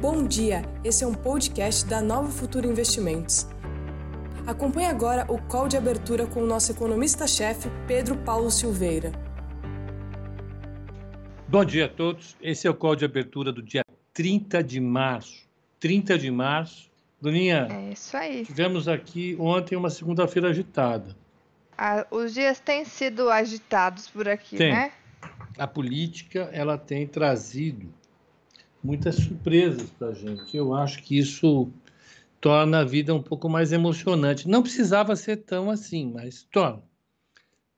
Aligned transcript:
Bom 0.00 0.26
dia, 0.26 0.62
esse 0.82 1.04
é 1.04 1.06
um 1.06 1.12
podcast 1.12 1.84
da 1.84 2.00
Nova 2.00 2.30
Futuro 2.30 2.66
Investimentos. 2.66 3.46
Acompanhe 4.46 4.86
agora 4.86 5.30
o 5.30 5.38
call 5.38 5.68
de 5.68 5.76
abertura 5.76 6.26
com 6.26 6.42
o 6.42 6.46
nosso 6.46 6.72
economista-chefe, 6.72 7.68
Pedro 7.86 8.16
Paulo 8.16 8.50
Silveira. 8.50 9.12
Bom 11.46 11.62
dia 11.66 11.84
a 11.84 11.88
todos. 11.90 12.34
Esse 12.40 12.66
é 12.66 12.70
o 12.70 12.74
call 12.74 12.96
de 12.96 13.04
abertura 13.04 13.52
do 13.52 13.60
dia 13.60 13.84
30 14.14 14.64
de 14.64 14.80
março. 14.80 15.46
30 15.78 16.16
de 16.16 16.30
março. 16.30 16.90
Bruninha, 17.20 17.68
é 17.70 17.92
isso 17.92 18.16
aí. 18.16 18.46
Tivemos 18.46 18.88
aqui 18.88 19.36
ontem 19.38 19.76
uma 19.76 19.90
segunda-feira 19.90 20.48
agitada. 20.48 21.14
Ah, 21.76 22.06
os 22.10 22.32
dias 22.32 22.58
têm 22.58 22.86
sido 22.86 23.28
agitados 23.28 24.08
por 24.08 24.26
aqui, 24.26 24.56
tem. 24.56 24.72
né? 24.72 24.92
A 25.58 25.66
política 25.66 26.48
ela 26.54 26.78
tem 26.78 27.06
trazido 27.06 27.99
muitas 28.82 29.16
surpresas 29.16 29.90
para 29.90 30.08
a 30.08 30.14
gente. 30.14 30.56
Eu 30.56 30.74
acho 30.74 31.02
que 31.02 31.18
isso 31.18 31.70
torna 32.40 32.80
a 32.80 32.84
vida 32.84 33.14
um 33.14 33.22
pouco 33.22 33.48
mais 33.48 33.72
emocionante. 33.72 34.48
Não 34.48 34.62
precisava 34.62 35.14
ser 35.14 35.38
tão 35.38 35.70
assim, 35.70 36.12
mas 36.12 36.44
torna. 36.44 36.82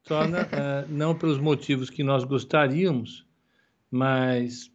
Torna, 0.04 0.42
uh, 0.42 0.88
não 0.92 1.14
pelos 1.14 1.38
motivos 1.38 1.90
que 1.90 2.02
nós 2.02 2.24
gostaríamos, 2.24 3.26
mas 3.90 4.70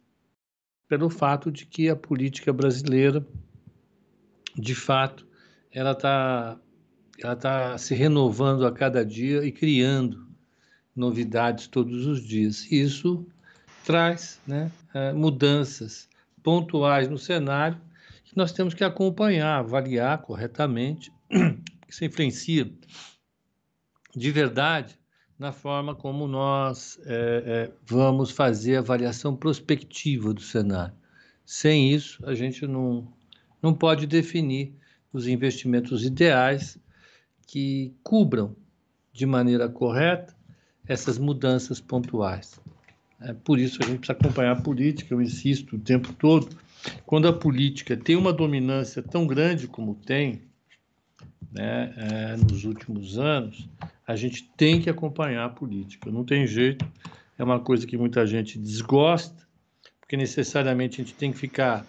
pelo 0.86 1.10
fato 1.10 1.50
de 1.50 1.66
que 1.66 1.88
a 1.88 1.96
política 1.96 2.52
brasileira, 2.52 3.26
de 4.56 4.74
fato, 4.74 5.26
ela 5.72 5.92
está 5.92 6.58
ela 7.20 7.34
tá 7.34 7.76
se 7.76 7.96
renovando 7.96 8.64
a 8.64 8.70
cada 8.70 9.04
dia 9.04 9.44
e 9.44 9.50
criando 9.50 10.28
novidades 10.94 11.66
todos 11.66 12.06
os 12.06 12.22
dias. 12.22 12.70
E 12.70 12.80
isso 12.80 13.26
traz 13.84 14.40
né, 14.46 14.70
uh, 14.94 15.16
mudanças 15.16 16.07
pontuais 16.42 17.08
no 17.08 17.18
cenário 17.18 17.80
que 18.24 18.36
nós 18.36 18.52
temos 18.52 18.74
que 18.74 18.84
acompanhar, 18.84 19.58
avaliar 19.58 20.18
corretamente, 20.18 21.10
que 21.86 21.94
se 21.94 22.04
influencia 22.04 22.70
de 24.14 24.30
verdade 24.30 24.98
na 25.38 25.52
forma 25.52 25.94
como 25.94 26.26
nós 26.26 26.98
é, 27.06 27.42
é, 27.46 27.72
vamos 27.86 28.30
fazer 28.30 28.76
a 28.76 28.80
avaliação 28.80 29.36
prospectiva 29.36 30.34
do 30.34 30.40
cenário. 30.40 30.94
Sem 31.44 31.92
isso, 31.92 32.22
a 32.26 32.34
gente 32.34 32.66
não, 32.66 33.10
não 33.62 33.72
pode 33.72 34.06
definir 34.06 34.74
os 35.12 35.26
investimentos 35.26 36.04
ideais 36.04 36.76
que 37.46 37.94
cubram 38.02 38.54
de 39.12 39.24
maneira 39.24 39.68
correta 39.68 40.36
essas 40.86 41.18
mudanças 41.18 41.80
pontuais. 41.80 42.60
É, 43.20 43.32
por 43.32 43.58
isso 43.58 43.78
a 43.82 43.86
gente 43.86 43.98
precisa 43.98 44.18
acompanhar 44.18 44.52
a 44.52 44.60
política, 44.60 45.14
eu 45.14 45.20
insisto 45.20 45.76
o 45.76 45.78
tempo 45.78 46.12
todo. 46.12 46.48
Quando 47.04 47.26
a 47.26 47.32
política 47.32 47.96
tem 47.96 48.16
uma 48.16 48.32
dominância 48.32 49.02
tão 49.02 49.26
grande 49.26 49.66
como 49.66 49.94
tem, 49.94 50.42
né, 51.50 51.94
é, 51.96 52.36
nos 52.36 52.64
últimos 52.64 53.18
anos, 53.18 53.68
a 54.06 54.14
gente 54.14 54.44
tem 54.56 54.80
que 54.80 54.88
acompanhar 54.88 55.44
a 55.44 55.48
política. 55.48 56.10
Não 56.10 56.24
tem 56.24 56.46
jeito, 56.46 56.86
é 57.36 57.42
uma 57.42 57.58
coisa 57.58 57.86
que 57.86 57.96
muita 57.96 58.26
gente 58.26 58.58
desgosta, 58.58 59.46
porque 60.00 60.16
necessariamente 60.16 61.00
a 61.00 61.04
gente 61.04 61.14
tem 61.14 61.32
que 61.32 61.38
ficar 61.38 61.86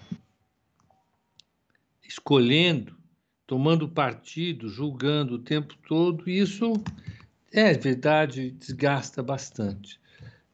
escolhendo, 2.04 2.98
tomando 3.46 3.88
partido, 3.88 4.68
julgando 4.68 5.36
o 5.36 5.40
tempo 5.40 5.76
todo, 5.88 6.28
e 6.28 6.40
isso 6.40 6.74
é 7.52 7.74
verdade, 7.74 8.52
desgasta 8.52 9.22
bastante. 9.22 10.00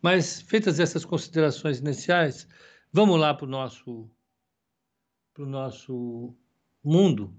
Mas, 0.06 0.39
feitas 0.39 0.80
essas 0.80 1.03
considerações 1.03 1.80
iniciais, 1.80 2.48
vamos 2.94 3.20
lá 3.20 3.34
para 3.34 3.48
o 3.48 3.50
nosso, 3.50 4.08
pro 5.34 5.48
nosso 5.48 6.31
mundo. 6.84 7.34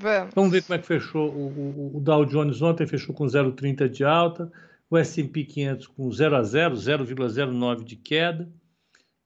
Vamos. 0.00 0.32
Vamos 0.34 0.50
ver 0.50 0.62
como 0.62 0.76
é 0.76 0.78
que 0.78 0.86
fechou. 0.86 1.30
O, 1.30 1.48
o, 1.48 1.96
o 1.98 2.00
Dow 2.00 2.24
Jones 2.24 2.62
ontem 2.62 2.86
fechou 2.86 3.14
com 3.14 3.26
0,30 3.26 3.86
de 3.90 4.02
alta, 4.02 4.50
o 4.88 4.96
S&P 4.96 5.44
500 5.44 5.88
com 5.88 6.10
0 6.10 6.36
a 6.36 6.42
0, 6.42 6.74
0,09 6.74 7.84
de 7.84 7.96
queda, 7.96 8.50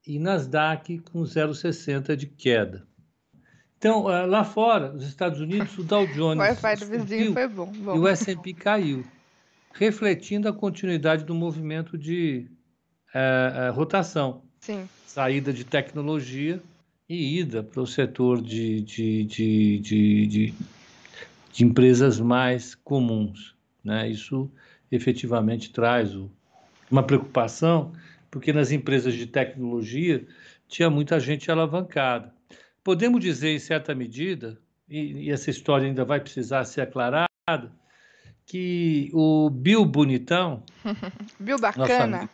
e 0.05 0.19
Nasdaq 0.19 0.99
com 1.13 1.23
0,60 1.23 2.17
de 2.17 2.27
queda. 2.27 2.89
Então, 3.79 4.11
eh, 4.11 4.27
lá 4.27 4.43
fora, 4.43 4.91
nos 4.91 5.05
Estados 5.05 5.39
Unidos, 5.39 5.79
o 5.79 5.85
Dow 5.85 6.09
Jones. 6.13 6.39
o 6.39 6.41
Wi-Fi 6.41 6.77
do 6.85 6.87
vizinho 6.87 7.33
foi 7.35 7.47
bom. 7.47 7.71
bom. 7.71 7.95
E 7.95 7.99
o 8.01 8.09
S&P 8.09 8.53
caiu, 8.53 9.05
refletindo 9.75 10.49
a 10.49 10.53
continuidade 10.53 11.25
do 11.25 11.37
movimento 11.37 11.97
de 11.97 12.51
é, 13.15 13.53
é, 13.67 13.69
rotação. 13.71 14.43
Sim. 14.61 14.89
Saída 15.07 15.53
de 15.53 15.65
tecnologia 15.65 16.63
e 17.09 17.41
ida 17.41 17.63
para 17.63 17.81
o 17.81 17.87
setor 17.87 18.41
de, 18.41 18.81
de, 18.83 19.25
de, 19.25 19.79
de, 19.79 20.55
de, 21.53 21.65
empresas 21.65 22.21
mais 22.21 22.75
comuns. 22.75 23.55
Né? 23.83 24.09
Isso 24.09 24.51
efetivamente 24.93 25.73
traz 25.73 26.15
o, 26.15 26.31
uma 26.91 27.03
preocupação, 27.03 27.93
porque 28.31 28.53
nas 28.53 28.71
empresas 28.71 29.15
de 29.15 29.27
tecnologia 29.27 30.25
tinha 30.69 30.89
muita 30.89 31.19
gente 31.19 31.51
alavancada. 31.51 32.33
Podemos 32.85 33.21
dizer, 33.21 33.51
em 33.51 33.59
certa 33.59 33.95
medida, 33.95 34.57
e, 34.89 35.25
e 35.25 35.31
essa 35.31 35.51
história 35.51 35.87
ainda 35.87 36.05
vai 36.05 36.21
precisar 36.21 36.65
ser 36.65 36.83
aclarada, 36.83 37.29
que 38.47 39.11
o 39.13 39.51
Bill 39.51 39.85
Bonitão. 39.85 40.63
Bill 41.41 41.59
Bacana 41.59 42.29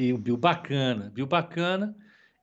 e 0.00 0.14
o 0.14 0.18
Bill 0.18 0.38
Bacana. 0.38 1.10
Bill 1.10 1.26
Bacana, 1.26 1.94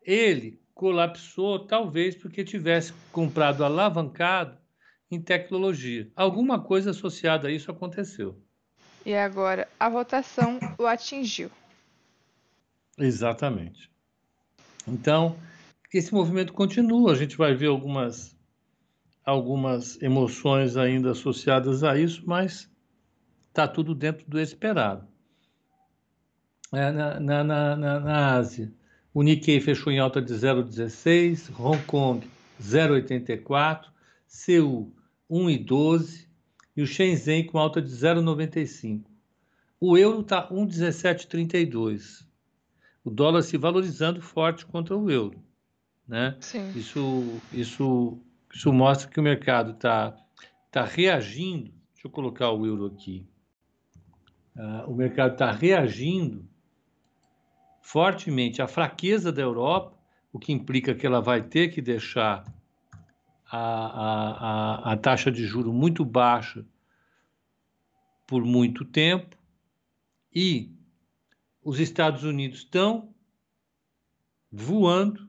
ele 0.04 0.62
colapsou 0.76 1.66
talvez 1.66 2.16
porque 2.16 2.44
tivesse 2.44 2.94
comprado 3.12 3.66
alavancado 3.66 4.56
em 5.10 5.20
tecnologia. 5.20 6.08
Alguma 6.16 6.62
coisa 6.62 6.92
associada 6.92 7.48
a 7.48 7.52
isso 7.52 7.72
aconteceu. 7.72 8.40
E 9.04 9.16
agora 9.16 9.68
a 9.80 9.88
rotação 9.88 10.60
o 10.78 10.86
atingiu. 10.86 11.50
Exatamente. 12.96 13.90
Então, 14.88 15.36
esse 15.92 16.14
movimento 16.14 16.54
continua, 16.54 17.12
a 17.12 17.16
gente 17.16 17.36
vai 17.36 17.56
ver 17.56 17.68
algumas 17.68 18.38
algumas 19.26 20.02
emoções 20.02 20.78
ainda 20.78 21.12
associadas 21.12 21.84
a 21.84 21.98
isso, 21.98 22.24
mas 22.26 22.70
está 23.48 23.68
tudo 23.68 23.96
dentro 23.96 24.26
do 24.30 24.40
esperado. 24.40 25.06
É, 26.74 26.92
na, 26.92 27.20
na, 27.20 27.44
na, 27.44 28.00
na, 28.00 28.36
Ásia. 28.36 28.72
O 29.14 29.24
Nikkei 29.24 29.62
fechou 29.62 29.92
em 29.92 30.00
alta 30.00 30.22
de 30.22 30.34
0,16, 30.34 31.50
Hong 31.58 31.82
Kong 31.84 32.28
0,84, 32.62 33.86
Seul 34.28 34.92
1,12 35.32 36.28
e 36.76 36.82
o 36.82 36.88
Shenzhen 36.88 37.46
com 37.46 37.58
alta 37.58 37.82
de 37.82 37.90
0,95. 37.90 39.04
O 39.80 39.98
euro 39.98 40.22
está 40.22 40.50
1,1732. 40.50 42.26
O 43.04 43.10
dólar 43.10 43.44
se 43.44 43.58
valorizando 43.58 44.22
forte 44.22 44.66
contra 44.66 44.96
o 44.98 45.10
euro. 45.10 45.42
Né? 46.08 46.36
Sim. 46.42 46.72
Isso, 46.76 47.42
isso, 47.54 48.20
isso 48.54 48.74
mostra 48.74 49.10
que 49.10 49.20
o 49.20 49.24
mercado 49.24 49.72
está 49.72 50.18
tá 50.70 50.84
reagindo. 50.84 51.72
Deixa 51.94 52.08
eu 52.08 52.12
colocar 52.12 52.52
o 52.52 52.66
euro 52.66 52.88
aqui. 52.88 53.26
Uh, 54.56 54.92
o 54.92 54.96
mercado 54.96 55.34
está 55.34 55.52
reagindo 55.52 56.48
fortemente 57.88 58.62
a 58.62 58.68
fraqueza 58.68 59.32
da 59.32 59.42
Europa, 59.42 59.98
o 60.34 60.38
que 60.38 60.52
implica 60.52 60.94
que 60.94 61.08
ela 61.08 61.22
vai 61.22 61.42
ter 61.42 61.70
que 61.70 61.82
deixar 61.82 62.44
a, 63.50 63.58
a, 63.58 64.90
a, 64.90 64.92
a 64.92 64.98
taxa 64.98 65.32
de 65.32 65.46
juro 65.46 65.72
muito 65.72 66.04
baixa 66.04 66.66
por 68.28 68.44
muito 68.44 68.84
tempo 68.84 69.38
e 70.36 70.70
os 71.64 71.80
Estados 71.80 72.26
Unidos 72.26 72.58
estão 72.58 73.16
voando, 74.52 75.26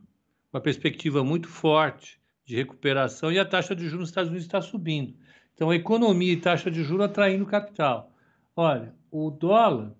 uma 0.52 0.60
perspectiva 0.60 1.22
muito 1.22 1.46
forte 1.46 2.20
de 2.44 2.56
recuperação 2.56 3.30
e 3.30 3.38
a 3.38 3.44
taxa 3.44 3.72
de 3.72 3.84
juros 3.84 4.00
nos 4.00 4.08
Estados 4.08 4.30
Unidos 4.30 4.46
está 4.46 4.60
subindo. 4.60 5.16
Então, 5.54 5.70
a 5.70 5.76
economia 5.76 6.32
e 6.32 6.40
taxa 6.40 6.72
de 6.72 6.82
juros 6.82 7.06
atraindo 7.06 7.46
capital. 7.46 8.12
Olha, 8.56 8.92
o 9.12 9.30
dólar 9.30 9.94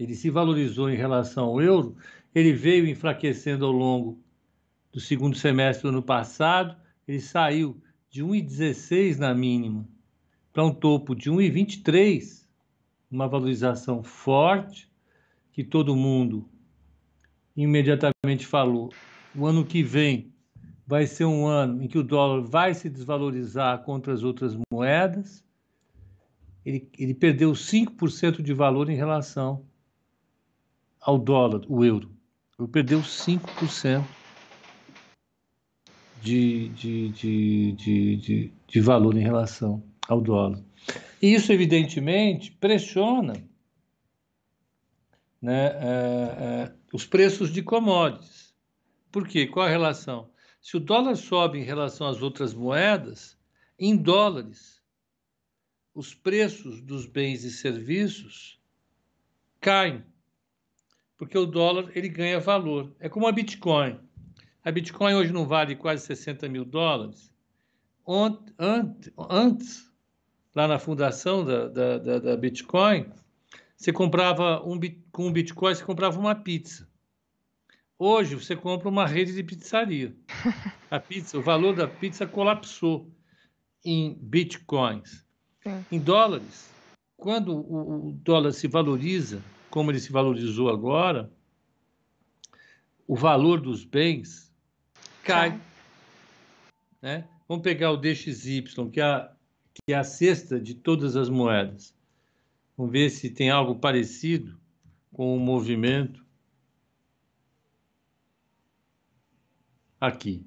ele 0.00 0.14
se 0.14 0.30
valorizou 0.30 0.88
em 0.88 0.96
relação 0.96 1.44
ao 1.44 1.60
euro, 1.60 1.94
ele 2.34 2.54
veio 2.54 2.88
enfraquecendo 2.88 3.66
ao 3.66 3.72
longo 3.72 4.18
do 4.90 4.98
segundo 4.98 5.36
semestre 5.36 5.82
do 5.82 5.90
ano 5.90 6.02
passado, 6.02 6.74
ele 7.06 7.20
saiu 7.20 7.80
de 8.08 8.24
1,16 8.24 9.18
na 9.18 9.34
mínima 9.34 9.86
para 10.52 10.64
um 10.64 10.72
topo 10.72 11.14
de 11.14 11.30
1,23, 11.30 12.46
uma 13.10 13.28
valorização 13.28 14.02
forte 14.02 14.90
que 15.52 15.62
todo 15.62 15.94
mundo 15.94 16.48
imediatamente 17.54 18.46
falou. 18.46 18.90
O 19.36 19.44
ano 19.44 19.66
que 19.66 19.82
vem 19.82 20.32
vai 20.86 21.06
ser 21.06 21.26
um 21.26 21.46
ano 21.46 21.82
em 21.82 21.86
que 21.86 21.98
o 21.98 22.02
dólar 22.02 22.40
vai 22.40 22.72
se 22.72 22.88
desvalorizar 22.88 23.82
contra 23.84 24.14
as 24.14 24.22
outras 24.22 24.56
moedas. 24.72 25.44
Ele, 26.64 26.88
ele 26.98 27.14
perdeu 27.14 27.52
5% 27.52 28.40
de 28.42 28.54
valor 28.54 28.88
em 28.88 28.96
relação 28.96 29.68
ao 31.00 31.18
dólar, 31.18 31.62
o 31.68 31.84
euro. 31.84 32.10
Ele 32.58 32.68
perdeu 32.68 33.00
5%. 33.00 34.04
de, 36.20 36.68
de, 36.68 37.08
de, 37.72 38.16
de, 38.16 38.52
de 38.66 38.80
valor 38.80 39.16
em 39.16 39.22
relação 39.22 39.82
ao 40.06 40.20
dólar. 40.20 40.62
E 41.20 41.34
isso, 41.34 41.52
evidentemente, 41.52 42.52
pressiona 42.52 43.34
né, 45.40 45.66
é, 45.66 46.68
é, 46.68 46.74
os 46.92 47.06
preços 47.06 47.52
de 47.52 47.62
commodities. 47.62 48.54
Por 49.10 49.26
quê? 49.26 49.46
Qual 49.46 49.66
a 49.66 49.70
relação? 49.70 50.30
Se 50.60 50.76
o 50.76 50.80
dólar 50.80 51.16
sobe 51.16 51.58
em 51.58 51.64
relação 51.64 52.06
às 52.06 52.22
outras 52.22 52.52
moedas, 52.52 53.36
em 53.78 53.96
dólares, 53.96 54.82
os 55.94 56.14
preços 56.14 56.80
dos 56.82 57.06
bens 57.06 57.44
e 57.44 57.50
serviços 57.50 58.60
caem, 59.60 60.04
porque 61.20 61.36
o 61.36 61.44
dólar 61.44 61.90
ele 61.94 62.08
ganha 62.08 62.40
valor. 62.40 62.90
É 62.98 63.06
como 63.06 63.26
a 63.26 63.32
Bitcoin. 63.32 64.00
A 64.64 64.70
Bitcoin 64.70 65.12
hoje 65.12 65.30
não 65.30 65.46
vale 65.46 65.76
quase 65.76 66.06
60 66.06 66.48
mil 66.48 66.64
dólares. 66.64 67.30
Antes, 68.58 69.92
lá 70.56 70.66
na 70.66 70.78
fundação 70.78 71.44
da, 71.44 71.68
da, 71.68 71.98
da, 71.98 72.18
da 72.20 72.36
Bitcoin, 72.38 73.12
você 73.76 73.92
comprava 73.92 74.66
um, 74.66 74.80
com 75.12 75.26
um 75.26 75.32
Bitcoin, 75.32 75.74
você 75.74 75.84
comprava 75.84 76.18
uma 76.18 76.34
pizza. 76.34 76.88
Hoje 77.98 78.34
você 78.34 78.56
compra 78.56 78.88
uma 78.88 79.06
rede 79.06 79.34
de 79.34 79.42
pizzaria. 79.42 80.16
A 80.90 80.98
pizza, 80.98 81.36
o 81.36 81.42
valor 81.42 81.76
da 81.76 81.86
pizza 81.86 82.26
colapsou 82.26 83.12
em 83.84 84.14
bitcoins. 84.22 85.22
Sim. 85.62 85.84
Em 85.92 85.98
dólares, 85.98 86.70
quando 87.14 87.54
o 87.54 88.10
dólar 88.22 88.52
se 88.52 88.66
valoriza, 88.66 89.42
como 89.70 89.90
ele 89.90 90.00
se 90.00 90.12
valorizou 90.12 90.68
agora, 90.68 91.32
o 93.06 93.16
valor 93.16 93.60
dos 93.60 93.84
bens 93.84 94.52
cai. 95.22 95.60
Né? 97.00 97.26
Vamos 97.48 97.62
pegar 97.62 97.90
o 97.92 97.96
DXY, 97.96 98.62
que 98.92 99.00
é, 99.00 99.04
a, 99.04 99.32
que 99.74 99.92
é 99.92 99.96
a 99.96 100.04
cesta 100.04 100.60
de 100.60 100.74
todas 100.74 101.16
as 101.16 101.28
moedas. 101.28 101.94
Vamos 102.76 102.92
ver 102.92 103.10
se 103.10 103.30
tem 103.30 103.50
algo 103.50 103.76
parecido 103.76 104.58
com 105.12 105.36
o 105.36 105.40
movimento 105.40 106.24
Aqui 110.00 110.46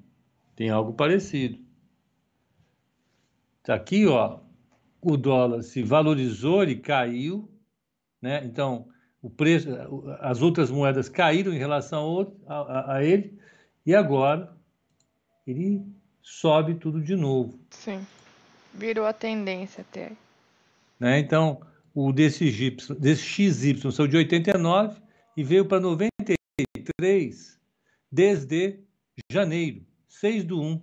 tem 0.56 0.68
algo 0.68 0.92
parecido. 0.92 1.58
Tá 3.62 3.74
aqui, 3.74 4.06
ó, 4.06 4.40
o 5.00 5.16
dólar 5.16 5.62
se 5.62 5.82
valorizou 5.82 6.64
e 6.64 6.76
caiu, 6.76 7.48
né? 8.20 8.44
Então, 8.44 8.88
o 9.24 9.30
preço, 9.30 9.70
as 10.20 10.42
outras 10.42 10.70
moedas 10.70 11.08
caíram 11.08 11.50
em 11.50 11.56
relação 11.56 12.30
a, 12.46 12.54
a, 12.54 12.96
a 12.96 13.04
ele 13.04 13.40
e 13.86 13.94
agora 13.94 14.54
ele 15.46 15.82
sobe 16.20 16.74
tudo 16.74 17.00
de 17.00 17.16
novo. 17.16 17.58
Sim, 17.70 18.06
virou 18.74 19.06
a 19.06 19.14
tendência 19.14 19.80
até. 19.80 20.12
Né? 21.00 21.18
Então, 21.20 21.62
o 21.94 22.12
desse, 22.12 22.52
XY, 22.52 22.76
desse 22.98 23.22
XY 23.22 23.90
saiu 23.90 24.08
de 24.08 24.18
89 24.18 25.00
e 25.38 25.42
veio 25.42 25.64
para 25.64 25.80
93 25.80 27.58
desde 28.12 28.80
janeiro, 29.32 29.86
6 30.06 30.44
do 30.44 30.60
1. 30.60 30.82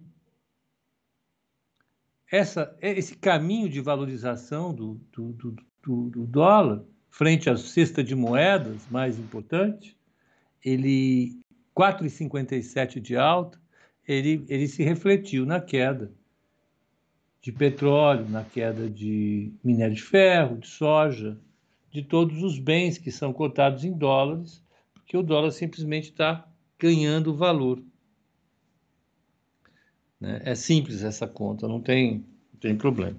Essa, 2.32 2.76
esse 2.82 3.16
caminho 3.18 3.70
de 3.70 3.80
valorização 3.82 4.74
do, 4.74 4.96
do, 5.12 5.32
do, 5.34 5.56
do, 5.84 6.10
do 6.10 6.26
dólar 6.26 6.84
frente 7.12 7.50
à 7.50 7.58
cesta 7.58 8.04
de 8.04 8.16
moedas 8.16 8.88
mais 8.90 9.20
importante, 9.20 9.96
ele 10.64 11.40
4,57 11.78 13.00
de 13.00 13.16
alta, 13.16 13.60
ele, 14.08 14.44
ele 14.48 14.68
se 14.68 14.82
refletiu 14.82 15.46
na 15.46 15.60
queda 15.60 16.12
de 17.42 17.52
petróleo, 17.52 18.28
na 18.30 18.44
queda 18.44 18.90
de 18.90 19.52
minério 19.64 19.96
de 19.96 20.02
ferro, 20.02 20.58
de 20.58 20.68
soja, 20.68 21.38
de 21.92 22.02
todos 22.02 22.42
os 22.42 22.58
bens 22.58 22.98
que 22.98 23.12
são 23.12 23.34
cotados 23.34 23.84
em 23.84 23.92
dólares, 23.92 24.64
porque 24.94 25.18
o 25.18 25.24
dólar 25.24 25.52
simplesmente 25.52 26.10
está 26.12 26.48
ganhando 26.80 27.36
valor. 27.36 27.84
Né? 30.20 30.42
É 30.46 30.56
simples 30.56 31.04
essa 31.04 31.28
conta, 31.28 31.68
não 31.68 31.82
tem, 31.82 32.26
não 32.54 32.60
tem 32.60 32.78
problema. 32.78 33.18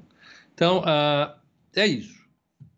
Então, 0.54 0.82
ah, 0.86 1.38
é 1.74 1.86
isso. 1.86 2.21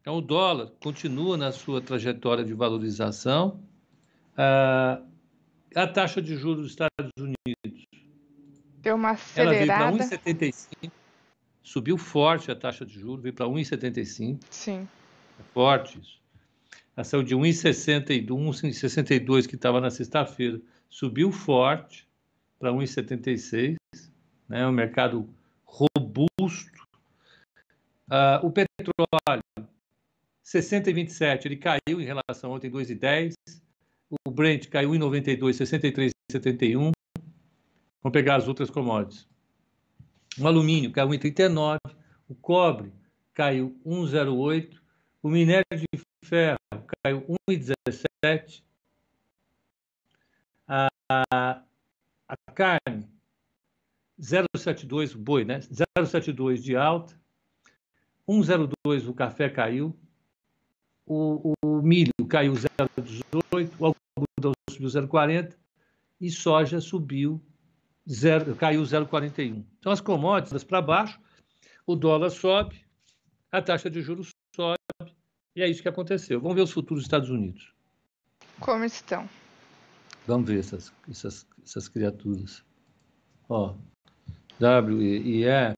Então, 0.04 0.18
o 0.18 0.20
dólar 0.20 0.70
continua 0.82 1.34
na 1.34 1.50
sua 1.50 1.80
trajetória 1.80 2.44
de 2.44 2.52
valorização. 2.52 3.58
Ah, 4.36 5.00
a 5.74 5.86
taxa 5.86 6.20
de 6.20 6.36
juros 6.36 6.64
dos 6.64 6.70
Estados 6.72 7.10
Unidos. 7.18 7.86
Deu 8.82 8.96
uma 8.96 9.12
acelerada. 9.12 9.72
Ela 9.72 9.90
veio 9.92 9.98
para 9.98 10.18
1,75. 10.18 10.92
Subiu 11.62 11.96
forte 11.96 12.50
a 12.50 12.54
taxa 12.54 12.84
de 12.84 13.00
juros, 13.00 13.22
veio 13.22 13.34
para 13.34 13.46
1,75. 13.46 14.40
Sim. 14.50 14.86
É 15.40 15.42
forte 15.54 15.98
isso. 15.98 16.20
Saiu 17.02 17.22
de 17.22 17.34
1,62, 17.34 18.26
1,62 18.26 19.46
que 19.46 19.54
estava 19.54 19.80
na 19.80 19.88
sexta-feira, 19.88 20.60
subiu 20.90 21.32
forte 21.32 22.06
para 22.58 22.70
1,76 22.70 23.76
né, 24.46 24.66
um 24.66 24.72
mercado 24.72 25.26
robusto. 25.64 26.84
Uh, 28.10 28.46
o 28.46 28.50
petróleo, 28.50 29.42
60,27, 30.44 31.46
ele 31.46 31.56
caiu 31.56 32.00
em 32.00 32.04
relação 32.04 32.52
a 32.52 32.56
ontem, 32.56 32.70
2,10. 32.70 33.32
O 34.26 34.30
Brent 34.30 34.68
caiu 34.68 34.94
em 34.94 34.98
92, 34.98 35.56
63,71. 35.56 36.92
Vamos 38.02 38.12
pegar 38.12 38.36
as 38.36 38.46
outras 38.46 38.68
commodities. 38.68 39.26
O 40.38 40.46
alumínio 40.46 40.92
caiu 40.92 41.14
em 41.14 41.18
39, 41.18 41.78
o 42.28 42.34
cobre 42.34 42.92
caiu 43.32 43.76
1,08, 43.86 44.78
o 45.22 45.28
minério 45.28 45.64
de 45.72 45.86
ferro 46.24 46.58
caiu 47.02 47.24
1,17, 47.48 48.62
a, 50.66 50.88
a 52.28 52.36
carne 52.54 53.08
0,72 54.20 55.14
o 55.14 55.18
boi, 55.18 55.44
né? 55.44 55.60
0,72 55.60 56.58
de 56.58 56.76
alta, 56.76 57.18
1,02 58.28 59.08
o 59.08 59.14
café 59.14 59.48
caiu, 59.48 59.96
o, 61.06 61.52
o 61.62 61.82
milho 61.82 62.12
caiu 62.28 62.52
0,18, 62.52 63.70
o 63.78 63.86
algodão 63.86 64.52
subiu 64.70 64.88
0,40 64.88 65.54
e 66.20 66.30
soja 66.30 66.80
subiu 66.80 67.40
0, 68.08 68.54
caiu 68.56 68.82
0,41. 68.82 69.64
Então 69.78 69.92
as 69.92 70.00
commodities 70.00 70.64
para 70.64 70.80
baixo, 70.80 71.20
o 71.86 71.94
dólar 71.94 72.30
sobe, 72.30 72.84
a 73.50 73.60
taxa 73.60 73.90
de 73.90 74.00
juros 74.00 74.30
sobe 74.54 74.78
e 75.56 75.62
é 75.62 75.68
isso 75.68 75.82
que 75.82 75.88
aconteceu. 75.88 76.40
Vamos 76.40 76.56
ver 76.56 76.62
os 76.62 76.72
futuros 76.72 77.02
dos 77.02 77.06
Estados 77.06 77.30
Unidos. 77.30 77.72
Como 78.60 78.84
estão? 78.84 79.28
Vamos 80.26 80.48
ver 80.48 80.58
essas, 80.58 80.92
essas, 81.08 81.46
essas 81.62 81.88
criaturas. 81.88 82.64
Ó, 83.48 83.74
W 84.58 85.02
e 85.02 85.44
F. 85.44 85.76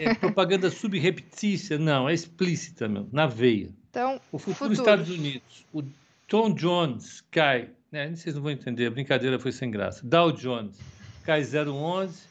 É 0.00 0.14
propaganda 0.14 0.68
subreptícia? 0.70 1.78
Não, 1.78 2.08
é 2.08 2.14
explícita, 2.14 2.88
meu, 2.88 3.08
na 3.12 3.26
veia. 3.26 3.74
Então, 3.96 4.20
o 4.30 4.38
futuro 4.38 4.68
dos 4.68 4.78
Estados 4.78 5.08
Unidos, 5.08 5.64
o 5.72 5.82
Tom 6.28 6.52
Jones 6.52 7.22
cai, 7.30 7.70
né, 7.90 8.14
vocês 8.14 8.34
não 8.34 8.42
vão 8.42 8.50
entender, 8.50 8.88
a 8.88 8.90
brincadeira 8.90 9.38
foi 9.38 9.50
sem 9.50 9.70
graça. 9.70 10.06
Dow 10.06 10.32
Jones 10.32 10.78
cai 11.24 11.40
0,11, 11.40 12.26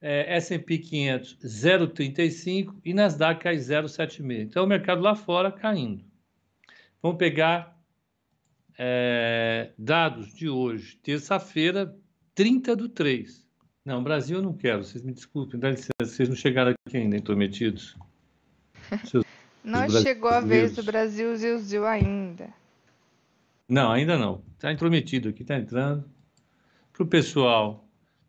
é, 0.00 0.36
S&P 0.36 0.78
500 0.78 1.38
0,35 1.42 2.76
e 2.84 2.94
Nasdaq 2.94 3.42
cai 3.42 3.56
0,76. 3.56 4.42
Então, 4.42 4.62
o 4.62 4.66
mercado 4.68 5.02
lá 5.02 5.16
fora 5.16 5.50
caindo. 5.50 6.04
Vamos 7.02 7.18
pegar 7.18 7.76
é, 8.78 9.72
dados 9.76 10.32
de 10.32 10.48
hoje, 10.48 10.96
terça-feira, 11.02 11.96
30 12.32 12.76
do 12.76 12.88
3. 12.88 13.44
Não, 13.84 14.04
Brasil 14.04 14.36
eu 14.36 14.42
não 14.44 14.52
quero, 14.52 14.84
vocês 14.84 15.02
me 15.02 15.12
desculpem, 15.12 15.58
dá 15.58 15.70
licença, 15.70 15.90
vocês 16.00 16.28
não 16.28 16.36
chegaram 16.36 16.72
aqui 16.86 16.96
ainda, 16.96 17.16
intrometidos. 17.16 17.96
não 19.64 19.88
chegou 19.88 20.30
a 20.30 20.40
vez 20.40 20.74
do 20.74 20.82
Brasil 20.82 21.34
Zil 21.36 21.86
ainda. 21.86 22.52
Não, 23.68 23.90
ainda 23.90 24.18
não. 24.18 24.42
Está 24.54 24.72
intrometido 24.72 25.28
aqui, 25.28 25.42
está 25.42 25.56
entrando. 25.56 26.04
Para 26.92 27.02
o 27.02 27.06
pessoal 27.06 27.88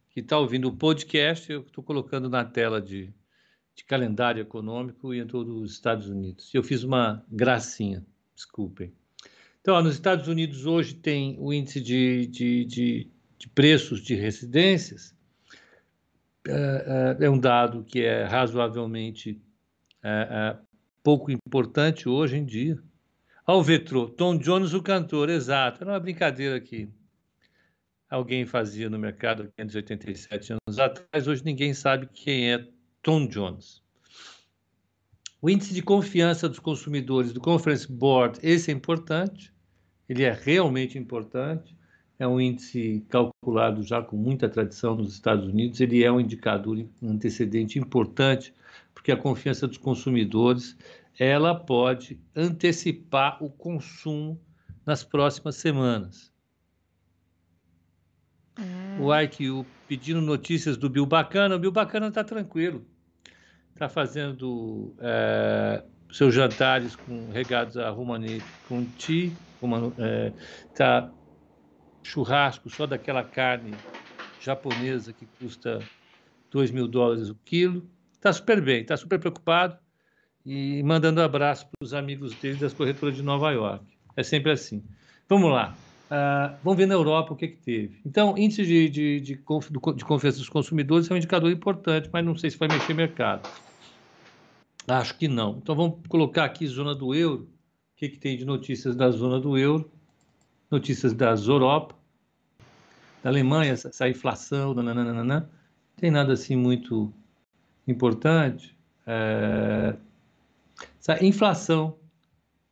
que 0.09 0.19
está 0.19 0.37
ouvindo 0.37 0.67
o 0.67 0.75
podcast, 0.75 1.51
eu 1.51 1.61
estou 1.61 1.83
colocando 1.83 2.29
na 2.29 2.45
tela 2.45 2.81
de, 2.81 3.13
de 3.75 3.83
calendário 3.83 4.41
econômico 4.41 5.13
e 5.13 5.19
em 5.19 5.27
todos 5.27 5.55
os 5.61 5.73
Estados 5.73 6.07
Unidos. 6.07 6.53
Eu 6.53 6.63
fiz 6.63 6.83
uma 6.83 7.25
gracinha, 7.29 8.05
desculpem. 8.35 8.93
Então, 9.59 9.75
ó, 9.75 9.81
nos 9.81 9.95
Estados 9.95 10.27
Unidos 10.27 10.65
hoje 10.65 10.93
tem 10.93 11.35
o 11.39 11.51
índice 11.51 11.81
de, 11.81 12.27
de, 12.27 12.65
de, 12.65 13.11
de 13.37 13.49
preços 13.49 14.01
de 14.01 14.13
residências 14.13 15.13
é, 16.47 17.15
é, 17.19 17.25
é 17.25 17.29
um 17.29 17.39
dado 17.39 17.83
que 17.83 18.01
é 18.01 18.25
razoavelmente 18.25 19.41
é, 20.03 20.09
é, 20.09 20.57
pouco 21.03 21.29
importante 21.29 22.07
hoje 22.07 22.37
em 22.37 22.45
dia. 22.45 22.81
Ao 23.45 23.61
Vetro, 23.61 24.07
Tom 24.07 24.37
Jones, 24.37 24.73
o 24.73 24.81
cantor, 24.81 25.29
exato, 25.29 25.83
era 25.83 25.91
uma 25.91 25.99
brincadeira 25.99 26.55
aqui. 26.55 26.89
alguém 28.09 28.45
fazia 28.45 28.89
no 28.89 28.97
mercado 28.97 29.51
587 29.57 30.53
anos 30.53 30.79
atrás, 30.79 31.27
hoje 31.27 31.43
ninguém 31.43 31.73
sabe 31.73 32.07
quem 32.13 32.53
é 32.53 32.67
Tom 33.01 33.27
Jones. 33.27 33.83
O 35.41 35.49
índice 35.49 35.73
de 35.73 35.81
confiança 35.81 36.47
dos 36.47 36.59
consumidores 36.59 37.33
do 37.33 37.41
Conference 37.41 37.91
Board, 37.91 38.39
esse 38.41 38.71
é 38.71 38.73
importante, 38.73 39.53
ele 40.07 40.23
é 40.23 40.31
realmente 40.31 40.97
importante, 40.97 41.75
é 42.17 42.25
um 42.25 42.39
índice 42.39 43.05
calculado 43.09 43.83
já 43.83 44.01
com 44.01 44.15
muita 44.15 44.47
tradição 44.47 44.95
nos 44.95 45.13
Estados 45.13 45.45
Unidos, 45.45 45.81
ele 45.81 46.01
é 46.01 46.09
um 46.09 46.21
indicador 46.21 46.85
antecedente 47.01 47.77
importante, 47.77 48.53
porque 49.03 49.11
a 49.11 49.17
confiança 49.17 49.67
dos 49.67 49.77
consumidores, 49.77 50.77
ela 51.19 51.53
pode 51.53 52.17
antecipar 52.33 53.43
o 53.43 53.49
consumo 53.49 54.41
nas 54.85 55.03
próximas 55.03 55.57
semanas. 55.57 56.31
Hum. 58.57 59.01
O 59.01 59.13
IQ 59.13 59.65
pedindo 59.89 60.21
notícias 60.21 60.77
do 60.77 60.89
Bill 60.89 61.05
Bacana, 61.05 61.57
o 61.57 61.59
Bill 61.59 61.71
Bacana 61.71 62.07
está 62.07 62.23
tranquilo 62.23 62.87
está 63.73 63.89
fazendo 63.89 64.95
é, 64.99 65.83
seus 66.11 66.33
jantares 66.33 66.95
com 66.95 67.29
regados 67.31 67.75
a 67.77 67.89
Romani 67.89 68.41
com 68.67 68.85
ti, 68.85 69.33
está 70.71 71.09
é, 71.09 71.11
churrasco 72.03 72.69
só 72.69 72.85
daquela 72.85 73.23
carne 73.23 73.73
japonesa 74.39 75.11
que 75.11 75.25
custa 75.25 75.79
2 76.51 76.71
mil 76.71 76.87
dólares 76.87 77.29
o 77.29 77.35
quilo. 77.43 77.89
Está 78.23 78.31
super 78.31 78.61
bem, 78.61 78.83
está 78.83 78.95
super 78.95 79.19
preocupado 79.19 79.77
e 80.45 80.81
mandando 80.83 81.21
abraço 81.21 81.65
para 81.65 81.83
os 81.83 81.93
amigos 81.93 82.33
dele 82.35 82.55
das 82.55 82.71
corretoras 82.71 83.17
de 83.17 83.21
Nova 83.21 83.51
York. 83.51 83.83
É 84.15 84.23
sempre 84.23 84.49
assim. 84.49 84.81
Vamos 85.27 85.51
lá. 85.51 85.75
Uh, 86.05 86.55
vamos 86.63 86.77
ver 86.77 86.85
na 86.85 86.93
Europa 86.93 87.33
o 87.33 87.35
que, 87.35 87.49
que 87.49 87.57
teve. 87.57 87.99
Então, 88.05 88.37
índice 88.37 88.65
de, 88.65 88.87
de, 88.87 89.19
de, 89.19 89.35
de, 89.35 90.05
confiança 90.05 90.37
dos 90.37 90.47
consumidores 90.47 91.11
é 91.11 91.13
um 91.13 91.17
indicador 91.17 91.51
importante, 91.51 92.09
mas 92.13 92.23
não 92.23 92.33
sei 92.33 92.49
se 92.49 92.57
vai 92.57 92.69
mexer 92.69 92.93
mercado. 92.93 93.45
Acho 94.87 95.17
que 95.17 95.27
não. 95.27 95.57
Então, 95.61 95.75
vamos 95.75 95.99
colocar 96.07 96.45
aqui 96.45 96.65
zona 96.65 96.95
do 96.95 97.13
euro. 97.13 97.49
O 97.93 97.97
que, 97.97 98.07
que 98.07 98.17
tem 98.17 98.37
de 98.37 98.45
notícias 98.45 98.95
da 98.95 99.11
zona 99.11 99.37
do 99.37 99.57
euro? 99.57 99.91
Notícias 100.71 101.11
da 101.11 101.31
Europa, 101.31 101.93
da 103.21 103.29
Alemanha, 103.29 103.73
essa, 103.73 104.07
inflação, 104.07 104.73
nananana. 104.73 105.41
não 105.41 105.49
tem 105.97 106.09
nada 106.09 106.31
assim 106.31 106.55
muito 106.55 107.13
importante. 107.87 108.75
É, 109.05 109.95
essa 110.99 111.23
inflação 111.23 111.97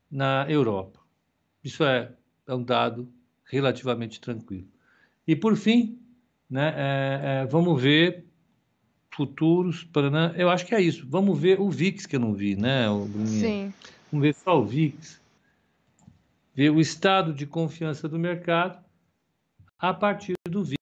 na 0.09 0.45
Europa. 0.49 0.99
Isso 1.63 1.83
é, 1.83 2.11
é 2.47 2.55
um 2.55 2.63
dado 2.63 3.11
relativamente 3.45 4.19
tranquilo. 4.19 4.67
E, 5.27 5.35
por 5.35 5.55
fim, 5.55 5.99
né, 6.49 6.73
é, 6.75 7.21
é, 7.23 7.45
vamos 7.45 7.81
ver 7.81 8.25
futuros. 9.13 9.83
Paraná. 9.83 10.33
Eu 10.35 10.49
acho 10.49 10.65
que 10.65 10.73
é 10.73 10.81
isso. 10.81 11.05
Vamos 11.07 11.39
ver 11.39 11.59
o 11.59 11.69
VIX 11.69 12.05
que 12.05 12.15
eu 12.15 12.19
não 12.19 12.33
vi, 12.33 12.55
né, 12.55 12.87
Bruninha? 12.87 13.27
Sim. 13.27 13.73
Vamos 14.11 14.23
ver 14.23 14.33
só 14.33 14.59
o 14.59 14.65
VIX. 14.65 15.21
Ver 16.53 16.69
o 16.69 16.79
estado 16.79 17.33
de 17.33 17.45
confiança 17.45 18.09
do 18.09 18.19
mercado 18.19 18.83
a 19.79 19.93
partir 19.93 20.33
do 20.49 20.63
VIX, 20.63 20.77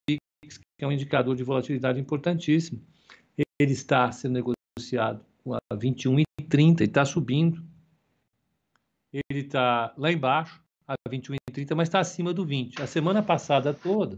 que 0.78 0.84
é 0.84 0.88
um 0.88 0.92
indicador 0.92 1.36
de 1.36 1.44
volatilidade 1.44 2.00
importantíssimo. 2.00 2.82
Ele 3.60 3.74
está 3.74 4.10
sendo 4.12 4.34
negociado 4.36 5.26
a 5.70 5.76
21,30 5.76 6.80
e 6.80 6.84
está 6.86 7.04
subindo. 7.04 7.62
Ele 9.12 9.42
está 9.42 9.94
lá 9.98 10.12
embaixo, 10.12 10.64
a 10.88 10.96
21,30, 11.10 11.76
mas 11.76 11.90
está 11.90 12.00
acima 12.00 12.34
do 12.34 12.46
20. 12.46 12.82
A 12.82 12.88
semana 12.88 13.22
passada 13.22 13.74
toda, 13.74 14.18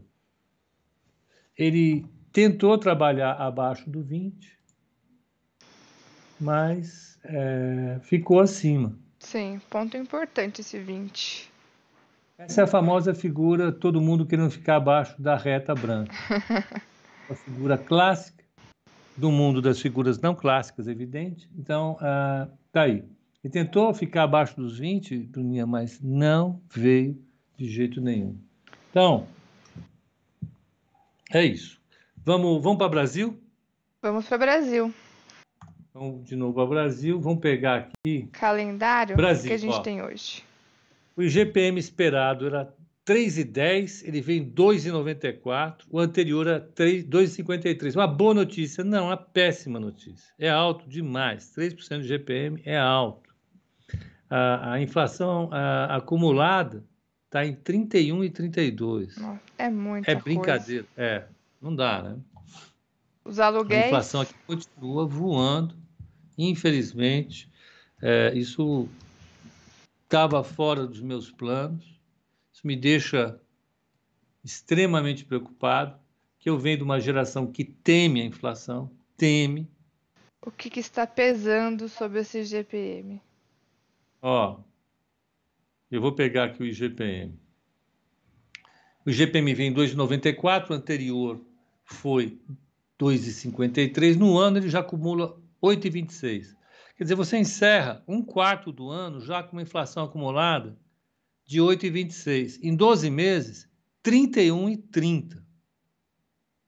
ele 1.58 2.06
tentou 2.32 2.78
trabalhar 2.78 3.34
abaixo 3.34 3.90
do 3.90 4.04
20, 4.04 4.58
mas 6.40 7.20
é, 7.24 8.00
ficou 8.04 8.40
acima. 8.40 8.96
Sim, 9.20 9.60
ponto 9.70 9.98
importante 9.98 10.62
esse 10.62 10.78
20. 10.80 11.52
Essa 12.38 12.62
é 12.62 12.64
a 12.64 12.68
famosa 12.68 13.14
figura, 13.14 13.72
todo 13.72 14.02
mundo 14.02 14.26
querendo 14.26 14.50
ficar 14.50 14.78
abaixo 14.78 15.20
da 15.22 15.36
reta 15.36 15.74
branca. 15.74 16.14
a 17.30 17.36
figura 17.36 17.78
clássica 17.78 18.41
do 19.22 19.32
mundo 19.32 19.62
das 19.62 19.80
figuras 19.80 20.20
não 20.20 20.34
clássicas, 20.34 20.88
evidente. 20.88 21.48
Então, 21.58 21.96
ah, 22.02 22.48
tá 22.72 22.82
aí. 22.82 23.06
Ele 23.44 23.54
tentou 23.54 23.94
ficar 23.94 24.24
abaixo 24.24 24.56
dos 24.56 24.80
20, 24.80 25.18
Bruninha, 25.18 25.66
mas 25.66 26.02
não 26.02 26.60
veio 26.70 27.18
de 27.56 27.70
jeito 27.70 28.02
nenhum. 28.02 28.36
Então, 28.90 29.28
é 31.32 31.46
isso. 31.46 31.80
Vamos, 32.26 32.62
vamos 32.62 32.80
para 32.80 32.88
o 32.88 32.90
Brasil? 32.90 33.40
Vamos 34.02 34.26
para 34.28 34.36
o 34.36 34.40
Brasil. 34.40 34.94
Vamos 35.94 36.26
de 36.26 36.36
novo 36.36 36.54
para 36.56 36.64
o 36.64 36.68
Brasil. 36.68 37.22
Vamos 37.22 37.40
pegar 37.40 37.76
aqui. 37.76 38.28
Calendário 38.32 39.16
Brasil, 39.16 39.50
que 39.50 39.54
a 39.54 39.58
gente 39.58 39.76
ó. 39.76 39.82
tem 39.82 40.02
hoje. 40.02 40.44
O 41.16 41.22
IGPM 41.22 41.80
esperado 41.80 42.48
era 42.48 42.74
3,10, 43.06 44.08
ele 44.08 44.22
vem 44.22 44.46
2,94. 44.52 45.84
O 45.90 46.00
anterior 46.00 46.48
era 46.48 46.62
2,53. 46.62 47.96
Uma 47.96 48.08
boa 48.08 48.34
notícia? 48.34 48.84
Não, 48.84 49.06
uma 49.08 49.18
péssima 49.18 49.80
notícia. 49.80 50.34
É 50.38 50.50
alto 50.50 50.88
demais. 50.88 51.52
3% 51.56 51.98
do 51.98 52.06
IGPM 52.06 52.62
é 52.64 52.78
alto 52.78 53.32
a, 54.32 54.74
a 54.74 54.82
inflação 54.82 55.50
a, 55.52 55.98
acumulada 55.98 56.86
está 57.26 57.46
em 57.46 57.54
31 57.54 58.24
e 58.24 58.30
32. 58.30 59.16
É 59.58 59.70
muito. 59.70 60.10
É 60.10 60.16
brincadeira. 60.16 60.86
Coisa. 60.96 61.12
É, 61.12 61.28
não 61.62 61.76
dá, 61.76 62.02
né? 62.02 62.18
Os 63.26 63.40
aluguéis. 63.40 63.84
A 63.84 63.88
inflação 63.88 64.22
aqui 64.22 64.34
continua 64.48 65.06
voando. 65.06 65.76
Infelizmente, 66.38 67.52
é, 68.02 68.32
isso 68.34 68.88
estava 70.04 70.44
fora 70.44 70.88
dos 70.88 71.02
meus 71.02 71.30
planos. 71.30 71.91
Isso 72.62 72.68
me 72.68 72.76
deixa 72.76 73.42
extremamente 74.44 75.26
preocupado, 75.26 76.00
que 76.38 76.48
eu 76.48 76.60
venho 76.60 76.78
de 76.78 76.84
uma 76.84 77.00
geração 77.00 77.52
que 77.52 77.64
teme 77.64 78.22
a 78.22 78.26
inflação, 78.26 78.92
teme. 79.18 79.68
O 80.46 80.52
que, 80.52 80.70
que 80.70 80.80
está 80.80 81.08
pesando 81.08 81.90
sobre 81.90 82.20
esse 82.20 82.44
GPM? 82.44 83.20
Ó, 84.22 84.60
eu 85.90 86.00
vou 86.00 86.14
pegar 86.14 86.46
aqui 86.46 86.62
o 86.62 86.66
IGPM. 86.68 87.34
O 89.04 89.10
IGPM 89.10 89.56
vem 89.56 89.70
em 89.70 89.74
2,94, 89.74 90.70
o 90.70 90.74
anterior 90.74 91.42
foi 91.84 92.40
2,53. 93.00 94.18
No 94.18 94.38
ano 94.38 94.58
ele 94.58 94.70
já 94.70 94.82
acumula 94.82 95.36
8,26. 95.64 96.56
Quer 96.96 97.06
dizer, 97.06 97.16
você 97.16 97.38
encerra 97.40 98.04
um 98.08 98.22
quarto 98.22 98.72
do 98.72 98.88
ano 98.92 99.20
já 99.20 99.42
com 99.42 99.54
uma 99.54 99.64
inflação 99.64 100.04
acumulada 100.04 100.78
de 101.52 101.60
8,26. 101.60 102.60
Em 102.64 102.74
12 102.74 103.10
meses, 103.10 103.70
31,30. 104.02 105.44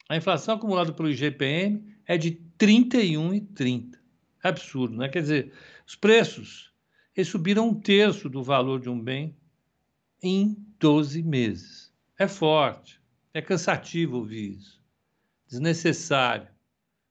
A 0.09 0.17
inflação 0.17 0.55
acumulada 0.55 0.91
pelo 0.91 1.09
IGPM 1.09 1.95
é 2.05 2.17
de 2.17 2.31
31,30. 2.59 3.97
Absurdo, 4.43 4.97
né? 4.97 5.07
Quer 5.07 5.21
dizer, 5.21 5.53
os 5.87 5.95
preços 5.95 6.73
eles 7.15 7.29
subiram 7.29 7.69
um 7.69 7.79
terço 7.79 8.29
do 8.29 8.43
valor 8.43 8.81
de 8.81 8.89
um 8.89 9.01
bem 9.01 9.37
em 10.21 10.53
12 10.79 11.23
meses. 11.23 11.93
É 12.19 12.27
forte, 12.27 13.01
é 13.33 13.41
cansativo 13.41 14.17
ouvir 14.17 14.57
isso, 14.57 14.83
desnecessário. 15.47 16.49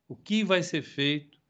O 0.06 0.14
que 0.14 0.44
vai 0.44 0.62
ser 0.62 0.82
feito? 0.82 1.40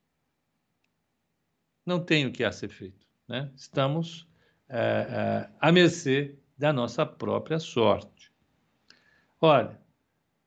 Não 1.85 1.99
tem 1.99 2.27
o 2.27 2.33
que 2.33 2.45
a 2.45 2.53
ser 2.53 2.69
feito. 2.69 3.05
Né? 3.27 3.51
Estamos 3.57 4.31
é, 4.75 4.79
é, 4.79 5.49
à 5.61 5.71
mercê 5.71 6.35
da 6.57 6.73
nossa 6.73 7.05
própria 7.05 7.59
sorte. 7.59 8.33
Olha, 9.39 9.79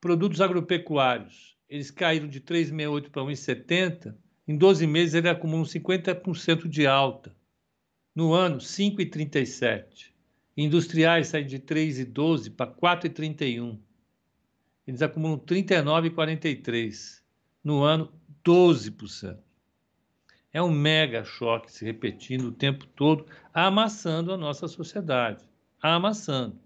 produtos 0.01 0.41
agropecuários, 0.41 1.55
eles 1.69 1.91
caíram 1.91 2.27
de 2.27 2.41
3,68 2.41 3.09
para 3.11 3.21
1,70. 3.21 4.15
Em 4.47 4.57
12 4.57 4.87
meses, 4.87 5.13
ele 5.13 5.29
acumula 5.29 5.63
50% 5.63 6.67
de 6.67 6.87
alta. 6.87 7.35
No 8.15 8.33
ano, 8.33 8.57
5,37. 8.57 10.11
Industriais 10.57 11.27
saem 11.27 11.45
de 11.45 11.59
3,12 11.59 12.55
para 12.55 12.71
4,31. 12.71 13.77
Eles 14.87 15.01
acumulam 15.03 15.37
39,43. 15.37 17.21
No 17.63 17.83
ano, 17.83 18.11
12%. 18.43 19.37
É 20.55 20.61
um 20.61 20.71
mega 20.71 21.25
choque 21.25 21.69
se 21.69 21.83
repetindo 21.83 22.45
o 22.45 22.51
tempo 22.53 22.85
todo, 22.85 23.27
amassando 23.53 24.31
a 24.31 24.37
nossa 24.37 24.69
sociedade. 24.69 25.43
Amassando. 25.81 26.57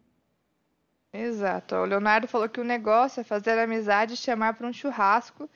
Exato. 1.11 1.73
O 1.73 1.85
Leonardo 1.85 2.27
falou 2.27 2.47
que 2.47 2.61
o 2.61 2.63
negócio 2.63 3.19
é 3.19 3.23
fazer 3.23 3.57
amizade 3.57 4.13
e 4.13 4.15
chamar 4.15 4.53
para 4.53 4.67
um 4.67 4.71
churrasco 4.71 5.49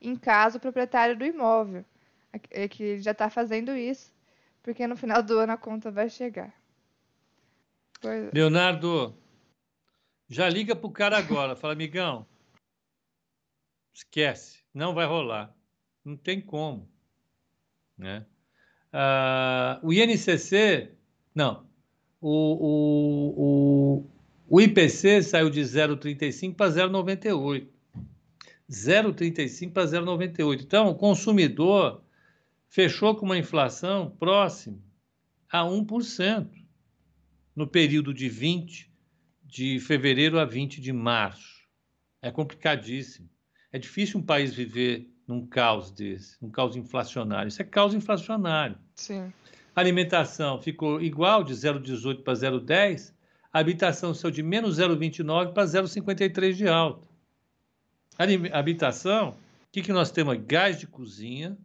em 0.00 0.14
casa 0.14 0.58
o 0.58 0.60
proprietário 0.60 1.18
do 1.18 1.24
imóvel. 1.24 1.84
É 2.52 2.68
que 2.68 2.84
ele 2.84 3.02
já 3.02 3.10
está 3.10 3.28
fazendo 3.28 3.72
isso 3.72 4.14
porque 4.62 4.86
no 4.86 4.96
final 4.96 5.20
do 5.20 5.36
ano 5.40 5.54
a 5.54 5.56
conta 5.56 5.90
vai 5.90 6.08
chegar. 6.08 6.54
Pois... 8.00 8.28
É. 8.28 8.30
Leonardo, 8.32 9.12
Já 10.28 10.48
liga 10.48 10.76
para 10.76 10.86
o 10.86 10.92
cara 10.92 11.18
agora, 11.18 11.56
fala, 11.56 11.72
amigão, 11.72 12.24
esquece, 13.92 14.62
não 14.72 14.94
vai 14.94 15.04
rolar. 15.04 15.52
Não 16.04 16.16
tem 16.16 16.40
como. 16.40 16.91
Né? 18.02 18.26
Ah, 18.92 19.80
o 19.82 19.92
INCC, 19.92 20.90
não, 21.34 21.64
o, 22.20 22.30
o, 22.66 23.34
o, 23.36 24.10
o 24.48 24.60
IPC 24.60 25.22
saiu 25.22 25.48
de 25.48 25.60
0,35 25.60 26.54
para 26.54 26.70
0,98. 26.70 27.68
0,35 28.70 29.72
para 29.72 29.84
0,98. 29.84 30.62
Então, 30.62 30.88
o 30.88 30.94
consumidor 30.94 32.02
fechou 32.68 33.14
com 33.14 33.26
uma 33.26 33.38
inflação 33.38 34.10
próxima 34.18 34.78
a 35.48 35.62
1% 35.62 36.48
no 37.54 37.66
período 37.66 38.14
de 38.14 38.28
20 38.28 38.90
de 39.44 39.78
fevereiro 39.80 40.38
a 40.38 40.46
20 40.46 40.80
de 40.80 40.92
março. 40.92 41.62
É 42.22 42.30
complicadíssimo. 42.30 43.28
É 43.70 43.78
difícil 43.78 44.20
um 44.20 44.22
país 44.22 44.54
viver 44.54 45.11
num 45.32 45.46
caos 45.46 45.90
desse, 45.90 46.36
num 46.42 46.50
caos 46.50 46.76
inflacionário. 46.76 47.48
Isso 47.48 47.62
é 47.62 47.64
caos 47.64 47.94
inflacionário. 47.94 48.76
Sim. 48.94 49.32
A 49.74 49.80
alimentação 49.80 50.60
ficou 50.60 51.00
igual, 51.00 51.42
de 51.42 51.54
0,18 51.54 52.22
para 52.22 52.34
0,10. 52.34 53.14
A 53.50 53.58
habitação 53.58 54.12
saiu 54.12 54.30
de 54.30 54.42
menos 54.42 54.78
0,29 54.78 55.52
para 55.52 55.64
0,53 55.64 56.52
de 56.52 56.68
alta. 56.68 57.06
A 58.18 58.58
habitação, 58.58 59.30
o 59.30 59.36
que, 59.72 59.80
que 59.80 59.92
nós 59.92 60.10
temos? 60.10 60.36
Gás 60.46 60.78
de 60.78 60.86
cozinha 60.86 61.56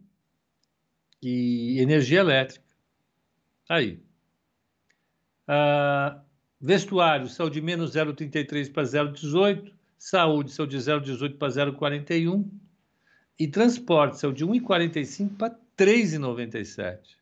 e 1.22 1.78
energia 1.80 2.20
elétrica. 2.20 2.64
Aí. 3.68 4.02
Ah, 5.46 6.22
vestuário 6.58 7.28
saiu 7.28 7.50
de 7.50 7.60
menos 7.60 7.94
0,33 7.94 8.72
para 8.72 8.82
0,18. 8.84 9.72
Saúde 9.98 10.52
saiu 10.52 10.66
de 10.66 10.78
0,18 10.78 11.36
para 11.36 11.48
0,41. 11.48 12.48
E 13.38 13.46
transporte 13.46 14.18
saiu 14.18 14.32
de 14.32 14.44
1,45 14.44 15.36
para 15.36 15.56
3,97. 15.76 17.16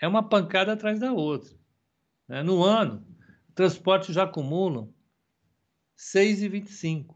É 0.00 0.08
uma 0.08 0.26
pancada 0.26 0.72
atrás 0.72 0.98
da 0.98 1.12
outra. 1.12 1.54
Né? 2.26 2.42
No 2.42 2.64
ano, 2.64 3.06
transporte 3.54 4.12
já 4.12 4.22
acumulam 4.24 4.92
6,25. 5.98 7.14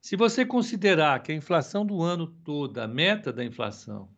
Se 0.00 0.16
você 0.16 0.44
considerar 0.44 1.22
que 1.22 1.32
a 1.32 1.34
inflação 1.34 1.84
do 1.84 2.02
ano 2.02 2.26
todo, 2.26 2.78
a 2.78 2.86
meta 2.86 3.32
da 3.32 3.44
inflação, 3.44 4.08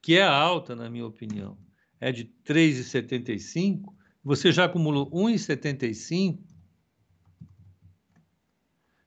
que 0.00 0.16
é 0.16 0.22
alta, 0.24 0.74
na 0.74 0.88
minha 0.88 1.06
opinião, 1.06 1.58
é 2.00 2.10
de 2.10 2.24
3,75, 2.44 3.94
você 4.22 4.50
já 4.50 4.64
acumulou 4.64 5.10
1,75, 5.10 6.42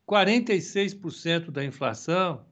46% 0.08 1.52
da 1.52 1.66
inflação 1.66 2.46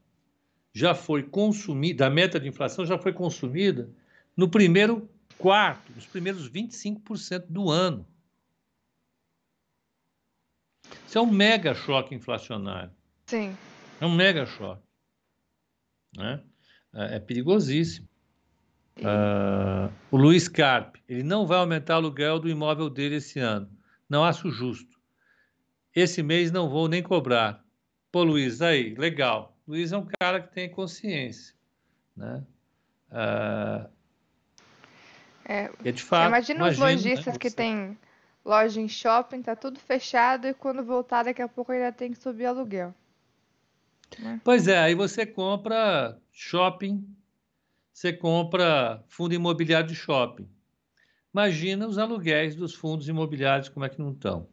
já 0.75 0.93
foi 0.93 1.23
consumida, 1.23 2.03
da 2.03 2.09
meta 2.09 2.37
de 2.37 2.49
inflação 2.49 2.85
já 2.85 2.97
foi 2.97 3.13
consumida 3.13 3.89
no 4.35 4.49
primeiro 4.49 5.09
quarto, 5.37 5.89
nos 5.93 6.05
primeiros 6.05 6.49
25% 6.49 7.45
do 7.47 7.71
ano. 7.71 8.05
Isso 11.07 11.17
é 11.17 11.21
um 11.21 11.31
mega 11.31 11.73
choque 11.73 12.13
inflacionário. 12.13 12.91
Sim. 13.25 13.55
É 14.01 14.05
um 14.05 14.13
mega 14.13 14.45
choque. 14.45 14.83
Né? 16.17 16.43
É, 16.93 17.15
é 17.15 17.19
perigosíssimo. 17.21 18.09
Uh, 18.97 19.91
o 20.11 20.17
Luiz 20.17 20.49
Carpe, 20.49 21.01
ele 21.07 21.23
não 21.23 21.47
vai 21.47 21.59
aumentar 21.59 21.93
o 21.93 21.97
aluguel 21.97 22.37
do 22.37 22.49
imóvel 22.49 22.89
dele 22.89 23.15
esse 23.15 23.39
ano. 23.39 23.69
Não 24.09 24.25
acho 24.25 24.51
justo. 24.51 24.99
Esse 25.95 26.21
mês 26.21 26.51
não 26.51 26.69
vou 26.69 26.89
nem 26.89 27.01
cobrar. 27.01 27.63
Pô, 28.11 28.23
Luiz, 28.23 28.61
aí, 28.61 28.93
legal. 28.95 29.54
Luiz 29.67 29.91
é 29.91 29.97
um 29.97 30.07
cara 30.19 30.41
que 30.41 30.53
tem 30.53 30.69
consciência. 30.69 31.55
Né? 32.15 32.43
Uh, 33.11 33.89
é, 35.45 35.71
é, 35.83 35.91
de 35.91 36.03
fato. 36.03 36.27
Imagina, 36.27 36.67
os 36.67 36.77
lojistas 36.77 37.33
né? 37.33 37.39
que 37.39 37.51
tem 37.51 37.97
loja 38.43 38.79
em 38.79 38.87
shopping, 38.87 39.41
tá 39.41 39.55
tudo 39.55 39.79
fechado 39.79 40.47
e 40.47 40.53
quando 40.53 40.83
voltar 40.83 41.23
daqui 41.23 41.41
a 41.41 41.47
pouco 41.47 41.71
ainda 41.71 41.91
tem 41.91 42.11
que 42.11 42.19
subir 42.19 42.45
aluguel. 42.45 42.93
Né? 44.19 44.39
Pois 44.43 44.67
é, 44.67 44.77
aí 44.77 44.93
você 44.93 45.25
compra 45.25 46.19
shopping, 46.31 47.07
você 47.91 48.13
compra 48.13 49.03
fundo 49.07 49.33
imobiliário 49.33 49.87
de 49.87 49.95
shopping. 49.95 50.47
Imagina 51.33 51.87
os 51.87 51.97
aluguéis 51.97 52.55
dos 52.55 52.73
fundos 52.73 53.09
imobiliários, 53.09 53.67
como 53.67 53.85
é 53.85 53.89
que 53.89 53.99
não 53.99 54.11
estão. 54.11 54.47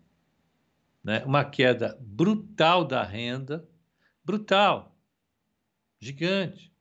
Né? 1.05 1.23
Uma 1.25 1.45
queda 1.45 1.97
brutal 2.01 2.85
da 2.85 3.03
renda, 3.03 3.69
brutal, 4.25 4.92
gigante. 6.03 6.73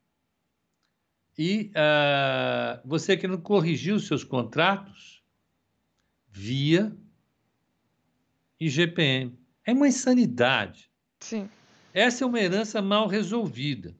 E 1.38 1.71
uh, 1.75 2.81
você 2.84 3.15
que 3.15 3.27
não 3.27 3.39
corrigiu 3.39 3.95
os 3.95 4.07
seus 4.07 4.23
contratos 4.23 5.23
via 6.27 6.95
IGPM. 8.60 9.38
É 9.63 9.73
uma 9.73 9.88
insanidade. 9.88 10.89
Sim. 11.19 11.47
Essa 11.93 12.23
é 12.23 12.27
uma 12.27 12.39
herança 12.39 12.81
mal 12.81 13.07
resolvida. 13.07 13.95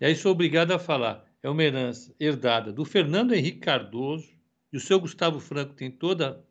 E 0.00 0.06
aí 0.06 0.14
sou 0.14 0.30
obrigado 0.30 0.70
a 0.70 0.78
falar. 0.78 1.24
É 1.42 1.50
uma 1.50 1.64
herança 1.64 2.14
herdada 2.20 2.72
do 2.72 2.84
Fernando 2.84 3.34
Henrique 3.34 3.58
Cardoso, 3.58 4.30
e 4.72 4.76
o 4.76 4.80
seu 4.80 5.00
Gustavo 5.00 5.40
Franco 5.40 5.74
tem 5.74 5.90
toda, 5.90 6.44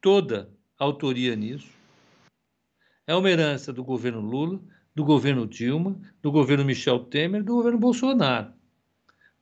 toda 0.00 0.50
a 0.78 0.84
autoria 0.84 1.34
nisso. 1.34 1.70
É 3.06 3.14
uma 3.14 3.30
herança 3.30 3.72
do 3.72 3.84
governo 3.84 4.20
Lula, 4.20 4.60
do 4.96 5.04
governo 5.04 5.46
Dilma, 5.46 6.00
do 6.22 6.32
governo 6.32 6.64
Michel 6.64 7.00
Temer, 7.00 7.44
do 7.44 7.56
governo 7.56 7.78
Bolsonaro. 7.78 8.50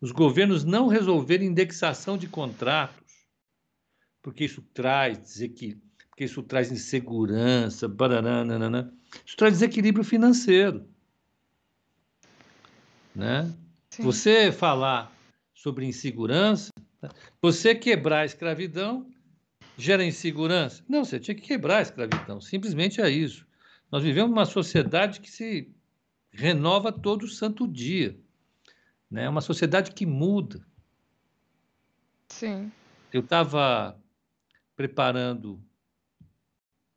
Os 0.01 0.11
governos 0.11 0.65
não 0.65 0.89
resolveram 0.89 1.45
indexação 1.45 2.19
de 2.19 2.27
contratos, 2.27 3.29
porque 4.21 4.45
isso 4.45 4.61
traz 4.75 5.17
desequilíbrio, 5.17 5.81
porque 6.11 6.25
isso 6.25 6.43
traz 6.43 6.73
insegurança, 6.73 7.87
baranana, 7.87 8.93
isso 9.25 9.37
traz 9.37 9.55
desequilíbrio 9.55 10.03
financeiro. 10.03 10.89
Né? 13.15 13.49
Você 14.01 14.51
falar 14.51 15.17
sobre 15.55 15.87
insegurança, 15.87 16.73
você 17.41 17.77
quebrar 17.77 18.23
a 18.23 18.25
escravidão 18.25 19.09
gera 19.79 20.05
insegurança? 20.05 20.83
Não, 20.89 21.05
você 21.05 21.21
tinha 21.21 21.35
que 21.35 21.43
quebrar 21.43 21.79
a 21.79 21.83
escravidão. 21.83 22.41
Simplesmente 22.41 23.01
é 23.01 23.09
isso. 23.09 23.47
Nós 23.91 24.03
vivemos 24.03 24.33
uma 24.33 24.45
sociedade 24.45 25.21
que 25.21 25.31
se 25.31 25.73
renova 26.31 26.91
todo 26.91 27.29
santo 27.29 27.67
dia. 27.67 28.19
Né? 29.11 29.29
Uma 29.29 29.41
sociedade 29.41 29.93
que 29.93 30.05
muda. 30.05 30.67
Sim. 32.29 32.73
Eu 33.13 33.21
estava 33.21 33.97
preparando 34.75 35.63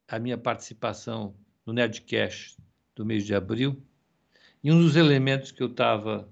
a 0.07 0.17
minha 0.17 0.37
participação 0.37 1.35
no 1.65 1.73
Nerdcast 1.73 2.57
do 2.95 3.05
mês 3.05 3.25
de 3.25 3.35
abril, 3.35 3.79
e 4.63 4.71
um 4.71 4.79
dos 4.81 4.95
elementos 4.95 5.51
que 5.51 5.61
eu 5.61 5.67
estava 5.67 6.27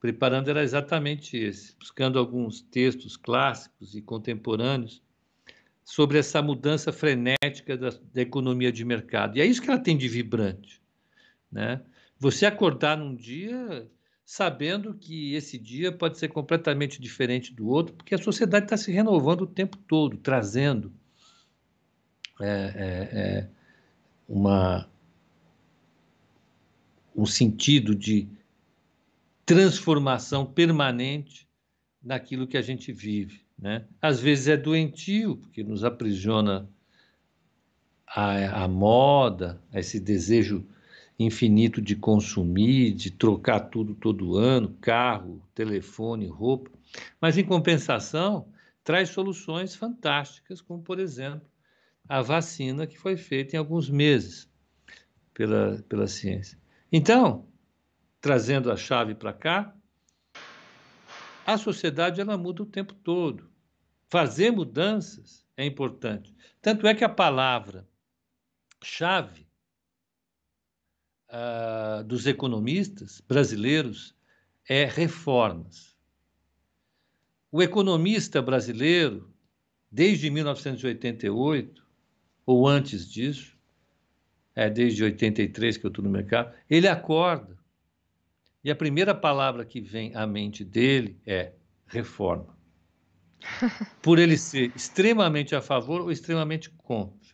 preparando 0.00 0.48
era 0.48 0.62
exatamente 0.62 1.36
esse, 1.36 1.76
buscando 1.76 2.18
alguns 2.18 2.62
textos 2.62 3.16
clássicos 3.16 3.94
e 3.94 4.00
contemporâneos 4.00 5.02
sobre 5.84 6.18
essa 6.18 6.40
mudança 6.40 6.92
frenética 6.92 7.76
da, 7.76 7.90
da 7.90 8.22
economia 8.22 8.72
de 8.72 8.84
mercado. 8.84 9.36
E 9.36 9.40
é 9.40 9.46
isso 9.46 9.60
que 9.60 9.68
ela 9.68 9.78
tem 9.78 9.96
de 9.96 10.08
vibrante. 10.08 10.80
Né? 11.50 11.80
Você 12.18 12.46
acordar 12.46 12.96
num 12.96 13.14
dia 13.14 13.90
sabendo 14.24 14.94
que 14.94 15.34
esse 15.34 15.58
dia 15.58 15.92
pode 15.92 16.18
ser 16.18 16.28
completamente 16.28 17.00
diferente 17.00 17.52
do 17.52 17.68
outro, 17.68 17.94
porque 17.94 18.14
a 18.14 18.18
sociedade 18.18 18.66
está 18.66 18.76
se 18.76 18.90
renovando 18.90 19.42
o 19.42 19.46
tempo 19.46 19.76
todo, 19.76 20.16
trazendo 20.16 20.92
é, 22.40 22.46
é, 22.46 23.18
é, 23.18 23.48
uma, 24.28 24.88
um 27.14 27.26
sentido 27.26 27.94
de 27.94 28.28
transformação 29.44 30.46
permanente 30.46 31.46
naquilo 32.02 32.46
que 32.46 32.56
a 32.56 32.62
gente 32.62 32.92
vive. 32.92 33.41
Né? 33.62 33.84
Às 34.00 34.18
vezes 34.18 34.48
é 34.48 34.56
doentio, 34.56 35.36
porque 35.36 35.62
nos 35.62 35.84
aprisiona 35.84 36.68
a, 38.04 38.64
a 38.64 38.68
moda, 38.68 39.62
esse 39.72 40.00
desejo 40.00 40.66
infinito 41.16 41.80
de 41.80 41.94
consumir, 41.94 42.92
de 42.92 43.12
trocar 43.12 43.60
tudo 43.60 43.94
todo 43.94 44.36
ano, 44.36 44.76
carro, 44.80 45.40
telefone, 45.54 46.26
roupa. 46.26 46.72
Mas, 47.20 47.38
em 47.38 47.44
compensação, 47.44 48.48
traz 48.82 49.10
soluções 49.10 49.76
fantásticas, 49.76 50.60
como, 50.60 50.82
por 50.82 50.98
exemplo, 50.98 51.48
a 52.08 52.20
vacina 52.20 52.84
que 52.84 52.98
foi 52.98 53.16
feita 53.16 53.54
em 53.54 53.60
alguns 53.60 53.88
meses 53.88 54.50
pela, 55.32 55.80
pela 55.88 56.08
ciência. 56.08 56.58
Então, 56.90 57.46
trazendo 58.20 58.72
a 58.72 58.76
chave 58.76 59.14
para 59.14 59.32
cá, 59.32 59.72
a 61.46 61.56
sociedade 61.56 62.20
ela 62.20 62.36
muda 62.36 62.64
o 62.64 62.66
tempo 62.66 62.92
todo. 62.92 63.51
Fazer 64.12 64.50
mudanças 64.50 65.42
é 65.56 65.64
importante. 65.64 66.36
Tanto 66.60 66.86
é 66.86 66.94
que 66.94 67.02
a 67.02 67.08
palavra 67.08 67.88
chave 68.84 69.48
uh, 71.30 72.04
dos 72.04 72.26
economistas 72.26 73.22
brasileiros 73.26 74.14
é 74.68 74.84
reformas. 74.84 75.96
O 77.50 77.62
economista 77.62 78.42
brasileiro, 78.42 79.32
desde 79.90 80.28
1988, 80.28 81.82
ou 82.44 82.68
antes 82.68 83.10
disso, 83.10 83.56
é 84.54 84.68
desde 84.68 85.04
83 85.04 85.78
que 85.78 85.86
eu 85.86 85.88
estou 85.88 86.04
no 86.04 86.10
mercado, 86.10 86.54
ele 86.68 86.86
acorda. 86.86 87.58
E 88.62 88.70
a 88.70 88.76
primeira 88.76 89.14
palavra 89.14 89.64
que 89.64 89.80
vem 89.80 90.14
à 90.14 90.26
mente 90.26 90.62
dele 90.62 91.18
é 91.24 91.54
reforma. 91.86 92.60
Por 94.00 94.18
ele 94.18 94.36
ser 94.36 94.72
extremamente 94.74 95.54
a 95.54 95.62
favor 95.62 96.00
ou 96.00 96.10
extremamente 96.10 96.70
contra. 96.70 97.32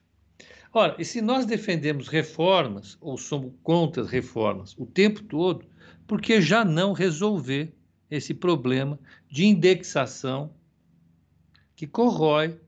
Ora, 0.73 0.97
e 0.99 1.05
se 1.05 1.21
nós 1.23 1.47
defendemos 1.47 2.09
reformas 2.09 2.97
ou 3.01 3.17
somos 3.17 3.53
contra 3.63 4.05
reformas 4.05 4.75
o 4.79 4.85
tempo 4.85 5.23
todo, 5.23 5.67
por 6.07 6.21
que 6.21 6.41
já 6.41 6.65
não 6.65 6.93
resolver 6.93 7.75
esse 8.11 8.35
problema 8.35 8.99
de 9.31 9.47
indexação 9.47 10.53
que 11.75 11.87
corrói 11.87 12.61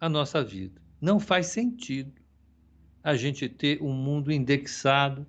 a 0.00 0.08
nossa 0.08 0.42
vida? 0.44 0.80
Não 1.00 1.18
faz 1.18 1.46
sentido 1.46 2.12
a 3.02 3.16
gente 3.16 3.48
ter 3.48 3.82
um 3.82 3.92
mundo 3.92 4.30
indexado 4.30 5.26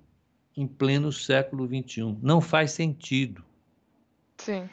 em 0.56 0.66
pleno 0.66 1.10
século 1.10 1.66
XXI. 1.66 2.16
Não 2.22 2.40
faz 2.40 2.70
sentido. 2.70 3.44
Sim. 4.38 4.68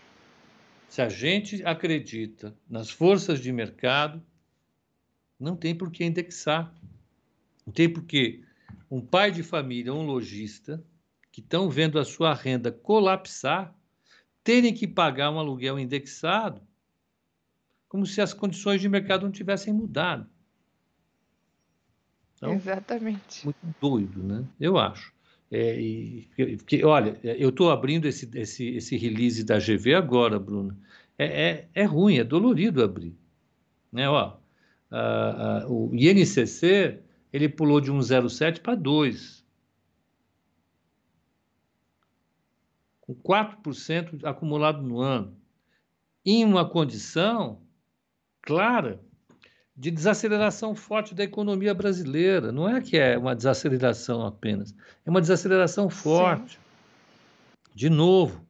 Se 0.92 1.02
a 1.02 1.08
gente 1.08 1.64
acredita 1.66 2.54
nas 2.70 2.90
forças 2.90 3.40
de 3.40 3.50
mercado, 3.50 4.22
não 5.40 5.56
tem 5.56 5.74
por 5.74 5.90
que 5.90 6.04
indexar. 6.04 6.76
Não 7.66 7.72
tem 7.72 7.88
por 7.88 8.04
que 8.04 8.44
um 8.90 9.00
pai 9.00 9.32
de 9.32 9.42
família, 9.42 9.94
um 9.94 10.06
lojista, 10.06 10.84
que 11.32 11.40
estão 11.40 11.70
vendo 11.70 11.98
a 11.98 12.04
sua 12.04 12.34
renda 12.34 12.74
colapsar, 12.74 13.74
terem 14.44 14.74
que 14.74 14.86
pagar 14.86 15.32
um 15.32 15.40
aluguel 15.40 15.80
indexado, 15.80 16.62
como 17.88 18.06
se 18.06 18.20
as 18.20 18.34
condições 18.34 18.82
de 18.82 18.90
mercado 18.90 19.24
não 19.24 19.32
tivessem 19.32 19.72
mudado. 19.72 20.30
Então, 22.36 22.54
Exatamente. 22.54 23.46
Muito 23.46 23.76
doido, 23.80 24.22
né? 24.22 24.46
Eu 24.60 24.78
acho. 24.78 25.14
É, 25.52 25.80
e, 25.80 26.30
porque, 26.58 26.84
olha, 26.86 27.20
eu 27.24 27.50
estou 27.50 27.70
abrindo 27.72 28.08
esse, 28.08 28.30
esse, 28.36 28.70
esse 28.70 28.96
release 28.96 29.44
da 29.44 29.60
GV 29.60 29.94
agora, 29.96 30.40
Bruno. 30.40 30.78
É, 31.18 31.26
é, 31.26 31.70
é 31.74 31.84
ruim, 31.84 32.18
é 32.18 32.24
dolorido 32.24 32.82
abrir. 32.82 33.14
Né? 33.92 34.08
Ó, 34.10 34.38
a, 34.90 35.64
a, 35.64 35.68
o 35.68 35.94
INCC 35.94 37.00
ele 37.34 37.50
pulou 37.50 37.82
de 37.82 37.92
1,07 37.92 38.62
para 38.62 38.76
2. 38.76 39.46
Com 43.02 43.14
4% 43.16 44.24
acumulado 44.24 44.82
no 44.82 45.02
ano. 45.02 45.36
Em 46.26 46.46
uma 46.46 46.68
condição 46.68 47.62
clara 48.42 49.04
de 49.82 49.90
desaceleração 49.90 50.76
forte 50.76 51.16
da 51.16 51.24
economia 51.24 51.74
brasileira. 51.74 52.52
Não 52.52 52.70
é 52.70 52.80
que 52.80 53.00
é 53.00 53.18
uma 53.18 53.36
desaceleração 53.36 54.24
apenas, 54.24 54.76
é 55.04 55.10
uma 55.10 55.20
desaceleração 55.20 55.90
forte. 55.90 56.54
Sim. 56.54 56.60
De 57.74 57.90
novo. 57.90 58.46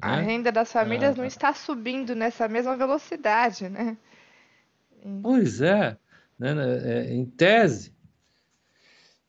A 0.00 0.16
né? 0.16 0.22
renda 0.22 0.50
das 0.50 0.72
famílias 0.72 1.14
não 1.16 1.26
está 1.26 1.52
subindo 1.52 2.14
nessa 2.14 2.48
mesma 2.48 2.78
velocidade, 2.78 3.68
né? 3.68 3.94
Pois 5.22 5.60
é, 5.60 5.98
né? 6.38 6.54
É, 6.82 7.12
em 7.12 7.26
tese, 7.26 7.92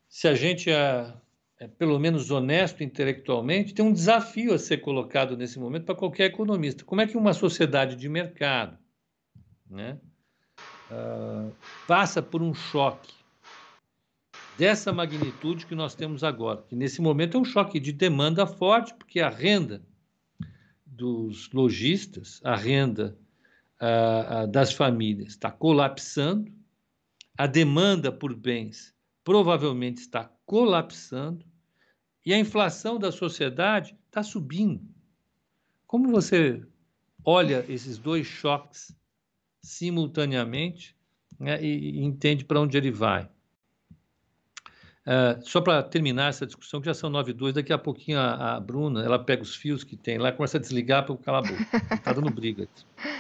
se 0.08 0.30
a 0.30 0.34
gente 0.34 0.72
é, 0.72 1.14
é, 1.60 1.68
pelo 1.68 2.00
menos 2.00 2.32
honesto 2.32 2.82
intelectualmente, 2.82 3.74
tem 3.74 3.84
um 3.84 3.92
desafio 3.92 4.54
a 4.54 4.58
ser 4.58 4.78
colocado 4.78 5.36
nesse 5.36 5.60
momento 5.60 5.84
para 5.84 5.96
qualquer 5.96 6.28
economista. 6.28 6.86
Como 6.86 7.02
é 7.02 7.08
que 7.08 7.18
uma 7.18 7.34
sociedade 7.34 7.98
de 7.98 8.08
mercado 8.08 8.78
né, 9.70 9.98
uh, 10.92 11.52
passa 11.88 12.22
por 12.22 12.42
um 12.42 12.54
choque 12.54 13.14
dessa 14.58 14.92
magnitude 14.92 15.66
que 15.66 15.74
nós 15.74 15.96
temos 15.96 16.24
agora? 16.24 16.64
Que 16.68 16.76
nesse 16.76 17.02
momento 17.02 17.38
é 17.38 17.40
um 17.40 17.46
choque 17.46 17.80
de 17.80 17.92
demanda 17.92 18.46
forte, 18.46 18.94
porque 18.94 19.20
a 19.20 19.30
renda 19.30 19.82
dos 20.86 21.50
lojistas, 21.52 22.42
a 22.44 22.56
renda 22.56 23.18
uh, 23.82 24.44
uh, 24.44 24.48
das 24.48 24.74
famílias 24.74 25.30
está 25.30 25.50
colapsando, 25.50 26.52
a 27.38 27.48
demanda 27.48 28.12
por 28.12 28.36
bens 28.36 28.94
provavelmente 29.24 30.02
está 30.02 30.32
colapsando 30.46 31.46
e 32.26 32.34
a 32.34 32.40
inflação 32.40 33.00
da 33.00 33.12
sociedade 33.12 33.98
está 34.08 34.22
subindo. 34.22 34.88
Como 35.88 36.10
você 36.10 36.64
olha 37.24 37.66
esses 37.68 37.98
dois 37.98 38.28
choques 38.28 38.96
simultaneamente 39.62 40.96
né, 41.40 41.62
e, 41.62 42.00
e, 42.00 42.04
entende 42.04 42.46
para 42.46 42.60
onde 42.60 42.78
ele 42.78 42.92
vai? 42.92 43.30
Uh, 45.02 45.42
só 45.42 45.60
para 45.60 45.82
terminar 45.82 46.30
essa 46.30 46.46
discussão, 46.46 46.80
que 46.80 46.86
já 46.86 46.94
são 46.94 47.10
nove 47.10 47.32
e 47.32 47.34
dois, 47.34 47.56
daqui 47.56 47.74
a 47.74 47.78
pouquinho 47.78 48.20
a, 48.20 48.56
a, 48.56 48.60
Bruna, 48.60 49.04
ela 49.04 49.18
pega 49.18 49.42
os 49.42 49.56
fios 49.56 49.84
que 49.84 49.98
tem 49.98 50.20
lá, 50.20 50.32
começa 50.32 50.58
a 50.58 50.62
desligar 50.62 51.04
para 51.04 51.14
o 51.14 51.18
boca. 51.18 51.96
Está 51.96 52.14
dando 52.14 52.30
briga. 52.30 52.68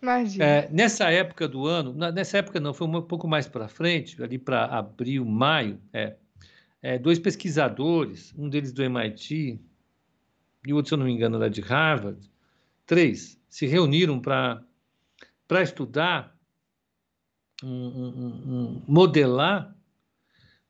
Imagina. 0.00 0.44
É, 0.44 0.68
nessa 0.70 1.10
época 1.10 1.48
do 1.48 1.66
ano, 1.66 1.92
nessa 2.12 2.38
época 2.38 2.60
não, 2.60 2.72
foi 2.72 2.86
um 2.86 3.02
pouco 3.02 3.26
mais 3.26 3.48
para 3.48 3.66
frente, 3.66 4.22
ali 4.22 4.38
para 4.38 4.64
abril, 4.66 5.24
maio, 5.24 5.80
é, 5.92 6.14
é, 6.80 6.98
dois 6.98 7.18
pesquisadores, 7.18 8.32
um 8.38 8.48
deles 8.48 8.72
do 8.72 8.82
MIT 8.82 9.60
e 10.66 10.72
o 10.72 10.76
outro, 10.76 10.90
se 10.90 10.94
eu 10.94 10.98
não 10.98 11.06
me 11.06 11.12
engano, 11.12 11.36
era 11.36 11.50
de 11.50 11.60
Harvard, 11.60 12.30
três, 12.86 13.40
se 13.48 13.66
reuniram 13.66 14.20
para 14.20 14.62
estudar, 15.62 16.36
um, 17.62 17.68
um, 17.68 18.08
um, 18.08 18.82
modelar 18.86 19.74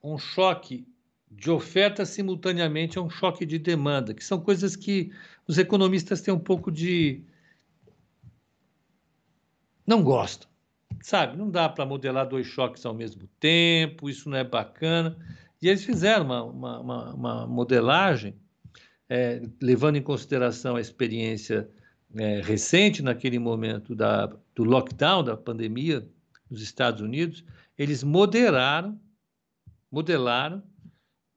um 0.03 0.17
choque 0.17 0.87
de 1.31 1.51
oferta 1.51 2.07
simultaneamente 2.07 2.99
a 2.99 3.03
um 3.03 3.11
choque 3.11 3.45
de 3.45 3.59
demanda, 3.59 4.15
que 4.15 4.25
são 4.25 4.41
coisas 4.41 4.75
que 4.75 5.13
os 5.47 5.59
economistas 5.59 6.21
têm 6.21 6.33
um 6.33 6.39
pouco 6.39 6.71
de 6.71 7.23
não 9.87 10.03
gostam. 10.03 10.49
Sabe, 11.03 11.37
não 11.37 11.51
dá 11.51 11.69
para 11.69 11.87
modelar 11.87 12.29
dois 12.29 12.47
choques 12.47 12.85
ao 12.85 12.95
mesmo 12.95 13.29
tempo, 13.39 14.09
isso 14.09 14.29
não 14.29 14.37
é 14.37 14.45
bacana. 14.45 15.17
E 15.61 15.69
eles 15.69 15.85
fizeram 15.85 16.25
uma, 16.25 16.43
uma, 16.43 16.81
uma, 16.81 17.15
uma 17.15 17.47
modelagem, 17.47 18.35
é, 19.09 19.43
levando 19.61 19.97
em 19.97 20.03
consideração 20.03 20.77
a 20.77 20.81
experiência 20.81 21.69
é, 22.15 22.41
recente, 22.41 23.03
naquele 23.03 23.39
momento 23.39 23.95
da, 23.95 24.27
do 24.55 24.65
lockdown, 24.65 25.23
da 25.23 25.37
pandemia 25.37 26.09
nos 26.51 26.63
Estados 26.63 27.01
Unidos, 27.01 27.45
eles 27.77 28.03
moderaram, 28.03 28.99
modelaram 29.91 30.63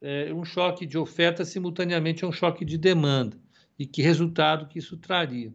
é, 0.01 0.33
um 0.33 0.43
choque 0.43 0.85
de 0.85 0.97
oferta 0.97 1.43
simultaneamente 1.45 2.23
a 2.23 2.27
um 2.27 2.31
choque 2.31 2.65
de 2.65 2.77
demanda. 2.77 3.37
E 3.77 3.85
que 3.85 4.01
resultado 4.01 4.67
que 4.67 4.79
isso 4.79 4.97
traria. 4.97 5.53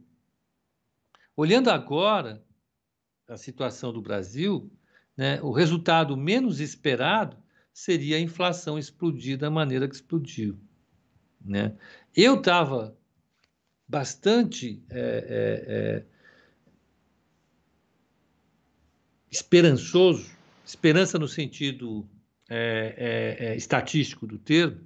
Olhando 1.37 1.71
agora, 1.71 2.43
a 3.29 3.37
situação 3.37 3.93
do 3.93 4.01
Brasil, 4.01 4.71
né, 5.17 5.41
o 5.43 5.53
resultado 5.53 6.17
menos 6.17 6.61
esperado 6.61 7.37
seria 7.73 8.17
a 8.17 8.21
inflação 8.21 8.79
explodir 8.79 9.39
da 9.39 9.51
maneira 9.51 9.89
que 9.89 9.95
explodiu. 9.95 10.59
Né? 11.45 11.77
Eu 12.15 12.37
estava 12.37 12.97
bastante 13.89 14.83
é, 14.91 14.99
é, 14.99 15.65
é, 15.69 16.05
esperançoso, 19.31 20.31
esperança 20.65 21.19
no 21.19 21.29
sentido 21.29 22.09
é, 22.49 23.37
é, 23.39 23.57
estatístico 23.57 24.27
do 24.27 24.39
termo, 24.39 24.81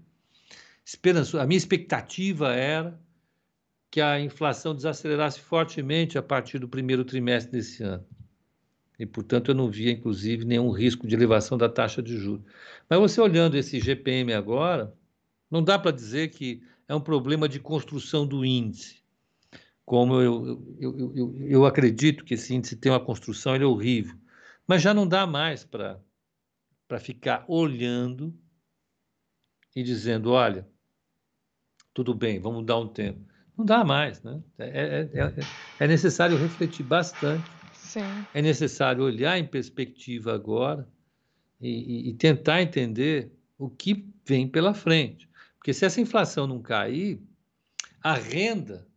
esperançoso. 0.85 1.43
A 1.43 1.47
minha 1.47 1.59
expectativa 1.59 2.55
era 2.55 2.99
que 3.91 4.01
a 4.01 4.21
inflação 4.21 4.75
desacelerasse 4.75 5.41
fortemente 5.41 6.17
a 6.17 6.23
partir 6.23 6.59
do 6.59 6.69
primeiro 6.69 7.05
trimestre 7.05 7.53
desse 7.53 7.83
ano 7.83 8.07
e, 9.01 9.07
portanto, 9.07 9.51
eu 9.51 9.55
não 9.55 9.71
via, 9.71 9.91
inclusive, 9.91 10.45
nenhum 10.45 10.71
risco 10.71 11.07
de 11.07 11.15
elevação 11.15 11.57
da 11.57 11.71
taxa 11.71 12.03
de 12.03 12.19
juros. 12.19 12.45
Mas 12.87 12.99
você 13.01 13.19
olhando 13.19 13.57
esse 13.57 13.81
GPM 13.81 14.35
agora, 14.35 14.93
não 15.51 15.65
dá 15.65 15.79
para 15.79 15.91
dizer 15.91 16.29
que 16.29 16.63
é 16.91 16.95
um 16.95 17.01
problema 17.01 17.49
de 17.49 17.61
construção 17.61 18.27
do 18.27 18.45
índice. 18.45 19.01
Como 19.85 20.21
eu, 20.21 20.61
eu, 20.81 21.15
eu, 21.15 21.37
eu, 21.37 21.65
acredito 21.65 22.25
que 22.25 22.35
esse 22.35 22.53
índice 22.53 22.75
tem 22.75 22.91
uma 22.91 22.99
construção, 22.99 23.55
ele 23.55 23.63
é 23.63 23.67
horrível. 23.67 24.19
Mas 24.67 24.83
já 24.83 24.93
não 24.93 25.07
dá 25.07 25.25
mais 25.25 25.65
para 25.65 26.01
ficar 26.99 27.45
olhando 27.47 28.37
e 29.75 29.85
dizendo: 29.85 30.33
olha, 30.33 30.69
tudo 31.95 32.13
bem, 32.13 32.41
vamos 32.41 32.67
dar 32.67 32.79
um 32.79 32.89
tempo. 32.89 33.25
Não 33.57 33.65
dá 33.65 33.85
mais, 33.85 34.21
né? 34.23 34.43
É, 34.59 34.67
é, 34.67 35.21
é, 35.21 35.49
é 35.79 35.87
necessário 35.87 36.37
refletir 36.37 36.83
bastante 36.83 37.57
Sim. 37.71 38.27
É 38.35 38.43
necessário 38.43 39.05
olhar 39.05 39.39
em 39.39 39.47
perspectiva 39.47 40.35
agora 40.35 40.89
e, 41.61 42.11
e 42.11 42.15
tentar 42.15 42.63
entender 42.63 43.33
o 43.57 43.71
que 43.71 44.09
vem 44.27 44.49
pela 44.49 44.75
frente. 44.75 45.30
Porque 45.61 45.75
se 45.75 45.85
essa 45.85 46.01
inflação 46.01 46.47
não 46.47 46.63
cair, 46.63 47.21
a 48.03 48.15
renda 48.15 48.89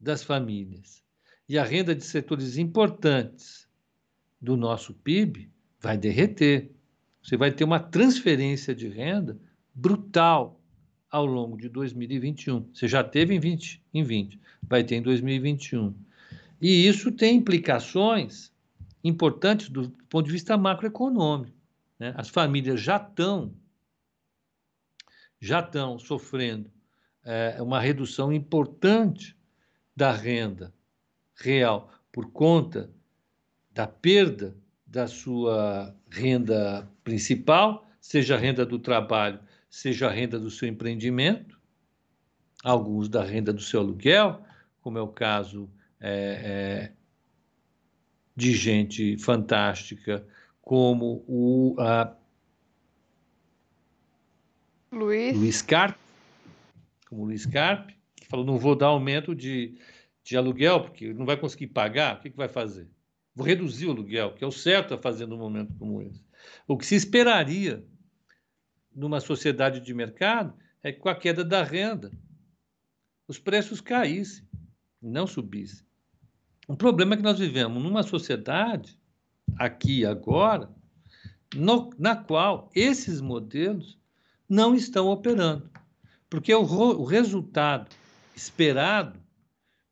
das 0.00 0.22
famílias 0.22 1.04
e 1.46 1.58
a 1.58 1.64
renda 1.64 1.94
de 1.94 2.02
setores 2.02 2.56
importantes 2.56 3.68
do 4.40 4.56
nosso 4.56 4.94
PIB 4.94 5.50
vai 5.78 5.98
derreter. 5.98 6.72
Você 7.22 7.36
vai 7.36 7.52
ter 7.52 7.64
uma 7.64 7.78
transferência 7.78 8.74
de 8.74 8.88
renda 8.88 9.38
brutal 9.74 10.58
ao 11.10 11.26
longo 11.26 11.58
de 11.58 11.68
2021. 11.68 12.70
Você 12.72 12.88
já 12.88 13.04
teve 13.04 13.34
em 13.34 13.38
20, 13.38 13.82
em 13.92 14.02
20, 14.02 14.40
vai 14.62 14.82
ter 14.82 14.96
em 14.96 15.02
2021. 15.02 15.94
E 16.62 16.88
isso 16.88 17.12
tem 17.12 17.36
implicações 17.36 18.50
importantes 19.04 19.68
do 19.68 19.90
ponto 20.08 20.24
de 20.24 20.32
vista 20.32 20.56
macroeconômico. 20.56 21.54
Né? 21.98 22.14
As 22.16 22.30
famílias 22.30 22.80
já 22.80 22.96
estão 22.96 23.52
já 25.40 25.60
estão 25.60 25.98
sofrendo 25.98 26.70
é, 27.24 27.60
uma 27.60 27.80
redução 27.80 28.32
importante 28.32 29.36
da 29.94 30.12
renda 30.12 30.72
real 31.34 31.92
por 32.12 32.30
conta 32.30 32.90
da 33.72 33.86
perda 33.86 34.56
da 34.86 35.06
sua 35.06 35.94
renda 36.10 36.90
principal, 37.04 37.86
seja 38.00 38.36
a 38.36 38.38
renda 38.38 38.64
do 38.64 38.78
trabalho, 38.78 39.38
seja 39.68 40.08
a 40.08 40.10
renda 40.10 40.38
do 40.38 40.50
seu 40.50 40.66
empreendimento, 40.66 41.60
alguns 42.64 43.08
da 43.08 43.22
renda 43.22 43.52
do 43.52 43.60
seu 43.60 43.80
aluguel, 43.80 44.42
como 44.80 44.98
é 44.98 45.02
o 45.02 45.08
caso 45.08 45.70
é, 46.00 46.90
é, 46.90 46.92
de 48.34 48.52
gente 48.52 49.18
fantástica 49.18 50.26
como 50.62 51.24
o 51.26 51.76
a, 51.78 52.16
Luiz. 54.90 55.36
Luiz 55.36 55.62
Carpe, 55.62 55.98
como 57.08 57.24
Luiz 57.24 57.44
Carpe, 57.44 57.94
que 58.16 58.26
falou: 58.26 58.44
não 58.44 58.58
vou 58.58 58.74
dar 58.74 58.86
aumento 58.86 59.34
de, 59.34 59.78
de 60.24 60.36
aluguel, 60.36 60.82
porque 60.82 61.12
não 61.12 61.26
vai 61.26 61.36
conseguir 61.36 61.68
pagar, 61.68 62.16
o 62.16 62.20
que, 62.20 62.30
que 62.30 62.36
vai 62.36 62.48
fazer? 62.48 62.88
Vou 63.34 63.46
reduzir 63.46 63.86
o 63.86 63.90
aluguel, 63.90 64.34
que 64.34 64.42
é 64.42 64.46
o 64.46 64.52
certo 64.52 64.94
a 64.94 64.98
fazer 64.98 65.26
num 65.26 65.36
momento 65.36 65.74
como 65.78 66.02
esse. 66.02 66.24
O 66.66 66.76
que 66.76 66.86
se 66.86 66.94
esperaria 66.94 67.84
numa 68.94 69.20
sociedade 69.20 69.80
de 69.80 69.94
mercado 69.94 70.54
é 70.82 70.90
que 70.90 70.98
com 70.98 71.08
a 71.08 71.14
queda 71.14 71.44
da 71.44 71.62
renda 71.62 72.10
os 73.28 73.38
preços 73.38 73.80
caíssem, 73.80 74.44
não 75.00 75.26
subissem. 75.26 75.86
O 76.66 76.76
problema 76.76 77.14
é 77.14 77.16
que 77.16 77.22
nós 77.22 77.38
vivemos 77.38 77.82
numa 77.82 78.02
sociedade, 78.02 78.98
aqui 79.56 80.00
e 80.00 80.06
agora, 80.06 80.70
no, 81.54 81.90
na 81.98 82.16
qual 82.16 82.70
esses 82.74 83.20
modelos 83.20 83.98
não 84.48 84.74
estão 84.74 85.08
operando. 85.08 85.70
Porque 86.30 86.54
o, 86.54 86.62
o 86.62 87.04
resultado 87.04 87.94
esperado 88.34 89.18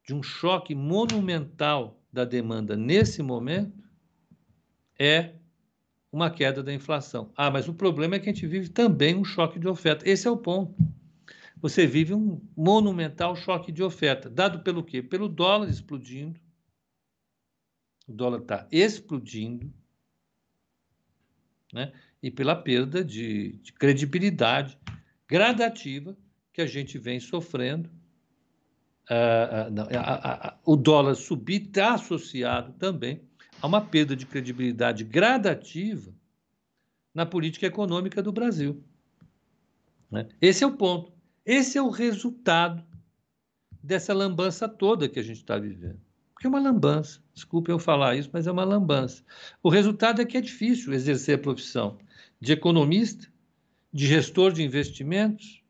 de 0.06 0.14
um 0.14 0.22
choque 0.22 0.74
monumental 0.74 2.00
da 2.12 2.24
demanda 2.24 2.76
nesse 2.76 3.22
momento 3.22 3.84
é 4.98 5.34
uma 6.10 6.30
queda 6.30 6.62
da 6.62 6.72
inflação. 6.72 7.32
Ah, 7.36 7.50
mas 7.50 7.68
o 7.68 7.74
problema 7.74 8.14
é 8.14 8.18
que 8.18 8.30
a 8.30 8.32
gente 8.32 8.46
vive 8.46 8.68
também 8.68 9.14
um 9.14 9.24
choque 9.24 9.58
de 9.58 9.68
oferta. 9.68 10.08
Esse 10.08 10.26
é 10.26 10.30
o 10.30 10.36
ponto. 10.36 10.74
Você 11.60 11.86
vive 11.86 12.14
um 12.14 12.40
monumental 12.56 13.34
choque 13.34 13.72
de 13.72 13.82
oferta, 13.82 14.30
dado 14.30 14.60
pelo 14.60 14.84
quê? 14.84 15.02
Pelo 15.02 15.28
dólar 15.28 15.68
explodindo. 15.68 16.40
O 18.06 18.12
dólar 18.12 18.40
está 18.40 18.68
explodindo, 18.70 19.72
né? 21.72 21.92
E 22.26 22.30
pela 22.32 22.56
perda 22.56 23.04
de, 23.04 23.52
de 23.62 23.72
credibilidade 23.72 24.76
gradativa 25.28 26.16
que 26.52 26.60
a 26.60 26.66
gente 26.66 26.98
vem 26.98 27.20
sofrendo 27.20 27.88
Uh, 29.08 29.70
uh, 29.70 29.84
uh, 29.84 30.58
o 30.64 30.74
dólar 30.74 31.14
subir 31.14 31.62
está 31.62 31.94
associado 31.94 32.72
também 32.72 33.22
a 33.62 33.66
uma 33.68 33.80
perda 33.80 34.16
de 34.16 34.26
credibilidade 34.26 35.04
gradativa 35.04 36.12
na 37.14 37.24
política 37.24 37.66
econômica 37.66 38.20
do 38.20 38.32
Brasil. 38.32 38.82
Né? 40.10 40.26
Esse 40.40 40.64
é 40.64 40.66
o 40.66 40.76
ponto. 40.76 41.12
Esse 41.44 41.78
é 41.78 41.82
o 41.82 41.88
resultado 41.88 42.84
dessa 43.80 44.12
lambança 44.12 44.68
toda 44.68 45.08
que 45.08 45.20
a 45.20 45.22
gente 45.22 45.36
está 45.36 45.56
vivendo. 45.56 46.00
Porque 46.34 46.48
é 46.48 46.50
uma 46.50 46.58
lambança. 46.58 47.22
Desculpe 47.32 47.70
eu 47.70 47.78
falar 47.78 48.16
isso, 48.16 48.30
mas 48.32 48.48
é 48.48 48.50
uma 48.50 48.64
lambança. 48.64 49.22
O 49.62 49.68
resultado 49.68 50.20
é 50.20 50.24
que 50.24 50.36
é 50.36 50.40
difícil 50.40 50.92
exercer 50.92 51.36
a 51.36 51.42
profissão 51.42 51.96
de 52.40 52.52
economista, 52.52 53.26
de 53.92 54.06
gestor 54.06 54.52
de 54.52 54.62
investimentos, 54.62 55.62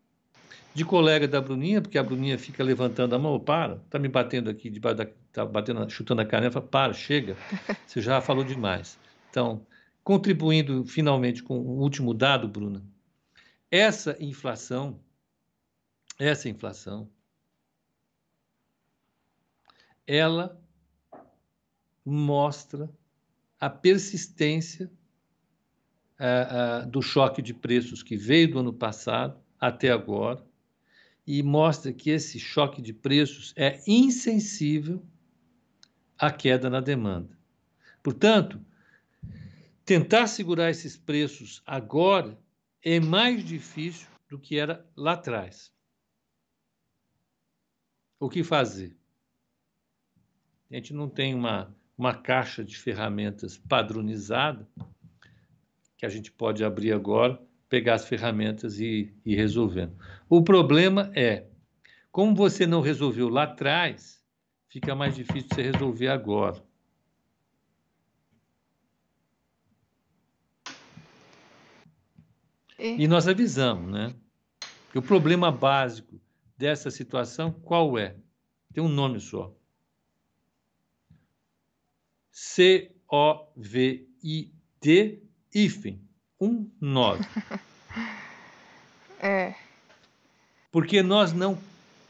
de 0.75 0.85
colega 0.85 1.27
da 1.27 1.41
Bruninha, 1.41 1.81
porque 1.81 1.97
a 1.97 2.03
Bruninha 2.03 2.39
fica 2.39 2.63
levantando 2.63 3.15
a 3.15 3.19
mão, 3.19 3.41
para, 3.41 3.77
está 3.77 3.99
me 3.99 4.09
batendo 4.09 4.51
aqui, 4.51 4.69
debaixo 4.69 4.99
da, 4.99 5.07
tá 5.33 5.47
batendo, 5.47 5.89
chutando 5.89 6.21
a 6.21 6.27
canela, 6.27 6.53
fala, 6.53 6.67
para, 6.67 6.93
chega, 6.93 7.37
você 7.87 8.01
já 8.01 8.21
falou 8.21 8.45
demais. 8.45 8.99
Então, 9.31 9.67
contribuindo 10.05 10.85
finalmente 10.85 11.43
com 11.43 11.59
o 11.59 11.81
último 11.81 12.13
dado, 12.13 12.47
Bruna, 12.47 12.85
essa 13.71 14.17
inflação, 14.21 15.01
essa 16.19 16.49
inflação, 16.49 17.09
ela 20.07 20.61
mostra 22.05 22.89
a 23.59 23.69
persistência 23.69 24.91
uh, 26.21 26.87
uh, 26.87 26.91
do 26.91 27.03
choque 27.03 27.43
de 27.43 27.55
preços 27.55 28.03
que 28.03 28.17
veio 28.17 28.51
do 28.51 28.59
ano 28.59 28.73
passado 28.73 29.41
até 29.61 29.91
agora, 29.91 30.45
e 31.27 31.43
mostra 31.43 31.93
que 31.93 32.11
esse 32.11 32.39
choque 32.39 32.81
de 32.81 32.93
preços 32.93 33.53
é 33.57 33.81
insensível 33.87 35.05
à 36.17 36.31
queda 36.31 36.71
na 36.71 36.81
demanda. 36.81 37.37
Portanto, 38.03 38.65
tentar 39.85 40.29
segurar 40.29 40.71
esses 40.71 40.97
preços 40.97 41.63
agora 41.67 42.39
é 42.83 43.01
mais 43.01 43.45
difícil 43.45 44.09
do 44.29 44.39
que 44.39 44.57
era 44.57 44.87
lá 44.97 45.15
atrás. 45.15 45.73
O 48.21 48.29
que 48.29 48.45
fazer? 48.45 48.97
A 50.71 50.75
gente 50.77 50.95
não 50.95 51.09
tem 51.09 51.35
uma, 51.35 51.75
uma 51.99 52.15
caixa 52.15 52.65
de 52.65 52.77
ferramentas 52.77 53.59
padronizada 53.59 54.69
que 55.97 56.05
a 56.05 56.09
gente 56.09 56.31
pode 56.31 56.65
abrir 56.65 56.93
agora 56.93 57.41
pegar 57.69 57.95
as 57.95 58.07
ferramentas 58.07 58.79
e 58.79 59.13
ir 59.25 59.35
resolvendo. 59.35 59.97
O 60.29 60.43
problema 60.43 61.11
é, 61.15 61.47
como 62.11 62.35
você 62.35 62.67
não 62.67 62.81
resolveu 62.81 63.29
lá 63.29 63.45
atrás, 63.45 64.25
fica 64.69 64.95
mais 64.95 65.15
difícil 65.15 65.49
você 65.53 65.63
resolver 65.63 66.09
agora. 66.09 66.65
E, 72.79 73.03
e 73.05 73.09
nós 73.09 73.27
avisamos, 73.27 73.91
né? 73.91 74.15
Que 74.93 74.99
o 74.99 75.03
problema 75.03 75.51
básico 75.51 76.21
dessa 76.57 76.91
situação 76.91 77.51
qual 77.53 77.99
é? 77.99 78.17
Tem 78.73 78.83
um 78.83 78.89
nome 78.89 79.19
só. 79.21 79.55
C-O-V-I-D, 82.31 82.87
hífen 85.57 85.99
um 86.39 86.71
nove. 86.79 87.25
É. 89.19 89.55
Porque 90.71 91.03
nós 91.03 91.33
não 91.33 91.59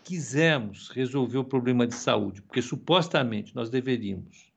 quisemos 0.02 0.88
resolver 0.88 1.38
o 1.38 1.44
problema 1.44 1.86
de 1.86 1.94
saúde, 1.94 2.42
porque 2.42 2.60
supostamente 2.60 3.54
nós 3.54 3.70
deveríamos 3.70 4.52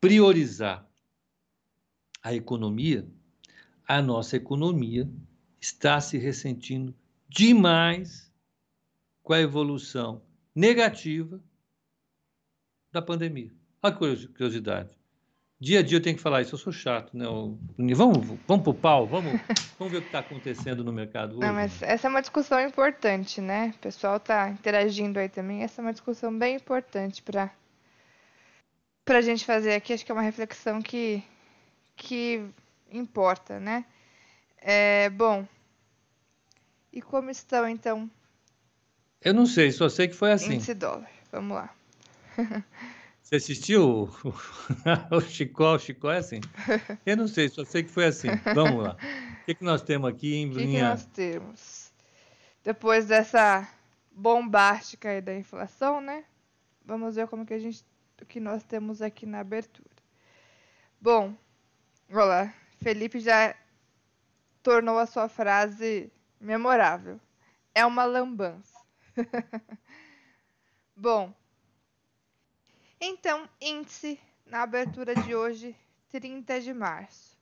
priorizar 0.00 0.88
a 2.22 2.32
economia, 2.32 3.04
a 3.86 4.00
nossa 4.00 4.36
economia 4.36 5.10
está 5.60 6.00
se 6.00 6.16
ressentindo 6.16 6.94
demais 7.28 8.32
com 9.24 9.32
a 9.32 9.40
evolução 9.40 10.22
negativa 10.54 11.42
da 12.92 13.02
pandemia. 13.02 13.52
A 13.82 13.90
curiosidade. 13.90 14.97
Dia 15.60 15.80
a 15.80 15.82
dia 15.82 15.98
eu 15.98 16.02
tenho 16.02 16.14
que 16.14 16.22
falar 16.22 16.40
isso, 16.40 16.54
eu 16.54 16.58
sou 16.58 16.72
chato, 16.72 17.16
né? 17.16 17.24
Eu, 17.24 17.58
vamos, 17.96 18.38
vamos 18.46 18.62
pro 18.62 18.72
pau, 18.72 19.08
vamos, 19.08 19.40
vamos 19.76 19.92
ver 19.92 19.98
o 19.98 20.02
que 20.02 20.08
está 20.08 20.20
acontecendo 20.20 20.84
no 20.84 20.92
mercado 20.92 21.32
hoje. 21.32 21.40
Não, 21.40 21.52
mas 21.52 21.82
essa 21.82 22.06
é 22.06 22.10
uma 22.10 22.20
discussão 22.20 22.60
importante, 22.60 23.40
né? 23.40 23.72
O 23.74 23.78
pessoal 23.78 24.18
está 24.18 24.50
interagindo 24.50 25.18
aí 25.18 25.28
também. 25.28 25.64
Essa 25.64 25.80
é 25.80 25.82
uma 25.82 25.92
discussão 25.92 26.36
bem 26.36 26.56
importante 26.56 27.22
para 27.22 27.50
para 29.04 29.18
a 29.18 29.22
gente 29.22 29.44
fazer 29.44 29.72
aqui. 29.72 29.92
Acho 29.92 30.04
que 30.06 30.12
é 30.12 30.14
uma 30.14 30.22
reflexão 30.22 30.80
que 30.80 31.24
que 31.96 32.40
importa, 32.92 33.58
né? 33.58 33.84
É, 34.58 35.10
bom, 35.10 35.44
e 36.92 37.02
como 37.02 37.30
estão 37.30 37.68
então? 37.68 38.08
Eu 39.20 39.34
não 39.34 39.46
sei, 39.46 39.72
só 39.72 39.88
sei 39.88 40.06
que 40.06 40.14
foi 40.14 40.30
assim. 40.30 40.54
Índice 40.54 40.74
dólar, 40.74 41.10
vamos 41.32 41.56
lá. 41.56 41.74
Você 43.28 43.36
assistiu 43.36 44.04
o, 44.04 44.08
o 45.14 45.20
Chicó? 45.20 45.74
O 45.74 45.78
Chicó 45.78 46.10
é 46.10 46.16
assim? 46.16 46.40
Eu 47.04 47.14
não 47.14 47.28
sei, 47.28 47.50
só 47.50 47.62
sei 47.62 47.82
que 47.82 47.90
foi 47.90 48.06
assim. 48.06 48.28
Vamos 48.54 48.82
lá. 48.82 48.96
O 49.42 49.44
que, 49.44 49.54
que 49.56 49.62
nós 49.64 49.82
temos 49.82 50.08
aqui, 50.08 50.34
hein, 50.34 50.48
Bruninha? 50.48 50.64
O 50.64 50.72
que, 50.72 50.76
que 50.78 50.82
nós 50.82 51.06
temos? 51.12 51.92
Depois 52.64 53.04
dessa 53.04 53.68
bombástica 54.10 55.10
aí 55.10 55.20
da 55.20 55.36
inflação, 55.36 56.00
né? 56.00 56.24
Vamos 56.82 57.16
ver 57.16 57.28
como 57.28 57.44
que 57.44 57.52
a 57.52 57.58
gente, 57.58 57.84
o 58.22 58.24
que 58.24 58.40
nós 58.40 58.64
temos 58.64 59.02
aqui 59.02 59.26
na 59.26 59.40
abertura. 59.40 59.90
Bom, 60.98 61.36
olá, 62.10 62.54
Felipe 62.78 63.20
já 63.20 63.54
tornou 64.62 64.98
a 64.98 65.04
sua 65.04 65.28
frase 65.28 66.10
memorável. 66.40 67.20
É 67.74 67.84
uma 67.84 68.06
lambança. 68.06 68.80
Bom, 70.96 71.34
então, 73.00 73.48
índice 73.60 74.18
na 74.46 74.62
abertura 74.62 75.14
de 75.14 75.34
hoje, 75.34 75.76
30 76.10 76.60
de 76.60 76.74
março. 76.74 77.38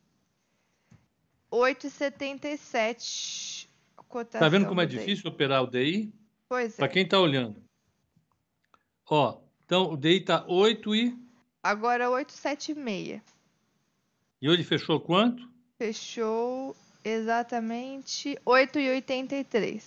8,77. 1.52 3.68
Tá 4.32 4.50
vendo 4.50 4.68
como 4.68 4.82
é 4.82 4.86
difícil 4.86 5.30
operar 5.30 5.64
o 5.64 5.68
DI? 5.68 6.14
Pois 6.48 6.74
é. 6.74 6.78
Para 6.78 6.88
quem 6.88 7.04
está 7.04 7.20
olhando. 7.20 7.62
Ó, 9.08 9.40
então 9.66 9.92
o 9.92 9.98
DI 9.98 10.22
tá 10.22 10.46
8 10.48 10.96
e. 10.96 11.16
Agora 11.62 12.10
876. 12.10 13.22
E 14.42 14.50
hoje 14.50 14.64
fechou 14.64 15.00
quanto? 15.00 15.48
Fechou 15.78 16.76
exatamente 17.04 18.36
8,83. 18.46 19.84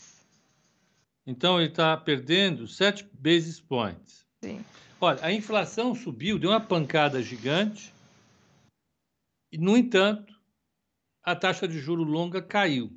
Então 1.26 1.58
ele 1.60 1.70
está 1.70 1.96
perdendo 1.96 2.68
7 2.68 3.08
basis 3.14 3.58
points. 3.60 4.26
Sim. 4.42 4.64
Olha, 5.00 5.24
a 5.24 5.32
inflação 5.32 5.94
subiu, 5.94 6.38
deu 6.38 6.50
uma 6.50 6.60
pancada 6.60 7.22
gigante. 7.22 7.92
E, 9.50 9.56
no 9.58 9.76
entanto, 9.76 10.31
a 11.22 11.36
taxa 11.36 11.68
de 11.68 11.78
juro 11.78 12.02
longa 12.02 12.42
caiu. 12.42 12.92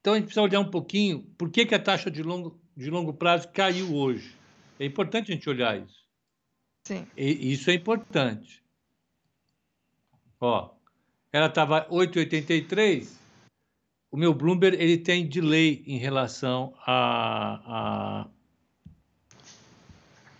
Então 0.00 0.14
a 0.14 0.16
gente 0.16 0.26
precisa 0.26 0.42
olhar 0.42 0.60
um 0.60 0.70
pouquinho 0.70 1.22
por 1.38 1.50
que, 1.50 1.66
que 1.66 1.74
a 1.74 1.82
taxa 1.82 2.10
de 2.10 2.22
longo, 2.22 2.60
de 2.76 2.90
longo 2.90 3.12
prazo 3.12 3.48
caiu 3.48 3.94
hoje. 3.94 4.36
É 4.78 4.84
importante 4.84 5.30
a 5.30 5.34
gente 5.34 5.48
olhar 5.48 5.80
isso. 5.80 6.02
Sim. 6.84 7.06
E 7.16 7.52
isso 7.52 7.70
é 7.70 7.74
importante. 7.74 8.62
Ó, 10.40 10.74
ela 11.32 11.46
estava 11.46 11.88
8,83. 11.88 13.08
O 14.10 14.16
meu 14.16 14.34
Bloomberg 14.34 14.76
ele 14.76 14.98
tem 14.98 15.26
delay 15.26 15.84
em 15.86 15.98
relação 15.98 16.74
a, 16.84 18.26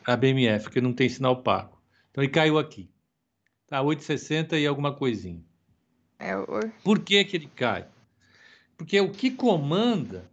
a, 0.05 0.13
a 0.13 0.17
BMF, 0.17 0.69
que 0.71 0.81
não 0.81 0.93
tem 0.93 1.09
sinal 1.09 1.43
pago. 1.43 1.81
Então 2.11 2.23
ele 2.23 2.33
caiu 2.33 2.59
aqui. 2.59 2.91
Tá 3.67 3.81
8,60 3.81 4.61
e 4.61 4.67
alguma 4.67 4.95
coisinha. 4.95 5.43
É, 6.23 6.37
o... 6.37 6.47
Por 6.85 7.01
que, 7.01 7.25
que 7.25 7.37
ele 7.37 7.49
cai? 7.49 7.87
Porque 8.77 9.01
o 9.01 9.11
que 9.11 9.31
comanda 9.31 10.31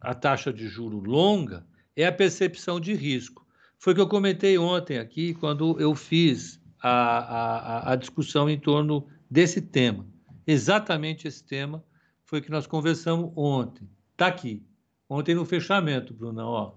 a 0.00 0.14
taxa 0.14 0.52
de 0.52 0.68
juro 0.68 1.00
longa 1.00 1.66
é 1.96 2.06
a 2.06 2.12
percepção 2.12 2.78
de 2.78 2.94
risco. 2.94 3.44
Foi 3.76 3.92
o 3.92 3.96
que 3.96 4.02
eu 4.02 4.08
comentei 4.08 4.56
ontem 4.56 4.98
aqui, 4.98 5.34
quando 5.34 5.78
eu 5.80 5.94
fiz 5.94 6.60
a, 6.80 7.88
a, 7.88 7.92
a 7.92 7.96
discussão 7.96 8.48
em 8.48 8.58
torno 8.58 9.06
desse 9.28 9.60
tema. 9.60 10.06
Exatamente 10.46 11.26
esse 11.26 11.42
tema 11.42 11.84
foi 12.24 12.38
o 12.38 12.42
que 12.42 12.50
nós 12.50 12.66
conversamos 12.66 13.32
ontem. 13.34 13.88
Está 14.12 14.28
aqui. 14.28 14.64
Ontem 15.08 15.34
no 15.34 15.44
fechamento, 15.44 16.14
Bruna, 16.14 16.46
ó. 16.46 16.74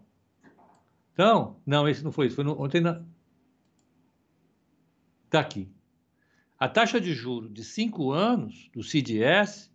Então, 1.14 1.60
não, 1.66 1.88
esse 1.88 2.04
não 2.04 2.12
foi 2.12 2.28
isso. 2.28 2.36
Foi 2.36 2.44
no, 2.44 2.60
ontem 2.60 2.82
na... 2.82 3.02
Está 5.26 5.40
aqui. 5.40 5.70
A 6.60 6.68
taxa 6.68 7.00
de 7.00 7.14
juro 7.14 7.48
de 7.48 7.64
cinco 7.64 8.12
anos 8.12 8.68
do 8.74 8.82
CDS, 8.82 9.72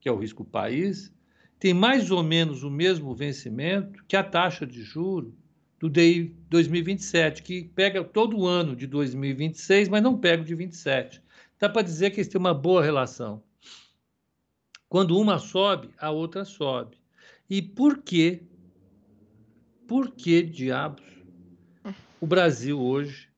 que 0.00 0.08
é 0.08 0.12
o 0.12 0.18
risco 0.18 0.44
país, 0.44 1.14
tem 1.60 1.72
mais 1.72 2.10
ou 2.10 2.24
menos 2.24 2.64
o 2.64 2.70
mesmo 2.70 3.14
vencimento 3.14 4.04
que 4.08 4.16
a 4.16 4.24
taxa 4.24 4.66
de 4.66 4.82
juro 4.82 5.32
do 5.78 5.88
DI 5.88 6.36
2027, 6.50 7.42
que 7.42 7.64
pega 7.74 8.02
todo 8.02 8.36
o 8.36 8.46
ano 8.46 8.74
de 8.74 8.86
2026, 8.86 9.88
mas 9.88 10.02
não 10.02 10.18
pega 10.18 10.42
o 10.42 10.44
de 10.44 10.54
27. 10.56 11.22
Dá 11.58 11.68
para 11.68 11.82
dizer 11.82 12.10
que 12.10 12.16
eles 12.16 12.28
têm 12.28 12.40
uma 12.40 12.52
boa 12.52 12.82
relação. 12.82 13.40
Quando 14.88 15.16
uma 15.16 15.38
sobe, 15.38 15.90
a 15.98 16.10
outra 16.10 16.44
sobe. 16.44 16.96
E 17.48 17.62
por 17.62 17.98
que? 17.98 18.42
Por 19.86 20.10
que 20.10 20.42
diabos 20.42 21.04
o 22.20 22.26
Brasil 22.26 22.80
hoje 22.80 23.28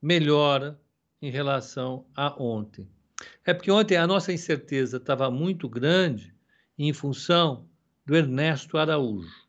melhora 0.00 0.81
em 1.22 1.30
relação 1.30 2.04
a 2.14 2.34
ontem? 2.42 2.90
É 3.44 3.54
porque 3.54 3.70
ontem 3.70 3.96
a 3.96 4.06
nossa 4.06 4.32
incerteza 4.32 4.96
estava 4.96 5.30
muito 5.30 5.68
grande 5.68 6.34
em 6.76 6.92
função 6.92 7.68
do 8.04 8.16
Ernesto 8.16 8.76
Araújo. 8.76 9.46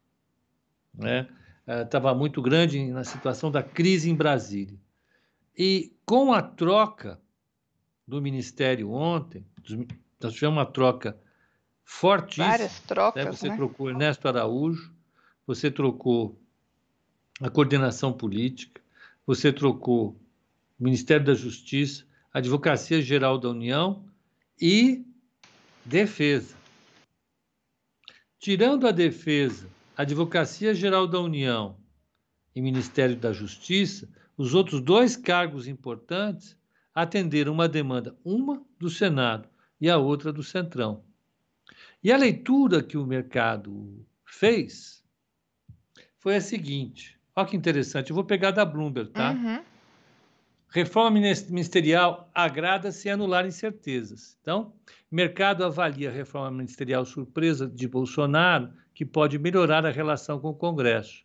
Né? 0.93 1.27
Estava 1.67 2.11
eh, 2.11 2.15
muito 2.15 2.41
grande 2.41 2.85
na 2.91 3.03
situação 3.03 3.49
da 3.49 3.63
crise 3.63 4.09
em 4.09 4.15
Brasília. 4.15 4.77
E 5.57 5.91
com 6.05 6.31
a 6.31 6.41
troca 6.41 7.19
do 8.07 8.21
Ministério 8.21 8.91
ontem, 8.91 9.45
nós 10.21 10.33
tivemos 10.33 10.57
uma 10.57 10.65
troca 10.65 11.17
fortíssima. 11.83 12.47
Várias 12.47 12.79
trocas. 12.81 13.25
Né? 13.25 13.31
Você 13.31 13.49
né? 13.49 13.55
trocou 13.55 13.89
Ernesto 13.89 14.27
Araújo, 14.27 14.93
você 15.47 15.71
trocou 15.71 16.39
a 17.41 17.49
coordenação 17.49 18.13
política, 18.13 18.81
você 19.25 19.51
trocou 19.51 20.19
Ministério 20.79 21.25
da 21.25 21.33
Justiça, 21.33 22.05
Advocacia 22.33 23.01
Geral 23.01 23.37
da 23.37 23.49
União 23.49 24.05
e 24.59 25.05
Defesa. 25.85 26.55
Tirando 28.39 28.87
a 28.87 28.91
defesa, 28.91 29.69
Advocacia 29.95 30.73
Geral 30.73 31.07
da 31.07 31.19
União 31.19 31.77
e 32.55 32.61
Ministério 32.61 33.15
da 33.15 33.31
Justiça, 33.31 34.09
os 34.37 34.53
outros 34.53 34.81
dois 34.81 35.15
cargos 35.15 35.67
importantes 35.67 36.57
atenderam 36.93 37.53
uma 37.53 37.69
demanda, 37.69 38.17
uma 38.23 38.63
do 38.79 38.89
Senado 38.89 39.47
e 39.79 39.89
a 39.89 39.97
outra 39.97 40.33
do 40.33 40.43
Centrão. 40.43 41.03
E 42.03 42.11
a 42.11 42.17
leitura 42.17 42.83
que 42.83 42.97
o 42.97 43.05
mercado 43.05 44.05
fez 44.25 45.03
foi 46.17 46.35
a 46.35 46.41
seguinte: 46.41 47.19
olha 47.35 47.47
que 47.47 47.55
interessante, 47.55 48.09
eu 48.09 48.15
vou 48.15 48.25
pegar 48.25 48.51
da 48.51 48.65
Bloomberg, 48.65 49.11
tá? 49.11 49.31
Uhum. 49.31 49.63
Reforma 50.73 51.19
ministerial 51.49 52.31
agrada 52.33 52.91
se 52.91 53.07
anular 53.07 53.45
incertezas. 53.45 54.35
Então, 54.41 54.73
mercado 55.11 55.63
avalia 55.63 56.09
a 56.09 56.11
reforma 56.11 56.49
ministerial 56.49 57.05
surpresa 57.05 57.67
de 57.67 57.87
Bolsonaro, 57.87 58.71
que 58.91 59.05
pode 59.05 59.37
melhorar 59.37 59.85
a 59.85 59.91
relação 59.91 60.39
com 60.39 60.49
o 60.49 60.55
Congresso. 60.55 61.21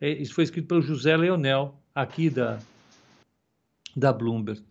É, 0.00 0.10
isso 0.10 0.34
foi 0.34 0.42
escrito 0.42 0.66
pelo 0.66 0.82
José 0.82 1.16
Leonel, 1.16 1.80
aqui 1.94 2.28
da, 2.28 2.58
da 3.96 4.12
Bloomberg. 4.12 4.64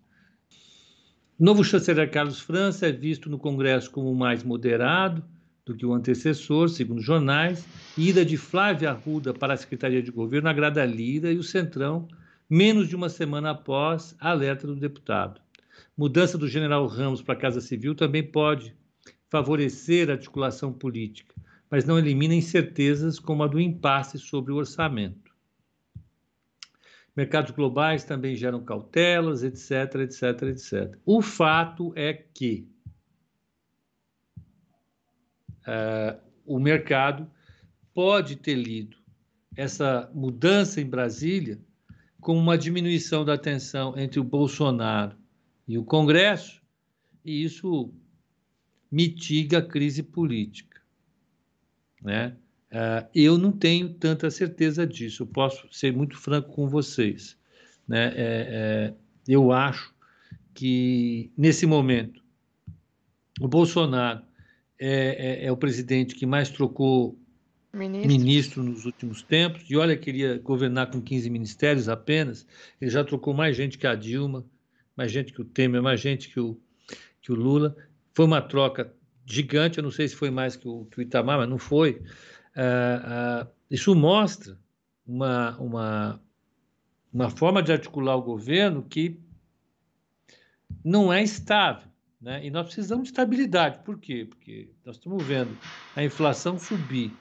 Novo 1.39 1.63
chanceler 1.63 2.11
Carlos 2.11 2.41
França 2.41 2.88
é 2.88 2.91
visto 2.91 3.30
no 3.30 3.39
Congresso 3.39 3.89
como 3.89 4.13
mais 4.13 4.43
moderado 4.43 5.23
do 5.65 5.73
que 5.73 5.86
o 5.86 5.93
antecessor, 5.93 6.67
segundo 6.67 6.99
jornais. 6.99 7.65
Ida 7.97 8.25
de 8.25 8.36
Flávia 8.36 8.89
Arruda 8.89 9.34
para 9.34 9.53
a 9.53 9.57
Secretaria 9.57 10.03
de 10.03 10.11
Governo 10.11 10.49
agrada 10.49 10.84
a 10.84 10.86
Lira 10.86 11.32
e 11.32 11.38
o 11.38 11.43
Centrão 11.43 12.09
menos 12.50 12.88
de 12.88 12.95
uma 12.95 13.10
semana 13.10 13.52
após 13.52 14.16
a 14.20 14.32
alerta 14.32 14.66
do 14.66 14.76
deputado. 14.76 15.41
Mudança 15.98 16.38
do 16.38 16.48
general 16.48 16.86
Ramos 16.88 17.22
para 17.22 17.34
a 17.34 17.38
Casa 17.38 17.60
Civil 17.60 17.95
também 17.95 18.24
pode 18.24 18.76
favorecer 19.30 20.10
a 20.10 20.14
articulação 20.14 20.72
política, 20.72 21.36
mas 21.70 21.86
não 21.86 22.00
elimina 22.00 22.34
incertezas 22.34 23.20
como 23.20 23.43
a 23.43 23.48
do 23.48 23.60
impasse 23.60 24.18
sobre 24.18 24.54
o 24.54 24.56
orçamento. 24.56 25.28
Mercados 27.16 27.52
globais 27.52 28.04
também 28.04 28.36
geram 28.36 28.64
cautelas, 28.64 29.43
etc, 29.43 29.95
etc, 30.02 30.43
etc. 30.43 30.98
O 31.04 31.22
fato 31.22 31.91
é 31.95 32.14
que 32.14 32.68
uh, 35.64 36.22
o 36.45 36.60
mercado 36.60 37.30
pode 37.91 38.36
ter 38.36 38.54
lido 38.54 38.98
essa 39.56 40.10
mudança 40.14 40.80
em 40.80 40.86
Brasília 40.86 41.60
com 42.20 42.38
uma 42.38 42.57
diminuição 42.57 43.24
da 43.24 43.38
tensão 43.38 43.97
entre 43.97 44.20
o 44.20 44.24
Bolsonaro 44.24 45.15
e 45.68 45.78
o 45.78 45.84
Congresso, 45.84 46.61
e 47.24 47.43
isso 47.43 47.93
mitiga 48.91 49.59
a 49.59 49.61
crise 49.61 50.01
política. 50.01 50.82
Né? 52.01 52.36
Uh, 52.72 53.07
eu 53.13 53.38
não 53.38 53.51
tenho 53.51 53.93
tanta 53.93 54.30
certeza 54.30 54.86
disso, 54.86 55.24
eu 55.24 55.28
posso 55.28 55.68
ser 55.72 55.93
muito 55.93 56.18
franco 56.18 56.51
com 56.53 56.68
vocês. 56.68 57.38
Né? 57.88 58.07
É, 58.07 58.13
é, 58.15 58.93
eu 59.28 59.51
acho 59.51 59.93
que, 60.53 61.32
nesse 61.38 61.65
momento, 61.65 62.22
o 63.39 63.47
Bolsonaro 63.47 64.22
é, 64.80 65.43
é, 65.43 65.45
é 65.45 65.51
o 65.51 65.57
presidente 65.57 66.15
que 66.15 66.26
mais 66.26 66.49
trocou 66.49 67.18
Ministro. 67.78 68.07
ministro 68.07 68.63
nos 68.63 68.86
últimos 68.86 69.21
tempos, 69.21 69.63
e 69.69 69.78
olha, 69.78 69.95
queria 69.95 70.38
governar 70.39 70.89
com 70.91 71.01
15 71.01 71.30
ministérios 71.30 71.88
apenas, 71.88 72.45
ele 72.82 72.89
já 72.89 73.03
trocou 73.03 73.34
mais 73.34 73.55
gente 73.55 73.78
que 73.78 73.88
a 73.88 73.95
Dilma, 73.95 74.45
mais 74.95 75.11
gente 75.11 75.32
que 75.32 75.41
o 75.41 75.45
Temer, 75.45 75.82
mais 75.82 75.99
gente 75.99 76.30
que 76.30 76.39
o, 76.39 76.59
que 77.21 77.32
o 77.32 77.36
Lula. 77.36 77.75
Foi 78.13 78.25
uma 78.25 78.41
troca 78.41 78.91
gigante, 79.25 79.78
eu 79.78 79.84
não 79.84 79.91
sei 79.91 80.07
se 80.07 80.15
foi 80.15 80.32
mais 80.32 80.55
que 80.55 80.67
o, 80.67 80.86
que 80.86 80.99
o 80.99 81.01
Itamar, 81.01 81.38
mas 81.38 81.49
não 81.49 81.57
foi. 81.59 82.01
Uh, 82.55 83.45
uh, 83.45 83.47
isso 83.69 83.93
mostra 83.93 84.57
uma, 85.05 85.57
uma, 85.57 86.21
uma 87.13 87.30
forma 87.30 87.61
de 87.61 87.71
articular 87.71 88.15
o 88.15 88.21
governo 88.21 88.82
que 88.84 89.19
não 90.84 91.11
é 91.11 91.21
estável. 91.21 91.88
Né? 92.19 92.45
E 92.45 92.49
nós 92.49 92.65
precisamos 92.65 93.03
de 93.03 93.09
estabilidade. 93.09 93.80
Por 93.84 93.99
quê? 93.99 94.25
Porque 94.28 94.69
nós 94.84 94.95
estamos 94.95 95.23
vendo 95.23 95.55
a 95.95 96.03
inflação 96.03 96.57
subir, 96.57 97.11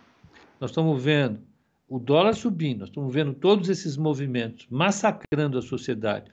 nós 0.61 0.70
estamos 0.70 1.02
vendo 1.02 1.40
o 1.88 1.98
dólar 1.98 2.34
subindo, 2.34 2.80
nós 2.80 2.88
estamos 2.88 3.12
vendo 3.12 3.32
todos 3.32 3.68
esses 3.68 3.96
movimentos 3.96 4.66
massacrando 4.68 5.59
a 5.59 5.62
sociedade 5.62 6.30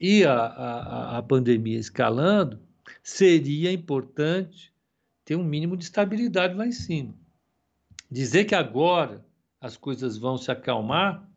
e 0.00 0.24
a, 0.24 0.34
a, 0.34 1.18
a 1.18 1.22
pandemia 1.22 1.78
escalando, 1.78 2.58
seria 3.02 3.70
importante 3.70 4.72
ter 5.24 5.36
um 5.36 5.44
mínimo 5.44 5.76
de 5.76 5.84
estabilidade 5.84 6.54
lá 6.54 6.66
em 6.66 6.72
cima. 6.72 7.14
Dizer 8.10 8.44
que 8.44 8.54
agora 8.54 9.24
as 9.60 9.76
coisas 9.76 10.16
vão 10.16 10.38
se 10.38 10.50
acalmar, 10.50 11.28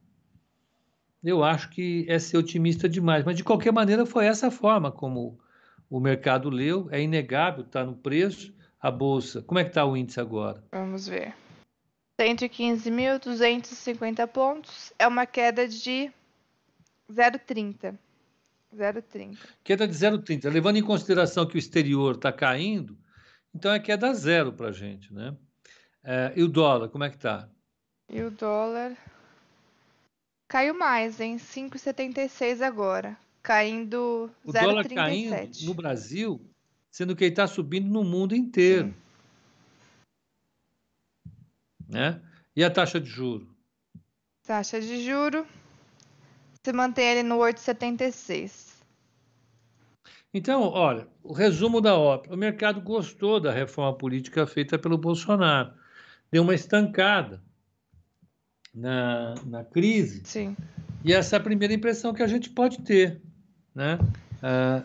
eu 1.23 1.43
acho 1.43 1.69
que 1.69 2.05
é 2.09 2.17
ser 2.19 2.37
otimista 2.37 2.89
demais. 2.89 3.23
Mas, 3.23 3.37
de 3.37 3.43
qualquer 3.43 3.71
maneira, 3.71 4.05
foi 4.05 4.25
essa 4.25 4.51
forma 4.51 4.91
como 4.91 5.39
o 5.89 5.99
mercado 5.99 6.49
leu. 6.49 6.87
É 6.91 7.01
inegável, 7.01 7.63
está 7.63 7.83
no 7.85 7.95
preço. 7.95 8.53
A 8.81 8.91
bolsa, 8.91 9.41
como 9.41 9.59
é 9.59 9.63
que 9.63 9.69
está 9.69 9.85
o 9.85 9.95
índice 9.95 10.19
agora? 10.19 10.61
Vamos 10.71 11.07
ver. 11.07 11.33
115.250 12.19 14.27
pontos 14.27 14.93
é 14.99 15.07
uma 15.07 15.25
queda 15.25 15.67
de 15.67 16.11
0,30. 17.11 17.97
0,30. 18.75 19.37
Queda 19.63 19.87
de 19.87 19.93
0,30. 19.93 20.51
Levando 20.51 20.77
em 20.77 20.83
consideração 20.83 21.45
que 21.45 21.55
o 21.55 21.59
exterior 21.59 22.15
está 22.15 22.31
caindo, 22.31 22.97
então 23.53 23.71
é 23.71 23.79
queda 23.79 24.11
zero 24.13 24.53
para 24.53 24.69
a 24.69 24.71
gente, 24.71 25.13
né? 25.13 25.35
É, 26.03 26.33
e 26.35 26.43
o 26.43 26.47
dólar, 26.47 26.89
como 26.89 27.03
é 27.03 27.09
que 27.09 27.15
está? 27.15 27.47
E 28.09 28.21
o 28.21 28.31
dólar 28.31 28.97
caiu 30.47 30.73
mais, 30.73 31.19
em 31.19 31.37
5,76 31.37 32.61
agora, 32.61 33.17
caindo 33.41 34.29
0,37. 34.45 34.45
O 34.45 34.51
dólar 34.51 34.89
caindo 34.89 35.65
no 35.65 35.73
Brasil, 35.73 36.41
sendo 36.91 37.15
que 37.15 37.23
ele 37.23 37.31
está 37.31 37.47
subindo 37.47 37.89
no 37.89 38.03
mundo 38.03 38.35
inteiro. 38.35 38.89
Sim. 38.89 39.02
Né? 41.93 42.19
E 42.55 42.63
a 42.63 42.71
taxa 42.71 42.99
de 42.99 43.07
juro? 43.07 43.47
Taxa 44.45 44.81
de 44.81 45.05
juro 45.05 45.45
se 46.63 46.73
mantém 46.73 47.11
ali 47.11 47.23
no 47.23 47.37
8,76. 47.37 48.73
Então, 50.33 50.63
olha, 50.63 51.07
o 51.21 51.33
resumo 51.33 51.79
da 51.79 51.95
ópera. 51.95 52.33
O 52.33 52.37
mercado 52.37 52.81
gostou 52.81 53.39
da 53.39 53.51
reforma 53.51 53.95
política 53.95 54.47
feita 54.47 54.79
pelo 54.79 54.97
Bolsonaro. 54.97 55.71
Deu 56.31 56.41
uma 56.41 56.55
estancada 56.55 57.39
na, 58.73 59.35
na 59.45 59.63
crise. 59.63 60.23
Sim. 60.25 60.57
E 61.03 61.13
essa 61.13 61.35
é 61.35 61.39
a 61.39 61.43
primeira 61.43 61.73
impressão 61.73 62.13
que 62.13 62.23
a 62.23 62.27
gente 62.27 62.49
pode 62.49 62.81
ter. 62.81 63.21
Né? 63.75 63.99
Ah, 64.41 64.83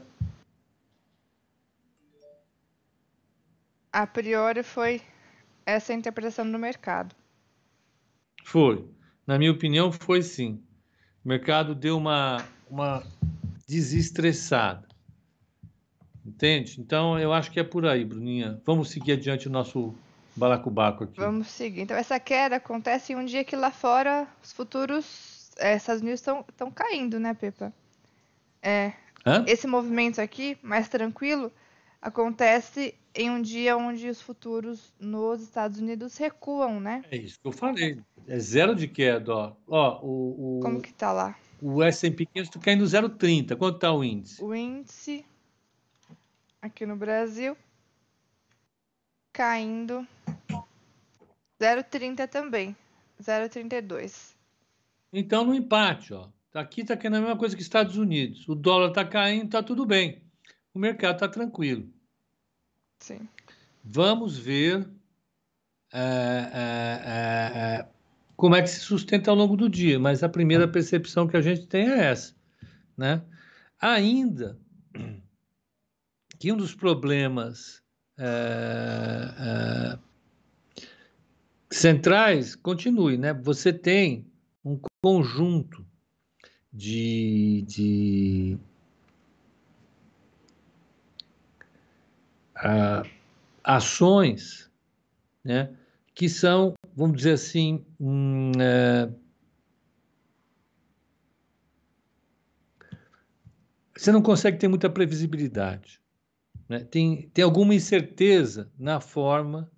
a 3.92 4.06
priori 4.06 4.62
foi 4.62 5.00
essa 5.72 5.92
interpretação 5.92 6.50
do 6.50 6.58
mercado. 6.58 7.14
Foi. 8.44 8.88
Na 9.26 9.38
minha 9.38 9.52
opinião, 9.52 9.92
foi 9.92 10.22
sim. 10.22 10.62
O 11.24 11.28
mercado 11.28 11.74
deu 11.74 11.98
uma, 11.98 12.42
uma 12.70 13.02
desestressada. 13.66 14.88
Entende? 16.24 16.80
Então, 16.80 17.18
eu 17.18 17.32
acho 17.32 17.50
que 17.50 17.60
é 17.60 17.64
por 17.64 17.86
aí, 17.86 18.04
Bruninha. 18.04 18.60
Vamos 18.64 18.90
seguir 18.90 19.12
adiante 19.12 19.48
o 19.48 19.50
nosso 19.50 19.94
balacobaco 20.34 21.04
aqui. 21.04 21.20
Vamos 21.20 21.48
seguir. 21.48 21.82
Então, 21.82 21.96
essa 21.96 22.18
queda 22.18 22.56
acontece 22.56 23.12
em 23.12 23.16
um 23.16 23.24
dia 23.24 23.44
que 23.44 23.56
lá 23.56 23.70
fora 23.70 24.26
os 24.42 24.52
futuros 24.52 25.50
essas 25.58 26.00
news 26.00 26.20
estão 26.20 26.70
caindo, 26.74 27.18
né, 27.18 27.34
Pepa? 27.34 27.72
É. 28.62 28.92
Hã? 29.26 29.44
Esse 29.46 29.66
movimento 29.66 30.20
aqui, 30.20 30.56
mais 30.62 30.88
tranquilo, 30.88 31.52
acontece 32.00 32.94
em 33.14 33.30
um 33.30 33.42
dia 33.42 33.76
onde 33.76 34.08
os 34.08 34.20
futuros 34.20 34.92
nos 34.98 35.42
Estados 35.42 35.78
Unidos 35.78 36.16
recuam, 36.16 36.80
né? 36.80 37.02
É 37.10 37.16
isso 37.16 37.38
que 37.40 37.48
eu 37.48 37.52
falei. 37.52 38.00
É 38.26 38.38
zero 38.38 38.74
de 38.74 38.86
queda, 38.86 39.34
ó. 39.34 39.56
ó 39.66 40.00
o, 40.02 40.58
o, 40.58 40.60
Como 40.60 40.80
que 40.80 40.92
tá 40.92 41.12
lá? 41.12 41.36
O 41.60 41.82
S&P 41.82 42.26
500 42.26 42.48
está 42.48 42.60
caindo 42.60 42.84
0,30. 42.84 43.56
Quanto 43.56 43.78
tá 43.78 43.92
o 43.92 44.04
índice? 44.04 44.42
O 44.42 44.54
índice 44.54 45.24
aqui 46.62 46.86
no 46.86 46.96
Brasil 46.96 47.56
caindo 49.32 50.06
0,30 51.60 52.28
também. 52.28 52.76
0,32. 53.20 54.34
Então, 55.12 55.44
no 55.44 55.54
empate, 55.54 56.14
ó. 56.14 56.28
Aqui 56.54 56.82
está 56.82 56.96
caindo 56.96 57.16
a 57.16 57.20
mesma 57.20 57.36
coisa 57.36 57.56
que 57.56 57.62
Estados 57.62 57.96
Unidos. 57.96 58.48
O 58.48 58.54
dólar 58.54 58.88
está 58.88 59.04
caindo, 59.04 59.46
está 59.46 59.62
tudo 59.62 59.84
bem. 59.84 60.22
O 60.78 60.80
mercado 60.80 61.14
está 61.14 61.26
tranquilo. 61.26 61.92
Sim. 63.00 63.28
Vamos 63.82 64.38
ver 64.38 64.88
é, 65.92 65.98
é, 66.54 67.58
é, 67.80 67.88
como 68.36 68.54
é 68.54 68.62
que 68.62 68.68
se 68.68 68.78
sustenta 68.78 69.28
ao 69.28 69.36
longo 69.36 69.56
do 69.56 69.68
dia, 69.68 69.98
mas 69.98 70.22
a 70.22 70.28
primeira 70.28 70.68
percepção 70.68 71.26
que 71.26 71.36
a 71.36 71.40
gente 71.40 71.66
tem 71.66 71.88
é 71.88 72.04
essa. 72.04 72.32
Né? 72.96 73.20
Ainda 73.80 74.56
que 76.38 76.52
um 76.52 76.56
dos 76.56 76.76
problemas 76.76 77.82
centrais 81.68 82.54
continue, 82.54 83.18
né? 83.18 83.34
Você 83.34 83.72
tem 83.72 84.30
um 84.64 84.80
conjunto 85.02 85.84
de, 86.72 87.64
de 87.66 88.58
ações 93.62 94.70
né, 95.44 95.74
que 96.14 96.28
são, 96.28 96.74
vamos 96.94 97.16
dizer 97.16 97.32
assim, 97.32 97.84
hum, 98.00 98.52
é, 98.60 99.10
você 103.96 104.12
não 104.12 104.22
consegue 104.22 104.58
ter 104.58 104.68
muita 104.68 104.88
previsibilidade. 104.88 106.00
Né? 106.68 106.80
Tem, 106.80 107.28
tem 107.30 107.44
alguma 107.44 107.74
incerteza 107.74 108.72
na 108.78 109.00
forma 109.00 109.70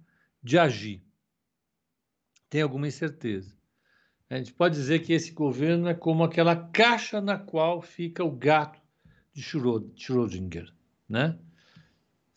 de 0.43 0.59
agir. 0.59 1.03
Tem 2.49 2.63
alguma 2.63 2.89
incerteza. 2.89 3.57
A 4.29 4.37
gente 4.37 4.53
pode 4.53 4.77
dizer 4.77 5.01
que 5.01 5.13
esse 5.13 5.33
governo 5.33 5.89
é 5.89 5.95
como 5.95 6.23
aquela 6.23 6.55
caixa 6.55 7.21
na 7.21 7.37
qual 7.39 7.83
fica 7.83 8.23
o 8.23 8.31
gato 8.31 8.81
de 9.33 9.43
Schrödinger, 9.43 10.73
né? 11.09 11.39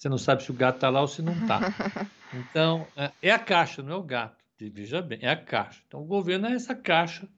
Você 0.03 0.09
não 0.09 0.17
sabe 0.17 0.43
se 0.43 0.51
o 0.51 0.53
gato 0.53 0.75
está 0.75 0.89
lá 0.89 0.99
ou 0.99 1.07
se 1.07 1.21
não 1.21 1.31
está. 1.33 1.61
Então, 2.35 2.87
é, 2.97 3.11
é 3.21 3.31
a 3.31 3.37
caixa, 3.37 3.83
não 3.83 3.93
é 3.93 3.95
o 3.95 4.01
gato. 4.01 4.43
Veja 4.59 5.03
bem, 5.03 5.19
é 5.21 5.29
a 5.29 5.35
caixa. 5.35 5.83
Então, 5.87 6.01
o 6.01 6.05
governo 6.05 6.47
é 6.47 6.53
essa 6.53 6.73
caixa 6.73 7.29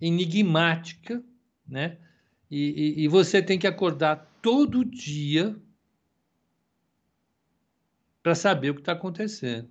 enigmática, 0.00 1.20
né? 1.66 1.98
E, 2.48 3.00
e, 3.00 3.04
e 3.04 3.08
você 3.08 3.42
tem 3.42 3.58
que 3.58 3.66
acordar 3.66 4.24
todo 4.40 4.84
dia 4.84 5.56
para 8.22 8.36
saber 8.36 8.70
o 8.70 8.74
que 8.74 8.82
está 8.82 8.92
acontecendo. 8.92 9.68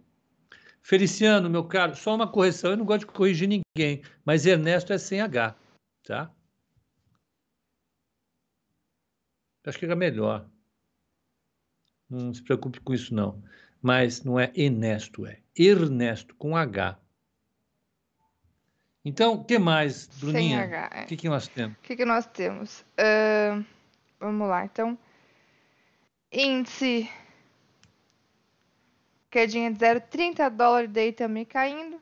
Feliciano, 0.83 1.49
meu 1.49 1.63
caro, 1.63 1.95
só 1.95 2.13
uma 2.13 2.27
correção, 2.27 2.71
eu 2.71 2.77
não 2.77 2.85
gosto 2.85 3.07
de 3.07 3.13
corrigir 3.13 3.47
ninguém, 3.47 4.03
mas 4.25 4.45
Ernesto 4.45 4.91
é 4.91 4.97
sem 4.97 5.21
H, 5.21 5.55
tá? 6.03 6.29
Acho 9.65 9.79
que 9.79 9.85
era 9.85 9.95
melhor. 9.95 10.45
Não 12.09 12.33
se 12.33 12.41
preocupe 12.41 12.79
com 12.79 12.93
isso, 12.93 13.13
não. 13.13 13.41
Mas 13.81 14.23
não 14.23 14.39
é 14.39 14.51
Ernesto, 14.55 15.25
é 15.25 15.39
Ernesto, 15.55 16.35
com 16.35 16.55
H. 16.55 16.99
Então, 19.05 19.33
o 19.33 19.43
que 19.43 19.57
mais, 19.57 20.07
Bruninha? 20.19 20.41
Sem 20.41 20.59
H, 20.59 20.89
é. 20.93 21.03
O 21.03 21.07
que, 21.07 21.17
que 21.17 21.29
nós 21.29 21.47
temos? 21.47 21.77
O 21.77 21.81
que, 21.81 21.95
que 21.95 22.05
nós 22.05 22.25
temos? 22.25 22.81
Uh, 22.99 23.65
vamos 24.19 24.47
lá, 24.47 24.65
então. 24.65 24.97
Índice 26.31 27.09
Quedinha 29.31 29.71
de 29.71 29.77
0,30 29.77 30.49
dólares 30.49 30.89
daí 30.91 31.13
também 31.13 31.45
caindo. 31.45 32.01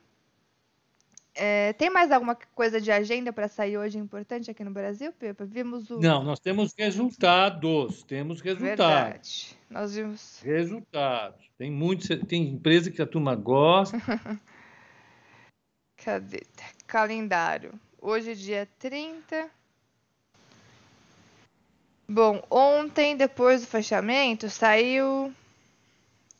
É, 1.39 1.73
tem 1.73 1.87
mais 1.91 2.11
alguma 2.11 2.35
coisa 2.55 2.81
de 2.81 2.91
agenda 2.91 3.31
para 3.31 3.47
sair 3.47 3.77
hoje 3.77 3.99
importante 3.99 4.49
aqui 4.49 4.63
no 4.63 4.71
Brasil, 4.71 5.13
Pepa? 5.13 5.45
Vimos 5.45 5.87
o. 5.91 5.99
Não, 5.99 6.23
nós 6.23 6.39
temos 6.39 6.73
resultados. 6.75 8.01
Temos 8.03 8.41
resultados. 8.41 8.77
Verdade. 8.77 9.57
Nós 9.69 9.93
vimos. 9.93 10.41
Resultados. 10.43 11.47
Tem 11.55 11.69
muitos, 11.69 12.07
tem 12.27 12.47
empresa 12.47 12.89
que 12.89 13.01
a 13.03 13.05
turma 13.05 13.35
gosta. 13.35 13.97
Cadê? 16.03 16.41
Calendário. 16.87 17.79
Hoje, 18.01 18.33
dia 18.33 18.67
30. 18.79 19.47
Bom, 22.09 22.41
ontem, 22.49 23.15
depois 23.15 23.61
do 23.61 23.67
fechamento, 23.67 24.49
saiu 24.49 25.31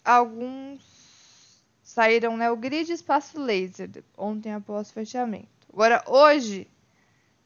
alguns 0.03 0.86
saíram 1.97 2.37
né, 2.37 2.51
o 2.51 2.55
grid 2.55 2.91
e 2.91 2.93
espaço 2.93 3.41
laser 3.41 3.89
ontem 4.15 4.53
após 4.53 4.91
fechamento. 4.91 5.47
Agora, 5.73 6.03
hoje, 6.05 6.67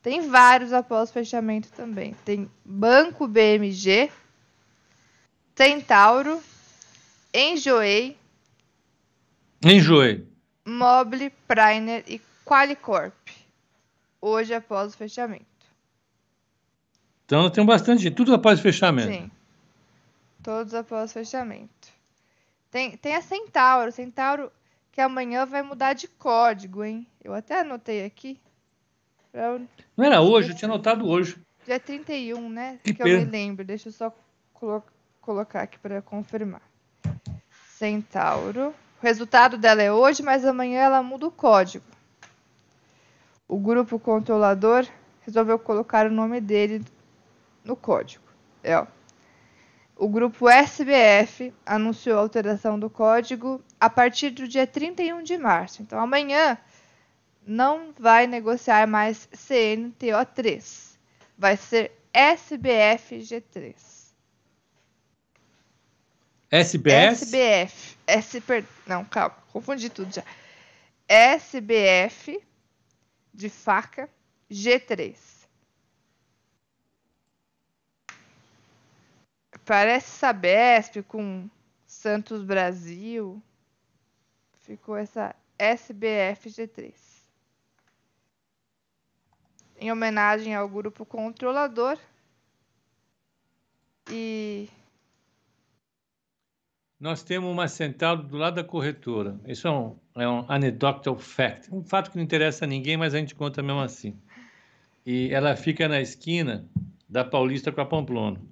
tem 0.02 0.28
vários 0.28 0.74
após 0.74 1.10
fechamento 1.10 1.72
também. 1.72 2.14
Tem 2.26 2.52
Banco 2.66 3.30
BMG, 3.30 4.12
Centauro, 5.56 6.44
Enjoei, 7.34 8.18
Enjoei, 9.64 10.28
Mobile, 10.66 11.32
Priner 11.48 12.04
e 12.06 12.20
Qualicorp. 12.44 13.14
Hoje 14.20 14.54
após 14.54 14.94
o 14.94 14.98
fechamento. 14.98 15.46
Então 17.26 17.50
tem 17.50 17.66
bastante, 17.66 18.12
tudo 18.12 18.34
após 18.34 18.60
o 18.60 18.62
fechamento. 18.62 19.14
Sim. 19.14 19.32
Todos 20.44 20.74
após 20.74 21.12
o 21.12 21.14
fechamento. 21.14 22.01
Tem, 22.72 22.96
tem 22.96 23.16
a 23.16 23.22
Centauro. 23.22 23.92
Centauro 23.92 24.52
que 24.92 25.02
amanhã 25.02 25.46
vai 25.46 25.62
mudar 25.62 25.94
de 25.94 26.08
código, 26.08 26.84
hein? 26.84 27.06
Eu 27.22 27.34
até 27.34 27.60
anotei 27.60 28.06
aqui. 28.06 28.40
Pra... 29.32 29.60
Não 29.96 30.06
era 30.06 30.22
hoje, 30.22 30.52
eu 30.52 30.56
tinha 30.56 30.70
anotado 30.70 31.08
hoje. 31.08 31.38
Dia 31.66 31.80
31, 31.80 32.50
né? 32.50 32.80
Que, 32.84 32.94
que 32.94 33.04
eu 33.04 33.06
me 33.06 33.26
lembro. 33.26 33.66
Deixa 33.66 33.90
eu 33.90 33.94
só 33.94 34.16
colo 34.54 34.84
colocar 35.20 35.62
aqui 35.62 35.78
para 35.78 36.02
confirmar. 36.02 36.62
Centauro. 37.76 38.74
O 39.02 39.06
resultado 39.06 39.58
dela 39.58 39.82
é 39.82 39.92
hoje, 39.92 40.24
mas 40.24 40.46
amanhã 40.46 40.82
ela 40.82 41.04
muda 41.04 41.28
o 41.28 41.32
código. 41.32 41.86
O 43.48 43.58
grupo 43.58 44.00
controlador 44.00 44.88
resolveu 45.22 45.60
colocar 45.60 46.08
o 46.08 46.12
nome 46.12 46.40
dele 46.40 46.84
no 47.64 47.76
código. 47.76 48.24
É, 48.64 48.78
ó 48.78 48.88
o 50.02 50.10
grupo 50.10 50.50
SBF 50.50 51.54
anunciou 51.64 52.18
a 52.18 52.22
alteração 52.22 52.80
do 52.80 52.90
código 52.90 53.64
a 53.80 53.88
partir 53.88 54.32
do 54.32 54.48
dia 54.48 54.66
31 54.66 55.22
de 55.22 55.38
março. 55.38 55.84
Então, 55.84 56.00
amanhã 56.00 56.58
não 57.46 57.94
vai 58.00 58.26
negociar 58.26 58.88
mais 58.88 59.30
CNTO3. 59.32 60.98
Vai 61.38 61.56
ser 61.56 61.92
SBFG3. 62.12 63.76
SBS? 66.50 67.22
SBF. 67.22 67.98
S, 68.08 68.42
per, 68.42 68.66
não, 68.88 69.06
calma, 69.06 69.36
confundi 69.54 69.88
tudo 69.88 70.12
já. 70.12 70.24
SBF 71.08 72.42
de 73.32 73.50
faca 73.50 74.10
G3. 74.52 75.31
Parece 79.72 80.12
Sabesp 80.18 81.02
com 81.04 81.50
Santos 81.88 82.44
Brasil. 82.44 83.42
Ficou 84.64 84.98
essa 84.98 85.34
SBF 85.58 86.50
G3. 86.50 86.92
Em 89.80 89.90
homenagem 89.90 90.54
ao 90.54 90.68
grupo 90.68 91.06
controlador. 91.06 91.98
E. 94.12 94.68
Nós 97.00 97.24
temos 97.24 97.50
uma 97.50 97.70
central 97.70 98.18
do 98.18 98.36
lado 98.36 98.56
da 98.56 98.66
corretora. 98.66 99.40
Isso 99.48 99.70
é 99.70 99.72
um, 99.72 99.96
é 100.16 100.28
um 100.28 100.44
anecdotal 100.50 101.18
fact. 101.18 101.74
Um 101.74 101.82
fato 101.82 102.12
que 102.12 102.18
não 102.18 102.24
interessa 102.26 102.66
a 102.66 102.68
ninguém, 102.68 102.98
mas 102.98 103.16
a 103.16 103.20
gente 103.20 103.34
conta 103.34 103.64
mesmo 103.64 103.80
assim. 103.80 104.20
E 105.06 105.30
ela 105.34 105.56
fica 105.56 105.88
na 105.88 106.02
esquina 106.02 106.70
da 107.08 107.24
Paulista 107.24 107.72
com 107.72 107.80
a 107.80 107.86
Pamplona. 107.86 108.51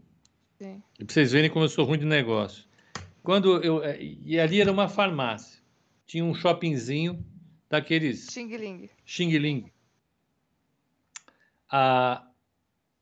Sim. 0.59 0.83
E 0.99 1.05
para 1.05 1.13
vocês 1.13 1.31
verem 1.31 1.49
como 1.49 1.63
eu 1.63 1.69
sou 1.69 1.85
ruim 1.85 1.97
de 1.97 2.05
negócio. 2.05 2.65
Quando 3.23 3.63
eu 3.63 3.81
é, 3.81 3.97
e 4.01 4.37
ali 4.37 4.59
era 4.59 4.71
uma 4.71 4.89
farmácia. 4.89 5.59
Tinha 6.05 6.25
um 6.25 6.33
shoppingzinho 6.33 7.23
daqueles 7.69 8.27
Xing 8.29 8.57
Ling. 8.57 8.89
Xing 9.05 9.37
Ling. 9.37 9.71
A 11.71 12.25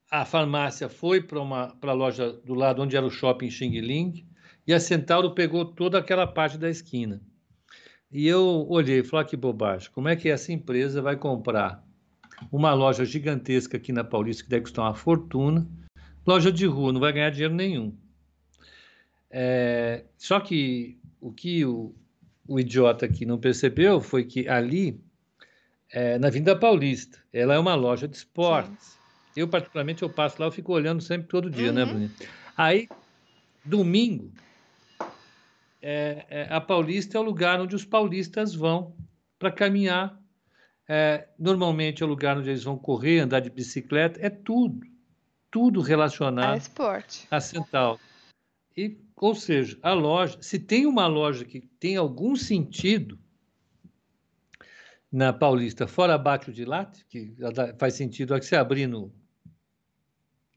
a 0.10 0.24
farmácia 0.24 0.88
foi 0.88 1.22
para 1.22 1.42
uma 1.42 1.76
para 1.76 1.92
a 1.92 1.96
loja 1.96 2.32
do 2.32 2.54
lado 2.54 2.82
onde 2.82 2.96
era 2.96 3.06
o 3.06 3.10
shopping 3.10 3.50
Xing 3.50 3.80
Ling 3.82 4.26
e 4.66 4.74
a 4.74 4.80
Centauro 4.80 5.34
pegou 5.34 5.66
toda 5.66 5.98
aquela 5.98 6.28
parte 6.28 6.58
da 6.58 6.70
esquina. 6.70 7.22
E 8.12 8.28
eu 8.28 8.68
olhei 8.70 9.00
e 9.00 9.04
falei, 9.04 9.26
ah, 9.26 9.28
que 9.28 9.36
bobagem, 9.36 9.90
como 9.92 10.08
é 10.08 10.16
que 10.16 10.30
essa 10.30 10.54
empresa 10.54 11.02
vai 11.02 11.18
comprar 11.18 11.84
uma 12.52 12.74
loja 12.74 13.04
gigantesca 13.04 13.78
aqui 13.78 13.92
na 13.92 14.04
Paulista 14.04 14.44
que 14.44 14.50
deve 14.50 14.64
custar 14.64 14.86
uma 14.86 14.94
fortuna 14.94 15.68
Loja 16.28 16.52
de 16.52 16.66
rua 16.66 16.92
não 16.92 17.00
vai 17.00 17.14
ganhar 17.14 17.30
dinheiro 17.30 17.56
nenhum. 17.56 17.98
É, 19.32 20.04
só 20.18 20.42
que 20.42 21.00
o 21.22 21.32
que 21.32 21.64
o, 21.64 21.96
o, 22.46 22.60
idiota 22.60 23.06
aqui 23.06 23.26
não 23.26 23.38
percebeu 23.38 24.02
foi 24.02 24.26
que 24.26 24.46
ali, 24.50 25.02
é, 25.90 26.20
na 26.20 26.30
Vinda 26.30 26.54
Paulista, 26.54 27.18
ela 27.32 27.54
é 27.54 27.60
uma 27.60 27.76
loja 27.76 28.10
de 28.10 28.18
esportes. 28.18 28.98
Sim. 29.32 29.40
Eu, 29.40 29.48
particularmente, 29.48 30.04
eu 30.04 30.10
passo 30.10 30.36
lá, 30.42 30.48
eu 30.48 30.52
fico 30.52 30.74
olhando 30.74 31.02
sempre 31.02 31.30
todo 31.30 31.50
dia, 31.50 31.72
né, 31.72 31.84
uhum. 31.84 31.88
né, 31.88 31.94
Bruninha? 31.94 32.12
Aí, 32.58 32.90
domingo, 33.64 34.30
é, 35.82 36.26
é, 36.30 36.48
a 36.50 36.60
Paulista 36.60 37.18
é 37.18 37.22
o 37.22 37.24
lugar 37.24 37.62
onde 37.62 37.74
os 37.74 37.86
paulistas 37.86 38.54
vão 38.54 38.94
para 39.40 39.50
caminhar. 39.50 40.20
É, 40.90 41.30
normalmente 41.40 42.04
é 42.04 42.06
o 42.06 42.10
lugar 42.10 42.38
onde 42.38 42.50
eles 42.50 42.64
vão 42.64 42.78
correr, 42.78 43.20
andar 43.20 43.40
de 43.40 43.50
bicicleta, 43.50 44.20
é 44.22 44.30
tudo 44.30 44.86
tudo 45.52 45.82
relacionado 45.82 46.54
a 46.54 46.58
esporte. 46.58 47.28
A 47.30 47.40
Central. 47.40 48.00
E, 48.76 48.98
ou 49.16 49.34
seja, 49.34 49.78
a 49.82 49.94
loja, 49.94 50.38
se 50.42 50.60
tem 50.60 50.86
uma 50.86 51.08
loja 51.08 51.44
que 51.46 51.62
tem 51.80 51.98
algum 51.98 52.36
sentido 52.36 53.18
na 55.12 55.34
Paulista, 55.34 55.88
fora 55.88 56.14
abaixo 56.16 56.52
de 56.52 56.66
Latte, 56.66 57.06
que 57.10 57.36
faz 57.80 57.96
sentido 57.96 58.36
aqui 58.36 58.46
você 58.46 58.56
abrir 58.56 58.88
no 58.88 59.12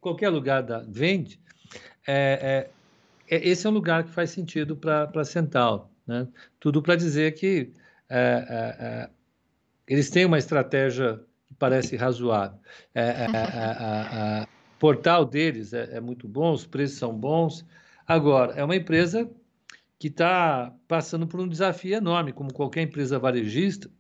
qualquer 0.01 0.28
lugar 0.30 0.62
da 0.62 0.80
vende, 0.80 1.41
é, 2.07 2.68
é, 3.28 3.36
é, 3.36 3.49
esse 3.49 3.66
é 3.66 3.70
um 3.70 3.72
lugar 3.72 4.05
que 4.05 4.11
faz 4.11 4.30
sentido 4.30 4.76
para 4.76 5.11
a 5.14 5.24
Central. 5.24 5.91
Né? 6.07 6.26
Tudo 6.59 6.82
para 6.82 6.97
dizer 6.97 7.32
que 7.34 7.72
é, 8.09 8.47
é, 8.49 9.11
eles 9.86 10.11
têm 10.11 10.24
uma 10.24 10.38
estratégia 10.38 11.20
que 11.47 11.55
parece 11.55 11.97
razoável. 11.97 12.59
Portal 14.81 15.26
deles 15.26 15.72
é, 15.74 15.97
é 15.97 16.01
muito 16.01 16.26
bom, 16.26 16.53
os 16.53 16.66
preços 16.66 16.99
são 16.99 17.12
bons. 17.12 17.64
Agora, 18.09 18.55
é 18.55 18.64
uma 18.64 18.74
empresa 18.74 19.31
que 19.99 20.09
está 20.09 20.72
passando 20.89 21.26
por 21.26 21.39
um 21.39 21.47
desafio 21.47 21.95
enorme, 21.95 22.33
como 22.33 22.53
qualquer 22.53 22.83
empresa 22.83 23.18
varejista, 23.18 23.91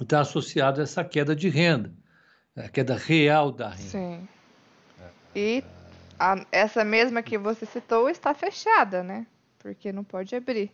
está 0.00 0.20
associado 0.22 0.80
a 0.80 0.84
essa 0.84 1.04
queda 1.04 1.36
de 1.36 1.50
renda, 1.50 1.92
a 2.56 2.68
queda 2.68 2.96
real 2.96 3.52
da 3.52 3.68
renda. 3.68 3.82
Sim. 3.82 4.28
E 5.36 5.62
a, 6.18 6.46
essa 6.50 6.82
mesma 6.82 7.22
que 7.22 7.36
você 7.36 7.66
citou 7.66 8.08
está 8.08 8.32
fechada, 8.32 9.02
né? 9.02 9.26
Porque 9.58 9.92
não 9.92 10.02
pode 10.02 10.34
abrir. 10.34 10.72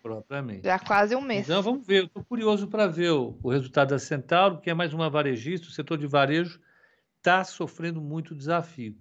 Propriamente. 0.00 0.62
Já 0.62 0.78
quase 0.78 1.16
um 1.16 1.20
mês. 1.20 1.46
Então 1.48 1.60
vamos 1.60 1.84
ver. 1.84 2.04
Estou 2.04 2.22
curioso 2.22 2.68
para 2.68 2.86
ver 2.86 3.10
o, 3.10 3.36
o, 3.42 3.50
resultado 3.50 3.90
da 3.90 3.98
Centauro, 3.98 4.58
que 4.58 4.70
é 4.70 4.74
mais 4.74 4.94
uma 4.94 5.10
varejista. 5.10 5.66
O 5.66 5.72
setor 5.72 5.98
de 5.98 6.06
varejo 6.06 6.60
está 7.28 7.44
sofrendo 7.44 8.00
muito 8.00 8.34
desafio. 8.34 8.96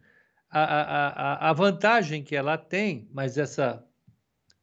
A, 0.50 0.60
a, 0.60 1.08
a, 1.08 1.50
a 1.50 1.54
vantagem 1.54 2.24
que 2.24 2.36
ela 2.36 2.58
tem, 2.58 3.08
mas 3.14 3.38
essa 3.38 3.84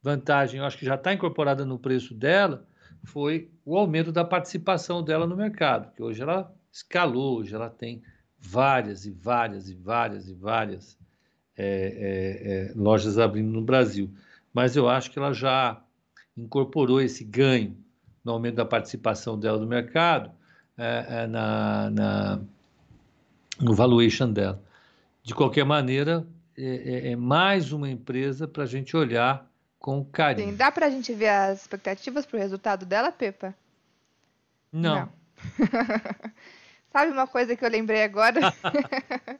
vantagem, 0.01 0.59
eu 0.59 0.65
acho 0.65 0.77
que 0.77 0.85
já 0.85 0.95
está 0.95 1.11
incorporada 1.13 1.65
no 1.65 1.79
preço 1.79 2.13
dela, 2.13 2.67
foi 3.03 3.51
o 3.65 3.75
aumento 3.77 4.11
da 4.11 4.23
participação 4.23 5.03
dela 5.03 5.25
no 5.25 5.35
mercado, 5.35 5.91
que 5.93 6.01
hoje 6.01 6.21
ela 6.21 6.53
escalou, 6.71 7.39
hoje 7.39 7.55
ela 7.55 7.69
tem 7.69 8.03
várias 8.39 9.05
e 9.05 9.11
várias 9.11 9.69
e 9.69 9.73
várias 9.73 10.27
e 10.29 10.33
várias 10.33 10.97
é, 11.57 11.65
é, 11.65 12.51
é, 12.51 12.73
lojas 12.75 13.17
abrindo 13.17 13.51
no 13.51 13.61
Brasil. 13.61 14.11
Mas 14.53 14.75
eu 14.75 14.87
acho 14.87 15.09
que 15.09 15.17
ela 15.17 15.33
já 15.33 15.81
incorporou 16.37 17.01
esse 17.01 17.23
ganho 17.23 17.77
no 18.23 18.31
aumento 18.31 18.55
da 18.55 18.65
participação 18.65 19.39
dela 19.39 19.59
no 19.59 19.67
mercado, 19.67 20.31
é, 20.77 21.05
é, 21.09 21.27
na, 21.27 21.89
na, 21.91 22.41
no 23.59 23.73
valuation 23.73 24.31
dela. 24.31 24.61
De 25.23 25.33
qualquer 25.33 25.65
maneira, 25.65 26.25
é, 26.57 27.11
é 27.11 27.15
mais 27.15 27.71
uma 27.71 27.89
empresa 27.89 28.47
para 28.47 28.63
a 28.63 28.67
gente 28.67 28.95
olhar 28.95 29.49
com 29.79 30.03
carinho. 30.03 30.49
Sim, 30.49 30.55
dá 30.55 30.71
para 30.71 30.87
a 30.87 30.89
gente 30.89 31.13
ver 31.13 31.29
as 31.29 31.61
expectativas 31.61 32.25
para 32.25 32.37
o 32.37 32.39
resultado 32.39 32.85
dela, 32.85 33.11
Pepa? 33.11 33.53
Não. 34.71 34.95
Não. 34.95 35.09
Sabe 36.91 37.11
uma 37.11 37.27
coisa 37.27 37.55
que 37.55 37.65
eu 37.65 37.69
lembrei 37.69 38.03
agora? 38.03 38.39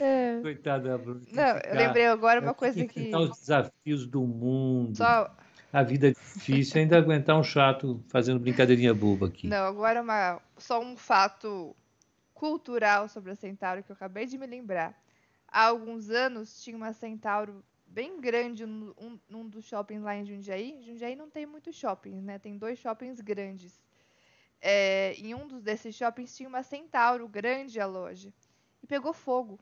é. 0.00 0.38
Coitada, 0.40 0.96
Bruna. 0.96 1.20
Não, 1.30 1.58
eu 1.58 1.76
lembrei 1.76 2.06
agora 2.06 2.40
uma 2.40 2.54
coisa 2.54 2.86
que. 2.86 3.14
os 3.14 3.38
desafios 3.38 4.06
do 4.06 4.22
mundo. 4.22 4.96
Só... 4.96 5.30
A 5.72 5.82
vida 5.82 6.08
é 6.08 6.10
difícil, 6.12 6.80
ainda 6.80 6.96
aguentar 6.96 7.38
um 7.38 7.42
chato 7.42 8.02
fazendo 8.08 8.40
brincadeirinha 8.40 8.94
boba 8.94 9.26
aqui. 9.26 9.46
Não, 9.46 9.66
agora 9.66 10.00
uma... 10.00 10.40
só 10.56 10.80
um 10.80 10.96
fato 10.96 11.76
cultural 12.36 13.08
sobre 13.08 13.32
a 13.32 13.34
Centauro 13.34 13.82
que 13.82 13.90
eu 13.90 13.96
acabei 13.96 14.26
de 14.26 14.36
me 14.36 14.46
lembrar. 14.46 14.94
Há 15.48 15.64
alguns 15.64 16.10
anos 16.10 16.62
tinha 16.62 16.76
uma 16.76 16.92
Centauro 16.92 17.64
bem 17.86 18.20
grande 18.20 18.66
num, 18.66 18.92
um, 18.98 19.18
num 19.28 19.48
dos 19.48 19.64
shoppings 19.64 20.02
lá 20.02 20.14
em 20.14 20.24
Jundiaí. 20.24 20.82
Jundiaí 20.82 21.16
não 21.16 21.30
tem 21.30 21.46
muitos 21.46 21.74
shoppings, 21.74 22.22
né? 22.22 22.38
Tem 22.38 22.58
dois 22.58 22.78
shoppings 22.78 23.20
grandes. 23.20 23.80
É, 24.60 25.14
em 25.14 25.34
um 25.34 25.46
dos 25.46 25.62
desses 25.62 25.94
shoppings 25.94 26.36
tinha 26.36 26.48
uma 26.48 26.62
Centauro 26.62 27.26
grande 27.26 27.80
a 27.80 27.86
loja. 27.86 28.32
E 28.82 28.86
pegou 28.86 29.14
fogo. 29.14 29.58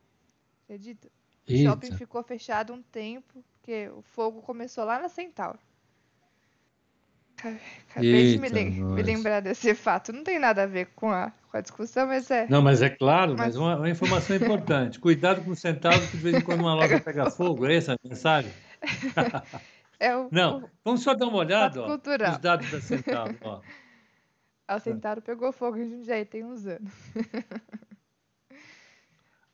Acredita? 0.64 1.08
O 1.48 1.56
shopping 1.56 1.92
ficou 1.92 2.22
fechado 2.24 2.72
um 2.72 2.82
tempo, 2.82 3.44
porque 3.52 3.88
o 3.90 4.02
fogo 4.02 4.42
começou 4.42 4.84
lá 4.84 4.98
na 4.98 5.08
Centauro. 5.08 5.60
Acabei 7.90 8.32
Eita, 8.32 8.48
de 8.48 8.54
me, 8.54 8.80
me, 8.82 9.02
lembrar 9.02 9.40
desse 9.40 9.74
fato. 9.74 10.12
Não 10.12 10.24
tem 10.24 10.38
nada 10.38 10.62
a 10.62 10.66
ver 10.66 10.88
com 10.94 11.10
a, 11.10 11.32
com 11.50 11.56
a 11.56 11.60
discussão, 11.60 12.06
mas 12.06 12.30
é. 12.30 12.46
Não, 12.48 12.62
mas 12.62 12.82
é 12.82 12.88
claro, 12.88 13.32
mas, 13.32 13.48
mas 13.48 13.56
uma, 13.56 13.76
uma, 13.76 13.90
informação 13.90 14.34
importante. 14.36 14.98
Cuidado 14.98 15.42
com 15.44 15.50
o 15.50 15.56
centavo, 15.56 16.00
que 16.08 16.16
de 16.16 16.22
vez 16.22 16.36
em 16.36 16.40
quando 16.40 16.60
uma 16.60 16.74
loja 16.74 17.00
pega 17.00 17.30
fogo. 17.30 17.66
É 17.66 17.76
essa 17.76 17.94
a 17.94 17.98
mensagem? 18.02 18.50
É 20.00 20.16
o, 20.16 20.28
Não, 20.32 20.58
o, 20.58 20.70
vamos 20.84 21.02
só 21.02 21.14
dar 21.14 21.26
uma 21.26 21.38
olhada 21.38 21.82
ó, 21.82 21.88
nos 21.88 22.38
dados 22.38 22.70
da 22.70 22.80
Centauro. 22.80 23.36
Ó. 23.42 23.60
A 24.66 24.78
Centauro 24.80 25.22
pegou 25.22 25.52
fogo 25.52 25.76
em 25.76 25.88
Jundiaí 25.88 26.24
tem 26.24 26.44
uns 26.44 26.66
anos. 26.66 26.92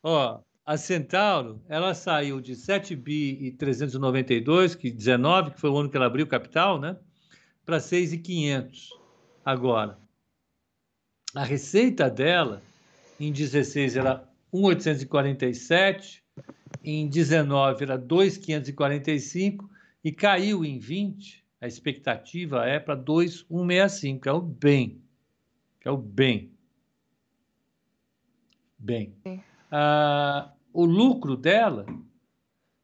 Ó, 0.03 0.41
a 0.65 0.77
Centauro, 0.77 1.61
ela 1.69 1.95
saiu 1.95 2.41
de 2.41 2.55
7 2.57 2.97
bi 2.97 3.37
e 3.41 3.53
392, 3.53 4.75
que 4.75 4.91
19, 4.91 5.51
que 5.51 5.61
foi 5.61 5.69
o 5.69 5.77
ano 5.77 5.91
que 5.91 5.97
ela 5.97 6.07
abriu 6.07 6.27
capital, 6.27 6.81
né? 6.81 6.97
Para 7.71 7.79
6,500 7.79 8.99
agora. 9.45 9.97
A 11.33 11.45
receita 11.45 12.11
dela 12.11 12.61
em 13.21 13.31
16 13.31 13.95
era 13.95 14.29
1,847, 14.53 16.25
em 16.83 17.09
19 17.09 17.85
era 17.85 17.97
2,545 17.97 19.71
e 20.03 20.11
caiu 20.11 20.65
em 20.65 20.81
20. 20.81 21.45
A 21.61 21.69
expectativa 21.69 22.67
é 22.67 22.81
para 22.81 22.97
2,165, 22.97 24.21
que 24.21 24.29
é 24.29 24.33
o 24.33 24.41
bem. 24.41 25.01
Que 25.79 25.87
é 25.87 25.93
o 25.93 25.97
bem. 25.97 26.51
Bem. 28.77 29.15
Ah, 29.71 30.53
o 30.73 30.85
lucro 30.85 31.37
dela 31.37 31.87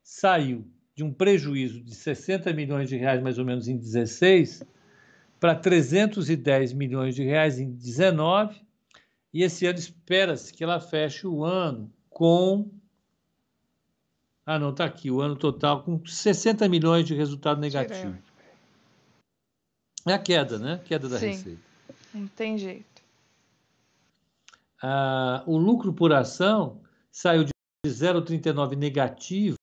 saiu 0.01 0.65
de 0.95 1.03
um 1.03 1.13
prejuízo 1.13 1.83
de 1.83 1.93
60 1.93 2.53
milhões 2.53 2.89
de 2.89 2.97
reais, 2.97 3.21
mais 3.21 3.37
ou 3.37 3.45
menos, 3.45 3.67
em 3.67 3.77
16, 3.77 4.63
para 5.39 5.55
310 5.55 6.73
milhões 6.73 7.15
de 7.15 7.23
reais 7.23 7.59
em 7.59 7.71
19 7.73 8.61
e 9.33 9.43
esse 9.43 9.67
ano 9.67 9.79
espera-se 9.79 10.53
que 10.53 10.65
ela 10.65 10.81
feche 10.81 11.27
o 11.27 11.45
ano 11.45 11.93
com 12.09 12.71
ah 14.45 14.59
não 14.59 14.71
está 14.71 14.85
aqui 14.85 15.11
o 15.11 15.21
ano 15.21 15.37
total 15.37 15.83
com 15.83 16.05
60 16.07 16.69
milhões 16.69 17.05
de 17.05 17.15
resultado 17.15 17.61
negativo. 17.61 18.17
É 20.07 20.13
a 20.13 20.19
queda 20.19 20.59
né? 20.59 20.81
Queda 20.85 21.09
da 21.09 21.19
Sim, 21.19 21.27
receita. 21.29 21.61
Não 22.15 22.29
tem 22.29 22.57
jeito. 22.57 23.03
Ah, 24.81 25.43
o 25.47 25.57
lucro 25.59 25.93
por 25.93 26.13
ação 26.13 26.81
saiu 27.11 27.45
de 27.45 27.51
0,39 27.87 28.77
negativo 28.77 29.57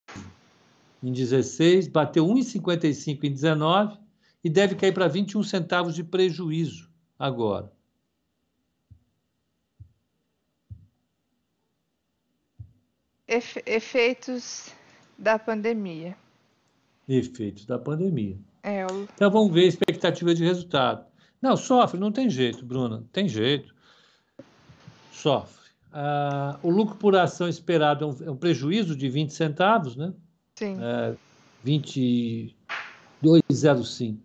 em 1.01 1.11
16 1.11 1.87
bateu 1.87 2.25
1,55 2.25 3.23
em 3.23 3.31
19 3.31 4.02
e 4.43 4.49
deve 4.49 4.75
cair 4.75 4.93
para 4.93 5.07
21 5.07 5.41
centavos 5.43 5.95
de 5.95 6.03
prejuízo 6.03 6.91
agora. 7.17 7.71
Efeitos 13.65 14.73
da 15.17 15.39
pandemia. 15.39 16.17
Efeitos 17.07 17.65
da 17.65 17.79
pandemia. 17.79 18.37
É, 18.61 18.83
eu... 18.83 19.07
Então 19.15 19.31
vamos 19.31 19.53
ver 19.53 19.63
a 19.63 19.67
expectativa 19.67 20.35
de 20.35 20.43
resultado. 20.43 21.05
Não, 21.41 21.55
sofre, 21.57 21.99
não 21.99 22.11
tem 22.11 22.29
jeito, 22.29 22.63
Bruna, 22.65 23.03
tem 23.11 23.27
jeito. 23.27 23.73
Sofre. 25.11 25.63
Ah, 25.91 26.59
o 26.63 26.69
lucro 26.69 26.95
por 26.95 27.15
ação 27.15 27.47
esperado 27.47 28.03
é 28.03 28.07
um, 28.07 28.17
é 28.27 28.31
um, 28.31 28.35
prejuízo 28.35 28.95
de 28.95 29.07
20 29.09 29.31
centavos, 29.31 29.95
né? 29.95 30.11
Sim. 30.55 30.77
É, 30.81 31.15
22,05. 31.65 34.17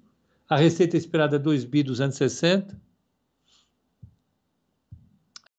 A 0.49 0.57
receita 0.57 0.97
esperada 0.97 1.37
é 1.37 1.39
2 1.39 1.65
bi 1.65 1.83
260. 1.83 2.81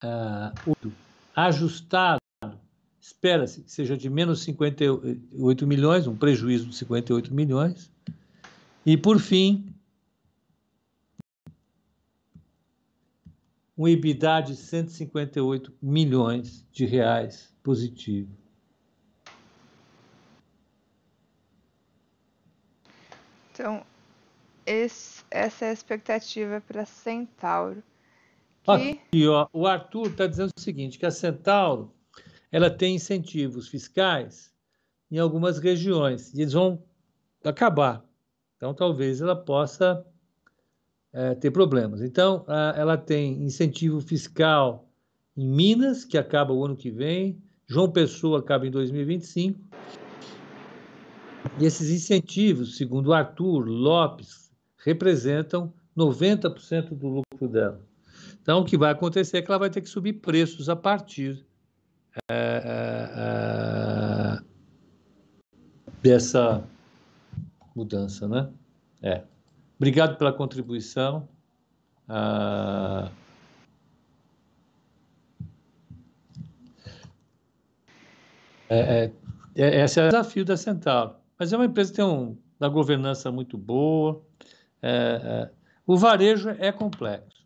Uh, 0.01 0.91
ajustado, 1.35 2.19
espera-se 2.99 3.61
que 3.61 3.71
seja 3.71 3.95
de 3.95 4.09
menos 4.09 4.41
58 4.41 5.67
milhões, 5.67 6.07
um 6.07 6.15
prejuízo 6.15 6.67
de 6.67 6.75
58 6.75 7.33
milhões. 7.33 7.91
E, 8.85 8.97
por 8.97 9.19
fim, 9.19 9.75
um 13.77 13.87
EBITDA 13.87 14.41
de 14.41 14.55
158 14.55 15.71
milhões 15.81 16.65
de 16.71 16.85
reais 16.85 17.53
positivo. 17.61 18.29
Então, 23.51 23.85
esse, 24.69 25.23
essa 25.31 25.65
é 25.65 25.69
a 25.69 25.73
expectativa 25.73 26.61
para 26.61 26.85
Centauro. 26.85 27.81
Que... 28.63 28.71
Aqui, 28.71 29.27
ó, 29.27 29.47
o 29.51 29.65
Arthur 29.65 30.07
está 30.07 30.27
dizendo 30.27 30.51
o 30.55 30.59
seguinte, 30.59 30.99
que 30.99 31.05
a 31.05 31.11
Centauro 31.11 31.91
ela 32.51 32.69
tem 32.69 32.95
incentivos 32.95 33.67
fiscais 33.67 34.53
em 35.09 35.17
algumas 35.17 35.57
regiões 35.57 36.33
e 36.33 36.41
eles 36.41 36.53
vão 36.53 36.83
acabar. 37.43 38.05
Então, 38.57 38.73
talvez 38.73 39.21
ela 39.21 39.35
possa 39.35 40.05
é, 41.11 41.33
ter 41.33 41.49
problemas. 41.49 42.01
Então, 42.01 42.45
a, 42.47 42.73
ela 42.77 42.97
tem 42.97 43.41
incentivo 43.43 43.99
fiscal 44.01 44.87
em 45.35 45.47
Minas, 45.47 46.05
que 46.05 46.17
acaba 46.17 46.53
o 46.53 46.63
ano 46.63 46.75
que 46.75 46.91
vem, 46.91 47.41
João 47.65 47.89
Pessoa 47.89 48.39
acaba 48.39 48.67
em 48.67 48.71
2025. 48.71 49.59
E 51.59 51.65
esses 51.65 51.89
incentivos, 51.89 52.77
segundo 52.77 53.13
Arthur 53.13 53.65
Lopes, 53.67 54.48
representam 54.85 55.73
90% 55.97 56.89
do 56.89 57.07
lucro 57.07 57.47
dela. 57.47 57.81
Então, 58.41 58.61
o 58.61 58.65
que 58.65 58.77
vai 58.77 58.91
acontecer 58.91 59.37
é 59.37 59.41
que 59.41 59.51
ela 59.51 59.59
vai 59.59 59.69
ter 59.69 59.81
que 59.81 59.89
subir 59.89 60.13
preços 60.13 60.69
a 60.69 60.75
partir 60.75 61.45
é, 62.29 62.63
é, 63.15 64.39
dessa 66.01 66.63
mudança, 67.75 68.27
né? 68.27 68.49
É. 69.01 69.23
Obrigado 69.77 70.17
pela 70.17 70.33
contribuição. 70.33 71.27
Ah, 72.07 73.11
é, 78.69 78.79
é, 78.79 79.11
é, 79.55 79.83
esse 79.83 79.99
é 79.99 80.05
o 80.05 80.09
desafio 80.09 80.43
da 80.43 80.57
Central. 80.57 81.21
Mas 81.37 81.53
é 81.53 81.55
uma 81.57 81.65
empresa 81.65 81.91
que 81.91 81.97
tem 81.97 82.05
um, 82.05 82.37
uma 82.59 82.69
governança 82.69 83.31
muito 83.31 83.57
boa. 83.57 84.21
É, 84.81 85.21
é, 85.23 85.49
o 85.85 85.97
varejo 85.97 86.49
é 86.49 86.71
complexo. 86.71 87.39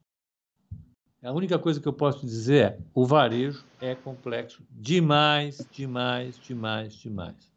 A 1.23 1.31
única 1.31 1.57
coisa 1.57 1.79
que 1.79 1.87
eu 1.87 1.93
posso 1.93 2.25
dizer 2.25 2.63
é: 2.65 2.77
o 2.93 3.05
varejo 3.05 3.63
é 3.79 3.95
complexo 3.95 4.61
demais, 4.69 5.65
demais, 5.71 6.37
demais, 6.37 6.93
demais. 6.95 7.53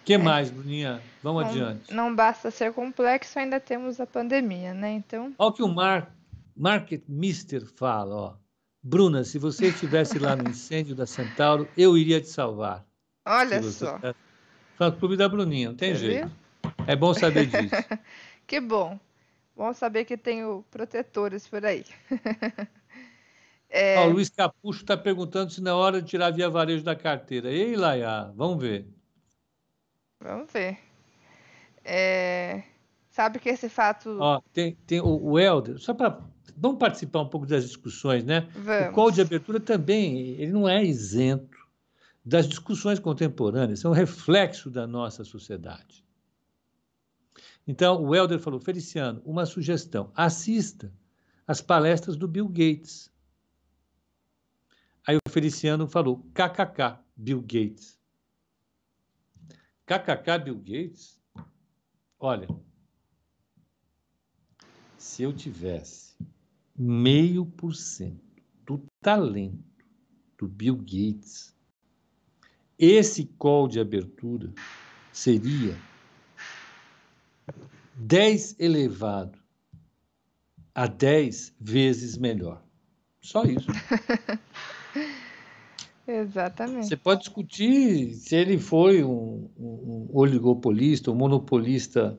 O 0.00 0.04
que 0.04 0.14
é. 0.14 0.18
mais, 0.18 0.50
Bruninha? 0.50 1.02
Vamos 1.22 1.44
não, 1.44 1.50
adiante. 1.50 1.94
Não 1.94 2.14
basta 2.14 2.50
ser 2.50 2.72
complexo, 2.72 3.38
ainda 3.38 3.58
temos 3.58 4.00
a 4.00 4.06
pandemia, 4.06 4.74
né? 4.74 4.92
Então. 4.92 5.34
Olha 5.38 5.48
o 5.48 5.52
que 5.52 5.62
o 5.62 5.68
Mar, 5.68 6.14
Market 6.54 7.02
Mister 7.08 7.64
fala, 7.64 8.14
ó. 8.14 8.34
Bruna, 8.82 9.24
se 9.24 9.38
você 9.38 9.68
estivesse 9.68 10.18
lá 10.18 10.36
no 10.36 10.48
incêndio 10.48 10.94
da 10.94 11.06
Centauro, 11.06 11.68
eu 11.76 11.96
iria 11.96 12.20
te 12.20 12.28
salvar. 12.28 12.86
Olha 13.26 13.62
só. 13.62 13.98
Fã 14.76 14.90
clube 14.90 15.16
da 15.16 15.28
Bruninha, 15.28 15.70
não 15.70 15.76
tem 15.76 15.94
você 15.94 16.06
jeito. 16.06 16.28
Viu? 16.28 16.72
É 16.86 16.94
bom 16.94 17.12
saber 17.12 17.46
disso. 17.50 17.74
Que 18.48 18.60
bom. 18.60 18.98
Bom 19.54 19.72
saber 19.74 20.04
que 20.04 20.16
tenho 20.16 20.64
protetores 20.70 21.46
por 21.46 21.64
aí. 21.64 21.84
é... 23.68 24.00
o 24.00 24.10
Luiz 24.10 24.30
Capucho 24.30 24.80
está 24.80 24.96
perguntando 24.96 25.52
se 25.52 25.60
na 25.60 25.76
hora 25.76 26.00
de 26.00 26.08
tirar 26.08 26.30
via 26.32 26.48
varejo 26.48 26.82
da 26.82 26.96
carteira. 26.96 27.50
Ei, 27.52 27.76
Laia, 27.76 28.32
vamos 28.34 28.60
ver. 28.60 28.88
Vamos 30.18 30.50
ver. 30.50 30.78
É... 31.84 32.62
Sabe 33.10 33.38
que 33.38 33.48
esse 33.48 33.68
fato. 33.68 34.16
Ó, 34.20 34.40
tem, 34.52 34.76
tem 34.86 35.00
o, 35.00 35.22
o 35.22 35.38
Helder, 35.38 35.78
só 35.78 35.92
para. 35.92 36.18
Vamos 36.56 36.78
participar 36.78 37.20
um 37.20 37.28
pouco 37.28 37.46
das 37.46 37.64
discussões, 37.64 38.24
né? 38.24 38.48
Vamos. 38.54 38.88
O 38.88 38.92
call 38.92 39.10
de 39.10 39.20
abertura 39.20 39.60
também, 39.60 40.30
ele 40.40 40.52
não 40.52 40.68
é 40.68 40.82
isento 40.82 41.58
das 42.24 42.48
discussões 42.48 42.98
contemporâneas, 42.98 43.84
é 43.84 43.88
um 43.88 43.92
reflexo 43.92 44.70
da 44.70 44.86
nossa 44.86 45.24
sociedade. 45.24 46.04
Então, 47.68 48.02
o 48.02 48.16
Helder 48.16 48.40
falou, 48.40 48.58
Feliciano, 48.58 49.20
uma 49.26 49.44
sugestão, 49.44 50.10
assista 50.14 50.90
às 51.46 51.60
palestras 51.60 52.16
do 52.16 52.26
Bill 52.26 52.48
Gates. 52.48 53.12
Aí 55.06 55.18
o 55.18 55.30
Feliciano 55.30 55.86
falou, 55.86 56.26
kkk, 56.32 56.98
Bill 57.14 57.42
Gates. 57.42 58.00
kkk, 59.86 60.38
Bill 60.44 60.56
Gates? 60.56 61.20
Olha, 62.18 62.48
se 64.96 65.22
eu 65.22 65.32
tivesse 65.34 66.16
meio 66.74 67.44
por 67.44 67.74
cento 67.74 68.42
do 68.64 68.82
talento 68.98 69.62
do 70.38 70.48
Bill 70.48 70.76
Gates, 70.78 71.54
esse 72.78 73.26
call 73.26 73.68
de 73.68 73.78
abertura 73.78 74.54
seria 75.12 75.76
10 77.98 78.56
elevado 78.60 79.38
a 80.74 80.86
10 80.86 81.54
vezes 81.60 82.16
melhor. 82.16 82.62
Só 83.20 83.42
isso. 83.44 83.66
Exatamente. 86.06 86.86
Você 86.86 86.96
pode 86.96 87.20
discutir 87.20 88.14
se 88.14 88.34
ele 88.34 88.56
foi 88.56 89.04
um, 89.04 89.50
um, 89.58 90.08
oligopolista, 90.12 91.10
um 91.10 91.14
monopolista 91.14 92.18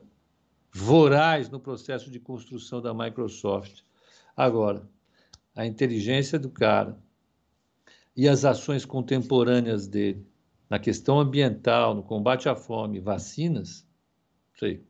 voraz 0.72 1.48
no 1.48 1.58
processo 1.58 2.10
de 2.10 2.20
construção 2.20 2.80
da 2.80 2.94
Microsoft. 2.94 3.82
Agora, 4.36 4.88
a 5.56 5.66
inteligência 5.66 6.38
do 6.38 6.50
cara 6.50 6.96
e 8.14 8.28
as 8.28 8.44
ações 8.44 8.84
contemporâneas 8.84 9.88
dele 9.88 10.24
na 10.68 10.78
questão 10.78 11.18
ambiental, 11.18 11.94
no 11.94 12.02
combate 12.02 12.48
à 12.48 12.54
fome, 12.54 13.00
vacinas, 13.00 13.84
sei. 14.56 14.84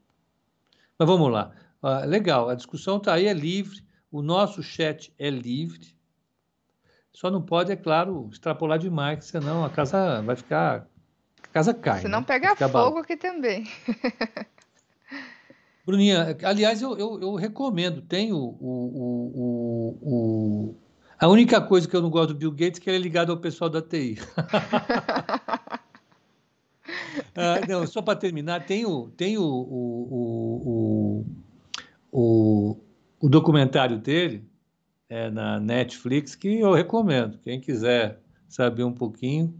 Mas 1.01 1.09
vamos 1.09 1.32
lá. 1.32 1.51
Ah, 1.82 2.05
legal, 2.05 2.51
a 2.51 2.55
discussão 2.55 2.98
está 2.98 3.14
aí, 3.14 3.26
é 3.26 3.32
livre, 3.32 3.82
o 4.12 4.20
nosso 4.20 4.62
chat 4.62 5.11
é 5.18 5.30
livre. 5.30 5.96
Só 7.11 7.30
não 7.30 7.40
pode, 7.40 7.72
é 7.72 7.76
claro, 7.76 8.28
extrapolar 8.30 8.78
demais, 8.78 9.24
senão 9.24 9.64
a 9.64 9.70
casa 9.70 10.20
vai 10.20 10.36
ficar. 10.36 10.86
A 11.42 11.48
casa 11.48 11.72
cai. 11.72 12.03
Senão 12.03 12.20
né? 12.20 12.26
pega 12.26 12.55
fogo 12.68 12.98
aqui 12.98 13.16
também. 13.16 13.66
Bruninha, 15.86 16.36
aliás, 16.42 16.82
eu, 16.82 16.98
eu, 16.98 17.18
eu 17.18 17.34
recomendo, 17.34 18.03
tem 18.03 18.34
o, 18.34 18.36
o, 18.36 19.32
o, 19.40 19.98
o, 20.03 20.74
A 21.18 21.28
única 21.28 21.62
coisa 21.62 21.88
que 21.88 21.96
eu 21.96 22.03
não 22.03 22.11
gosto 22.11 22.34
do 22.34 22.38
Bill 22.38 22.53
Gates 22.53 22.78
é 22.78 22.82
que 22.84 22.90
ele 22.90 22.98
é 22.98 23.01
ligado 23.01 23.32
ao 23.32 23.38
pessoal 23.38 23.70
da 23.70 23.80
TI. 23.80 24.18
Ah, 27.35 27.61
não, 27.69 27.87
só 27.87 28.03
para 28.03 28.19
terminar, 28.19 28.65
tem 28.67 28.85
o, 28.85 29.09
tem 29.17 29.39
o, 29.39 29.43
o, 29.43 30.07
o, 30.63 31.27
o, 32.13 32.77
o 33.21 33.29
documentário 33.29 33.99
dele 33.99 34.45
é, 35.09 35.31
na 35.31 35.59
Netflix 35.59 36.35
que 36.35 36.61
eu 36.61 36.73
recomendo. 36.73 37.39
Quem 37.39 37.61
quiser 37.61 38.19
saber 38.49 38.85
um 38.85 38.93
pouquinho, 38.93 39.55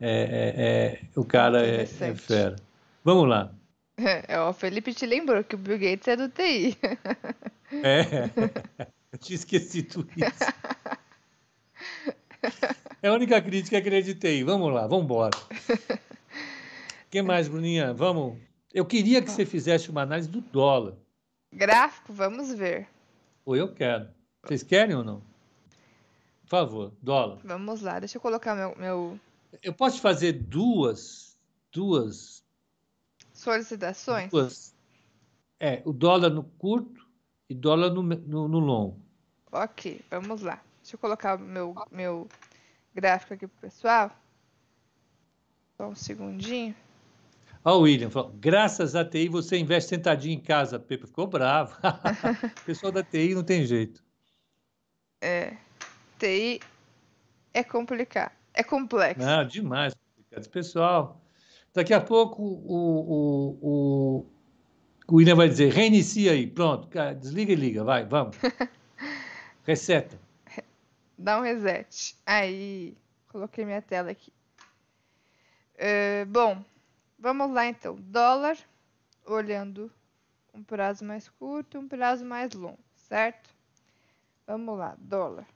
é, 0.00 1.02
é, 1.06 1.14
é 1.16 1.18
o 1.18 1.24
cara 1.24 1.64
é, 1.66 1.82
é, 1.82 2.14
fera. 2.14 2.56
Vamos 3.04 3.28
lá. 3.28 3.52
É, 3.96 4.40
o 4.40 4.52
Felipe 4.52 4.92
te 4.92 5.06
lembrou 5.06 5.44
que 5.44 5.54
o 5.54 5.58
Bill 5.58 5.78
Gates 5.78 6.08
é 6.08 6.16
do 6.16 6.28
TI. 6.28 6.76
É, 7.82 8.30
eu 9.12 9.18
tinha 9.18 9.36
esquecido 9.36 10.06
isso. 10.16 10.52
É 13.02 13.08
a 13.08 13.12
única 13.12 13.40
crítica 13.40 13.80
que 13.80 13.88
acreditei. 13.88 14.44
Vamos 14.44 14.72
lá, 14.72 14.86
vamos 14.86 15.04
embora 15.04 15.30
que 17.14 17.22
mais, 17.22 17.46
Bruninha? 17.46 17.94
Vamos. 17.94 18.36
Eu 18.72 18.84
queria 18.84 19.22
que 19.22 19.30
você 19.30 19.46
fizesse 19.46 19.88
uma 19.88 20.02
análise 20.02 20.28
do 20.28 20.40
dólar. 20.40 20.96
Gráfico, 21.52 22.12
vamos 22.12 22.52
ver. 22.52 22.88
Ou 23.44 23.54
eu 23.54 23.72
quero. 23.72 24.08
Vocês 24.42 24.64
querem 24.64 24.96
ou 24.96 25.04
não? 25.04 25.22
Por 26.42 26.48
favor, 26.48 26.92
dólar. 27.00 27.38
Vamos 27.44 27.82
lá, 27.82 28.00
deixa 28.00 28.16
eu 28.16 28.20
colocar 28.20 28.56
meu. 28.56 28.74
meu... 28.76 29.20
Eu 29.62 29.72
posso 29.72 30.00
fazer 30.00 30.32
duas. 30.32 31.38
Duas. 31.70 32.42
Solicitações? 33.32 34.28
Duas. 34.32 34.74
É, 35.60 35.82
o 35.84 35.92
dólar 35.92 36.30
no 36.30 36.42
curto 36.42 37.06
e 37.48 37.54
dólar 37.54 37.90
no, 37.90 38.02
no, 38.02 38.48
no 38.48 38.58
longo. 38.58 39.00
Ok, 39.52 40.00
vamos 40.10 40.42
lá. 40.42 40.60
Deixa 40.82 40.96
eu 40.96 40.98
colocar 40.98 41.38
meu, 41.38 41.76
meu 41.92 42.28
gráfico 42.92 43.34
aqui 43.34 43.46
pro 43.46 43.60
pessoal. 43.60 44.10
Só 45.76 45.86
um 45.86 45.94
segundinho. 45.94 46.74
Ó, 47.64 47.78
o 47.78 47.80
William 47.82 48.10
falou, 48.10 48.30
graças 48.34 48.94
a 48.94 49.04
TI 49.04 49.28
você 49.28 49.56
investe 49.56 49.88
sentadinho 49.88 50.34
em 50.34 50.40
casa. 50.40 50.78
Pepe 50.78 51.06
ficou 51.06 51.26
bravo. 51.26 51.74
o 52.60 52.64
pessoal 52.66 52.92
da 52.92 53.02
TI 53.02 53.34
não 53.34 53.42
tem 53.42 53.64
jeito. 53.64 54.04
É, 55.22 55.56
TI 56.18 56.60
é 57.54 57.64
complicado. 57.64 58.32
É 58.52 58.62
complexo. 58.62 59.24
Não, 59.24 59.46
demais 59.46 59.94
complicado. 59.94 60.50
Pessoal, 60.50 61.20
daqui 61.72 61.94
a 61.94 62.00
pouco 62.00 62.42
o, 62.42 62.66
o, 62.66 63.58
o, 63.62 64.26
o 65.08 65.16
William 65.16 65.34
vai 65.34 65.48
dizer, 65.48 65.72
reinicia 65.72 66.32
aí, 66.32 66.46
pronto, 66.46 66.86
desliga 67.18 67.52
e 67.52 67.56
liga, 67.56 67.82
vai, 67.82 68.04
vamos. 68.04 68.36
Reseta. 69.64 70.20
Dá 71.16 71.38
um 71.38 71.42
reset. 71.42 72.14
Aí, 72.26 72.94
coloquei 73.28 73.64
minha 73.64 73.80
tela 73.80 74.10
aqui. 74.10 74.30
Uh, 75.76 76.26
bom, 76.26 76.62
Vamos 77.24 77.52
lá 77.52 77.64
então. 77.64 77.96
Dólar, 77.96 78.58
olhando 79.24 79.90
um 80.52 80.62
prazo 80.62 81.06
mais 81.06 81.26
curto 81.26 81.78
e 81.78 81.80
um 81.80 81.88
prazo 81.88 82.22
mais 82.22 82.52
longo, 82.52 82.84
certo? 82.94 83.48
Vamos 84.46 84.78
lá, 84.78 84.94
dólar. 84.98 85.48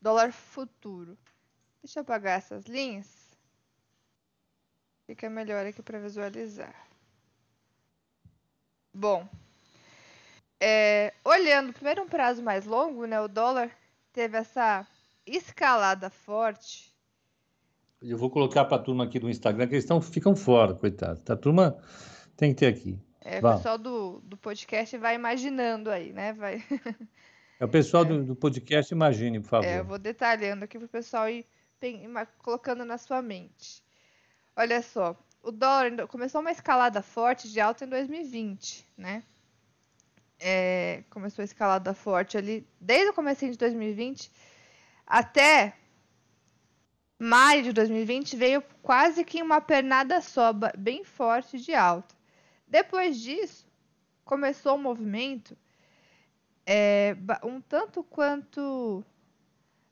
Dólar 0.00 0.32
futuro. 0.32 1.16
Deixa 1.80 2.00
eu 2.00 2.02
apagar 2.02 2.38
essas 2.38 2.64
linhas. 2.64 3.06
Fica 5.06 5.30
melhor 5.30 5.64
aqui 5.64 5.80
para 5.80 6.00
visualizar. 6.00 6.74
Bom, 8.92 9.28
é, 10.58 11.14
olhando 11.24 11.72
primeiro 11.72 12.02
um 12.02 12.08
prazo 12.08 12.42
mais 12.42 12.66
longo, 12.66 13.06
né? 13.06 13.20
O 13.20 13.28
dólar 13.28 13.70
teve 14.12 14.36
essa 14.36 14.84
escalada 15.24 16.10
forte 16.10 16.89
eu 18.02 18.16
vou 18.16 18.30
colocar 18.30 18.64
para 18.64 18.76
a 18.76 18.82
turma 18.82 19.04
aqui 19.04 19.18
do 19.18 19.28
Instagram, 19.28 19.66
que 19.66 19.74
eles 19.74 19.84
tão, 19.84 20.00
ficam 20.00 20.34
fora, 20.34 20.74
coitado. 20.74 21.20
A 21.28 21.36
turma 21.36 21.76
tem 22.36 22.54
que 22.54 22.60
ter 22.60 22.66
aqui. 22.66 22.98
É, 23.20 23.38
o 23.38 23.42
pessoal 23.42 23.76
do, 23.76 24.20
do 24.20 24.36
podcast 24.36 24.96
vai 24.96 25.14
imaginando 25.14 25.90
aí, 25.90 26.12
né? 26.12 26.32
Vai... 26.32 26.64
É 27.58 27.64
o 27.64 27.68
pessoal 27.68 28.04
é. 28.04 28.06
do, 28.06 28.24
do, 28.24 28.36
podcast, 28.36 28.92
imagine, 28.92 29.40
por 29.40 29.48
favor. 29.48 29.66
É, 29.66 29.80
eu 29.80 29.84
vou 29.84 29.98
detalhando 29.98 30.64
aqui 30.64 30.78
para 30.78 30.86
o 30.86 30.88
pessoal 30.88 31.28
ir 31.28 31.46
colocando 32.38 32.84
na 32.84 32.96
sua 32.96 33.20
mente. 33.20 33.82
Olha 34.56 34.82
só, 34.82 35.16
o 35.42 35.50
dólar 35.50 36.06
começou 36.08 36.40
uma 36.40 36.50
escalada 36.50 37.02
forte 37.02 37.50
de 37.50 37.60
alta 37.60 37.84
em 37.84 37.88
2020, 37.88 38.86
né? 38.96 39.22
É, 40.38 41.04
começou 41.10 41.42
a 41.42 41.44
escalada 41.44 41.92
forte 41.92 42.38
ali 42.38 42.66
desde 42.80 43.10
o 43.10 43.12
começo 43.12 43.44
de 43.50 43.58
2020 43.58 44.30
até 45.06 45.74
maio 47.20 47.62
de 47.62 47.72
2020 47.74 48.34
veio 48.34 48.62
quase 48.82 49.22
que 49.24 49.42
uma 49.42 49.60
pernada 49.60 50.22
só, 50.22 50.52
bem 50.76 51.04
forte 51.04 51.60
de 51.60 51.74
alta. 51.74 52.14
Depois 52.66 53.20
disso, 53.20 53.68
começou 54.24 54.76
um 54.76 54.82
movimento 54.82 55.54
é, 56.66 57.14
um 57.44 57.60
tanto 57.60 58.02
quanto 58.02 59.04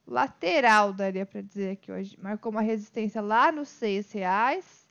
lateral, 0.06 0.92
daria 0.92 1.26
para 1.26 1.42
dizer 1.42 1.72
aqui 1.72 1.92
hoje. 1.92 2.16
Marcou 2.18 2.50
uma 2.50 2.62
resistência 2.62 3.20
lá 3.20 3.52
nos 3.52 3.68
seis 3.68 4.10
reais 4.10 4.88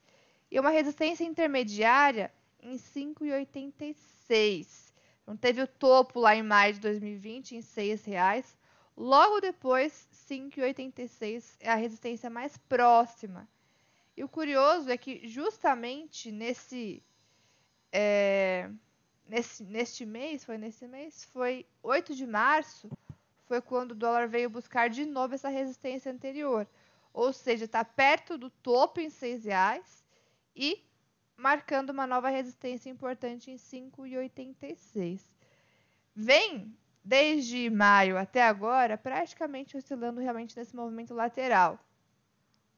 e 0.51 0.59
uma 0.59 0.69
resistência 0.69 1.23
intermediária 1.23 2.31
em 2.61 2.75
5,86. 2.75 4.93
Então 5.23 5.35
teve 5.35 5.61
o 5.61 5.67
topo 5.67 6.19
lá 6.19 6.35
em 6.35 6.43
maio 6.43 6.73
de 6.73 6.81
2020 6.81 7.55
em 7.55 7.61
seis 7.61 8.05
reais. 8.05 8.55
Logo 8.95 9.39
depois, 9.39 10.07
5,86 10.29 11.55
é 11.59 11.69
a 11.69 11.75
resistência 11.75 12.29
mais 12.29 12.57
próxima. 12.57 13.47
E 14.15 14.23
o 14.23 14.29
curioso 14.29 14.89
é 14.89 14.97
que 14.97 15.27
justamente 15.27 16.31
nesse 16.31 17.03
é, 17.91 18.69
nesse, 19.27 19.63
neste 19.63 20.05
mês, 20.05 20.43
foi 20.43 20.57
nesse 20.57 20.87
mês, 20.87 21.25
foi 21.25 21.65
8 21.83 22.15
de 22.15 22.25
março, 22.25 22.89
foi 23.45 23.61
quando 23.61 23.91
o 23.91 23.95
dólar 23.95 24.27
veio 24.27 24.49
buscar 24.49 24.89
de 24.89 25.05
novo 25.05 25.35
essa 25.35 25.49
resistência 25.49 26.11
anterior. 26.11 26.67
Ou 27.13 27.31
seja, 27.33 27.65
está 27.65 27.83
perto 27.83 28.37
do 28.37 28.49
topo 28.49 28.99
em 28.99 29.09
R$ 29.09 29.37
reais 29.43 30.03
e 30.55 30.83
marcando 31.35 31.91
uma 31.91 32.07
nova 32.07 32.29
resistência 32.29 32.89
importante 32.89 33.51
em 33.51 33.55
5,86. 33.55 35.21
Vem 36.15 36.75
desde 37.07 37.69
maio 37.69 38.17
até 38.17 38.43
agora 38.43 38.97
praticamente 38.97 39.77
oscilando 39.77 40.19
realmente 40.19 40.57
nesse 40.57 40.75
movimento 40.75 41.13
lateral, 41.13 41.79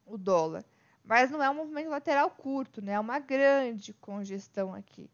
o 0.06 0.20
dólar. 0.20 0.64
Mas 1.04 1.32
não 1.32 1.42
é 1.42 1.50
um 1.50 1.56
movimento 1.56 1.90
lateral 1.90 2.30
curto, 2.30 2.80
né? 2.80 2.92
É 2.92 3.00
uma 3.00 3.18
grande 3.18 3.92
congestão 3.94 4.76
aqui. 4.76 5.10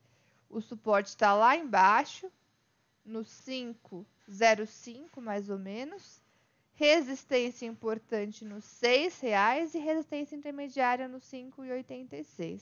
O 0.49 0.59
suporte 0.59 1.07
está 1.07 1.33
lá 1.33 1.55
embaixo, 1.55 2.29
no 3.05 3.21
5,05 3.21 5.21
mais 5.21 5.49
ou 5.49 5.57
menos. 5.57 6.21
Resistência 6.73 7.65
importante 7.65 8.43
no 8.43 8.55
R$ 8.55 8.61
6,00 8.61 9.75
e 9.75 9.77
resistência 9.77 10.35
intermediária 10.35 11.07
no 11.07 11.19
5,86. 11.19 12.61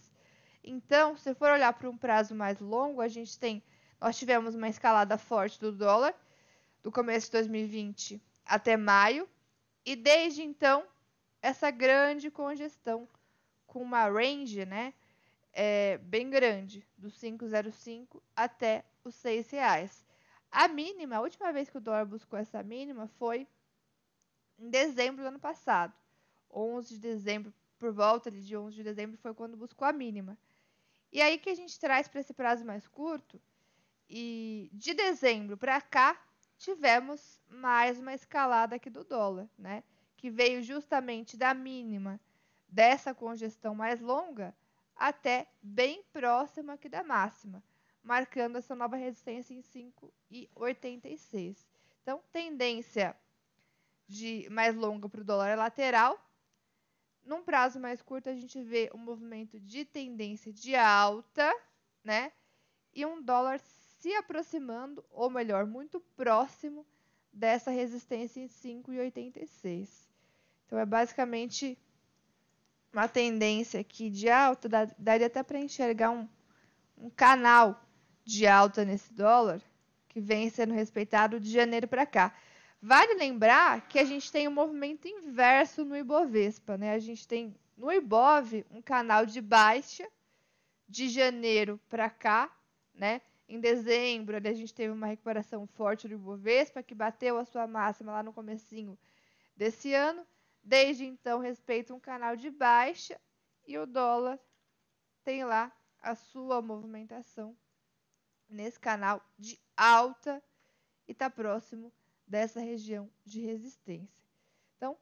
Então, 0.64 1.18
se 1.18 1.34
for 1.34 1.50
olhar 1.50 1.74
para 1.74 1.90
um 1.90 1.98
prazo 1.98 2.36
mais 2.36 2.60
longo, 2.60 3.02
a 3.02 3.08
gente 3.08 3.40
tem, 3.40 3.64
nós 4.00 4.20
tivemos 4.20 4.54
uma 4.54 4.70
escalada 4.70 5.18
forte 5.18 5.60
do 5.60 5.72
dólar 5.72 6.14
do 6.84 6.92
começo 6.92 7.28
de 7.28 7.32
2020 7.32 8.22
até 8.46 8.78
maio, 8.78 9.28
e 9.86 9.96
desde 9.96 10.44
então 10.44 10.86
essa 11.42 11.72
grande 11.72 12.30
congestão 12.30 13.08
com 13.66 13.82
uma 13.82 14.06
range, 14.08 14.66
né, 14.66 14.94
é, 15.54 15.98
bem 16.00 16.30
grande, 16.30 16.86
do 16.98 17.10
5,05 17.10 18.22
até 18.36 18.86
os 19.04 19.16
6 19.16 19.50
reais. 19.50 20.06
A 20.52 20.68
mínima, 20.68 21.16
a 21.16 21.22
última 21.22 21.52
vez 21.52 21.70
que 21.70 21.78
o 21.78 21.82
dólar 21.82 22.06
buscou 22.06 22.38
essa 22.38 22.62
mínima 22.62 23.08
foi 23.08 23.48
em 24.60 24.70
dezembro 24.70 25.24
do 25.24 25.28
ano 25.28 25.40
passado. 25.40 25.94
11 26.52 26.94
de 26.94 27.00
dezembro, 27.00 27.54
por 27.80 27.92
volta 27.92 28.30
de 28.30 28.56
11 28.56 28.76
de 28.76 28.84
dezembro, 28.84 29.18
foi 29.18 29.34
quando 29.34 29.58
buscou 29.58 29.88
a 29.88 29.92
mínima. 29.92 30.38
E 31.12 31.22
aí 31.22 31.38
que 31.38 31.50
a 31.50 31.56
gente 31.56 31.80
traz 31.80 32.08
para 32.08 32.22
esse 32.22 32.34
prazo 32.34 32.66
mais 32.66 32.88
curto, 32.88 33.42
e 34.10 34.70
de 34.72 34.94
dezembro 34.94 35.58
para 35.58 35.82
cá, 35.82 36.20
tivemos 36.64 37.40
mais 37.50 38.00
uma 38.00 38.14
escalada 38.14 38.78
aqui 38.78 38.90
do 38.90 39.04
dólar, 39.04 39.50
né? 39.58 39.84
Que 40.16 40.30
veio 40.30 40.64
justamente 40.64 41.36
da 41.36 41.54
mínima 41.54 42.18
dessa 42.70 43.14
congestão 43.14 43.76
mais 43.76 44.00
longa 44.00 44.56
até 44.96 45.46
bem 45.62 46.02
próximo 46.14 46.72
aqui 46.72 46.88
da 46.88 47.04
máxima, 47.04 47.62
marcando 48.02 48.58
essa 48.58 48.74
nova 48.76 48.96
resistência 48.96 49.54
em 49.54 49.62
5,86. 49.62 51.68
Então, 52.02 52.24
tendência 52.32 53.14
de 54.08 54.48
mais 54.50 54.74
longa 54.74 55.10
para 55.10 55.20
o 55.20 55.26
dólar 55.26 55.58
lateral. 55.58 56.18
Num 57.26 57.44
prazo 57.44 57.78
mais 57.78 58.02
curto, 58.02 58.30
a 58.30 58.34
gente 58.34 58.64
vê 58.64 58.90
um 58.94 58.98
movimento 58.98 59.60
de 59.60 59.84
tendência 59.84 60.54
de 60.54 60.76
alta, 60.76 61.54
né? 62.04 62.32
E 62.94 63.06
um 63.06 63.22
dólar 63.22 63.60
se 64.04 64.14
aproximando, 64.16 65.02
ou 65.12 65.30
melhor, 65.30 65.66
muito 65.66 65.98
próximo 66.18 66.86
dessa 67.32 67.72
resistência 67.72 68.42
em 68.42 68.50
5,86. 68.50 69.88
Então, 70.66 70.78
é 70.78 70.86
basicamente 70.86 71.80
uma 72.92 73.08
tendência 73.08 73.80
aqui 73.80 74.10
de 74.10 74.30
alta, 74.30 74.68
daria 75.00 75.28
até 75.28 75.42
para 75.42 75.58
enxergar 75.58 76.12
um, 76.12 76.28
um 76.98 77.10
canal 77.10 77.82
de 78.26 78.46
alta 78.46 78.84
nesse 78.84 79.14
dólar 79.14 79.62
que 80.10 80.20
vem 80.20 80.50
sendo 80.50 80.74
respeitado 80.74 81.40
de 81.40 81.50
janeiro 81.50 81.88
para 81.88 82.06
cá. 82.06 82.36
Vale 82.82 83.14
lembrar 83.14 83.88
que 83.88 83.98
a 83.98 84.04
gente 84.04 84.30
tem 84.30 84.50
um 84.50 84.52
movimento 84.52 85.08
inverso 85.08 85.86
no 85.86 85.96
Ibovespa, 85.96 86.78
né? 86.78 86.94
A 86.94 87.00
gente 87.00 87.26
tem 87.26 87.56
no 87.78 87.90
Ibov 87.90 88.66
um 88.70 88.82
canal 88.82 89.26
de 89.26 89.40
baixa 89.40 90.06
de 90.90 91.08
janeiro 91.08 91.80
para 91.88 92.10
cá, 92.10 92.52
né? 92.94 93.22
Em 93.48 93.60
dezembro, 93.60 94.38
a 94.38 94.54
gente 94.54 94.74
teve 94.74 94.94
uma 94.94 95.08
recuperação 95.08 95.68
forte 95.68 96.08
do 96.08 96.16
Ibovespa 96.16 96.82
que 96.82 96.96
bateu 96.96 97.38
a 97.38 97.46
sua 97.46 97.68
máxima 97.68 98.12
lá 98.12 98.24
no 98.24 98.34
comecinho 98.34 98.98
desse 99.56 99.94
ano. 99.94 100.26
Desde 100.64 101.06
então, 101.06 101.40
respeita 101.40 101.94
um 101.94 102.00
canal 102.00 102.36
de 102.36 102.50
baixa 102.50 103.20
e 103.68 103.78
o 103.78 103.86
dólar 103.86 104.40
tem 105.24 105.44
lá 105.44 105.72
a 106.02 106.16
sua 106.16 106.62
movimentação 106.62 107.56
nesse 108.50 108.80
canal 108.80 109.22
de 109.38 109.60
alta 109.76 110.42
e 111.08 111.12
está 111.12 111.30
próximo 111.30 111.92
dessa 112.26 112.60
região 112.60 113.10
de 113.26 113.42
resistência. 113.42 114.24
Então, 114.78 114.98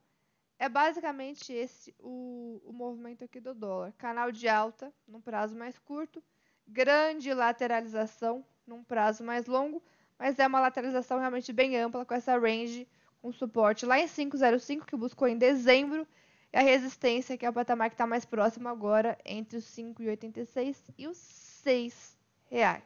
é 0.57 0.67
basicamente 0.67 1.51
esse 1.53 1.95
o, 1.99 2.61
o 2.65 2.73
movimento 2.73 3.23
aqui 3.23 3.39
do 3.39 3.53
dólar. 3.53 3.93
Canal 3.93 4.31
de 4.31 4.47
alta 4.47 4.93
num 5.07 5.21
prazo 5.21 5.55
mais 5.55 5.77
curto, 5.79 6.23
grande 6.71 7.33
lateralização 7.33 8.45
num 8.65 8.83
prazo 8.83 9.23
mais 9.23 9.45
longo, 9.45 9.83
mas 10.17 10.39
é 10.39 10.47
uma 10.47 10.59
lateralização 10.59 11.19
realmente 11.19 11.51
bem 11.51 11.77
ampla 11.77 12.05
com 12.05 12.13
essa 12.13 12.37
range 12.37 12.87
um 13.23 13.31
suporte 13.31 13.85
lá 13.85 13.99
em 13.99 14.07
505 14.07 14.85
que 14.85 14.95
buscou 14.95 15.27
em 15.27 15.37
dezembro 15.37 16.07
e 16.51 16.57
a 16.57 16.61
resistência 16.61 17.37
que 17.37 17.45
é 17.45 17.49
o 17.49 17.53
patamar 17.53 17.89
que 17.89 17.93
está 17.93 18.07
mais 18.07 18.25
próximo 18.25 18.67
agora 18.67 19.17
entre 19.25 19.57
os 19.57 19.65
5,86 19.65 20.77
e 20.97 21.07
os 21.07 21.17
6 21.17 22.17
reais. 22.49 22.83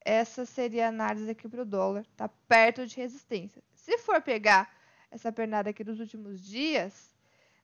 Essa 0.00 0.46
seria 0.46 0.86
a 0.86 0.88
análise 0.88 1.30
aqui 1.30 1.48
para 1.48 1.62
o 1.62 1.66
dólar, 1.66 2.02
está 2.02 2.28
perto 2.28 2.86
de 2.86 2.96
resistência. 2.96 3.62
Se 3.74 3.98
for 3.98 4.22
pegar 4.22 4.72
essa 5.10 5.32
pernada 5.32 5.70
aqui 5.70 5.82
dos 5.82 6.00
últimos 6.00 6.42
dias, 6.42 7.14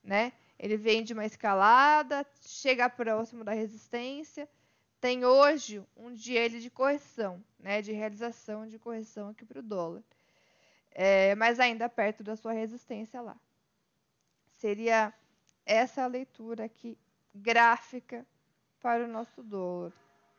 né, 0.02 0.32
ele 0.58 0.76
vem 0.76 1.02
de 1.02 1.12
uma 1.12 1.24
escalada, 1.24 2.26
chega 2.40 2.88
próximo 2.88 3.44
da 3.44 3.52
resistência, 3.52 4.48
tem 5.04 5.22
hoje 5.22 5.84
um 5.94 6.14
dia 6.14 6.48
de 6.48 6.70
correção, 6.70 7.44
né, 7.58 7.82
de 7.82 7.92
realização 7.92 8.66
de 8.66 8.78
correção 8.78 9.28
aqui 9.28 9.44
para 9.44 9.58
o 9.58 9.62
dólar 9.62 10.02
é, 10.94 11.34
mas 11.34 11.60
ainda 11.60 11.88
perto 11.88 12.22
da 12.22 12.36
sua 12.36 12.52
resistência 12.52 13.20
lá. 13.20 13.36
Seria 14.52 15.12
essa 15.66 16.04
a 16.04 16.06
leitura 16.06 16.64
aqui 16.64 16.96
gráfica 17.34 18.24
para 18.80 19.04
o 19.04 19.08
nosso 19.08 19.42
dólar. 19.42 19.92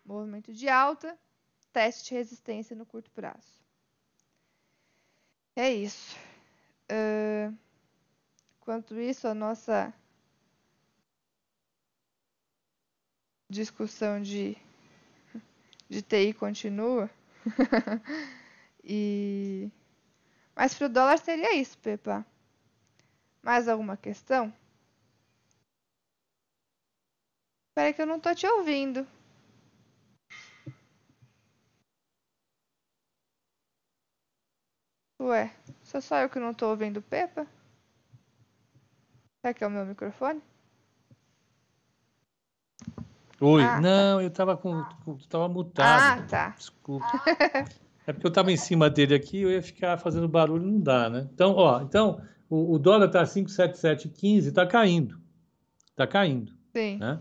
Movimento 0.04 0.54
de 0.54 0.70
alta, 0.70 1.16
teste 1.74 2.10
de 2.10 2.16
resistência 2.16 2.76
no 2.76 2.86
curto 2.86 3.12
prazo. 3.12 3.62
É 5.56 5.70
isso. 5.72 6.18
Uh, 6.90 7.56
enquanto 8.60 9.00
isso, 9.00 9.28
a 9.28 9.34
nossa 9.36 9.94
discussão 13.50 14.22
de, 14.22 14.58
de 15.90 16.02
TI 16.02 16.34
continua. 16.34 17.10
e 18.84 19.72
mas 20.56 20.74
para 20.74 20.88
o 20.88 20.90
dólar 20.90 21.18
seria 21.20 21.54
isso, 21.56 21.78
Pepa. 21.80 22.26
Mais 23.44 23.68
alguma 23.68 23.98
questão? 23.98 24.54
Espera 27.70 27.94
que 27.94 28.02
eu 28.02 28.06
não 28.06 28.18
estou 28.18 28.34
te 28.34 28.48
ouvindo. 28.48 29.06
Ué, 35.20 35.54
sou 35.84 36.02
só 36.02 36.20
eu 36.20 36.30
que 36.30 36.40
não 36.40 36.52
estou 36.52 36.70
ouvindo 36.70 37.02
Pepa? 37.02 37.46
Será 39.42 39.54
que 39.54 39.64
é 39.64 39.68
o 39.68 39.70
meu 39.70 39.86
microfone? 39.86 40.42
Oi. 43.46 43.62
Ah, 43.62 43.80
não, 43.80 44.18
tá. 44.18 44.24
eu 44.24 44.28
estava 44.28 44.58
com, 44.58 44.84
com 45.04 45.18
tava 45.30 45.48
mutado. 45.48 46.20
Ah, 46.20 46.26
tá. 46.28 46.50
Desculpa. 46.50 47.06
É 48.08 48.14
porque 48.14 48.28
eu 48.28 48.30
estava 48.30 48.52
em 48.52 48.58
cima 48.58 48.88
dele 48.88 49.16
aqui, 49.16 49.42
eu 49.42 49.50
ia 49.50 49.64
ficar 49.64 49.98
fazendo 49.98 50.28
barulho, 50.28 50.64
não 50.64 50.80
dá, 50.80 51.10
né? 51.10 51.28
Então, 51.34 51.56
ó, 51.56 51.82
então 51.82 52.22
o, 52.48 52.74
o 52.76 52.78
dólar 52.78 53.08
está 53.08 53.24
577,15, 53.24 54.46
está 54.46 54.64
caindo. 54.66 55.20
Está 55.90 56.06
caindo. 56.06 56.54
Sim. 56.72 56.98
Né? 56.98 57.20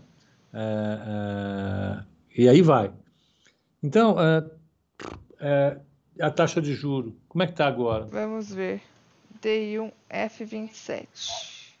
É, 0.53 0.99
é, 1.07 2.03
e 2.37 2.47
aí 2.47 2.61
vai. 2.61 2.93
Então, 3.81 4.15
é, 4.19 4.45
é 5.39 5.79
a 6.21 6.29
taxa 6.29 6.61
de 6.61 6.75
juro, 6.75 7.15
como 7.27 7.41
é 7.43 7.47
que 7.47 7.53
está 7.53 7.65
agora? 7.65 8.05
Vamos 8.05 8.53
ver. 8.53 8.81
DI1 9.41 9.91
F27. 10.07 11.75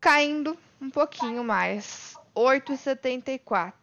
Caindo 0.00 0.58
um 0.80 0.90
pouquinho 0.90 1.44
mais. 1.44 2.16
8,74. 2.34 3.74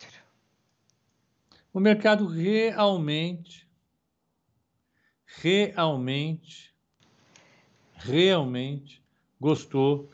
O 1.74 1.80
mercado 1.80 2.28
realmente, 2.28 3.68
realmente, 5.26 6.74
realmente 7.96 9.04
gostou 9.40 10.10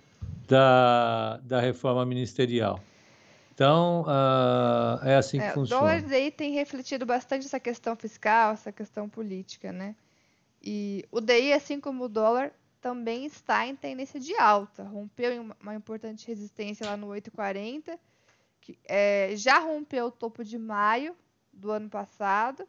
da, 0.48 1.38
da 1.38 1.62
reforma 1.62 2.06
ministerial. 2.06 2.80
Então, 3.54 4.02
uh, 4.02 5.06
é 5.06 5.16
assim 5.16 5.38
que 5.38 5.46
é, 5.46 5.52
funciona. 5.52 5.82
O 5.82 6.02
dólar 6.02 6.14
aí 6.14 6.32
tem 6.32 6.54
refletido 6.54 7.06
bastante 7.06 7.46
essa 7.46 7.60
questão 7.60 7.96
fiscal, 7.96 8.54
essa 8.54 8.72
questão 8.72 9.08
política, 9.08 9.72
né? 9.72 9.96
E 10.62 11.06
o 11.12 11.22
DI, 11.22 11.54
assim 11.54 11.80
como 11.80 12.06
o 12.06 12.10
dólar, 12.10 12.52
também 12.84 13.26
está 13.26 13.66
em 13.66 13.78
tendência 13.78 14.20
de 14.20 14.36
alta. 14.36 14.84
Rompeu 14.84 15.42
uma 15.62 15.74
importante 15.74 16.28
resistência 16.28 16.86
lá 16.86 16.98
no 16.98 17.08
8,40, 17.08 17.98
que 18.60 18.78
é, 18.84 19.34
já 19.38 19.58
rompeu 19.60 20.08
o 20.08 20.12
topo 20.12 20.44
de 20.44 20.58
maio 20.58 21.16
do 21.54 21.72
ano 21.72 21.90
passado 21.90 22.68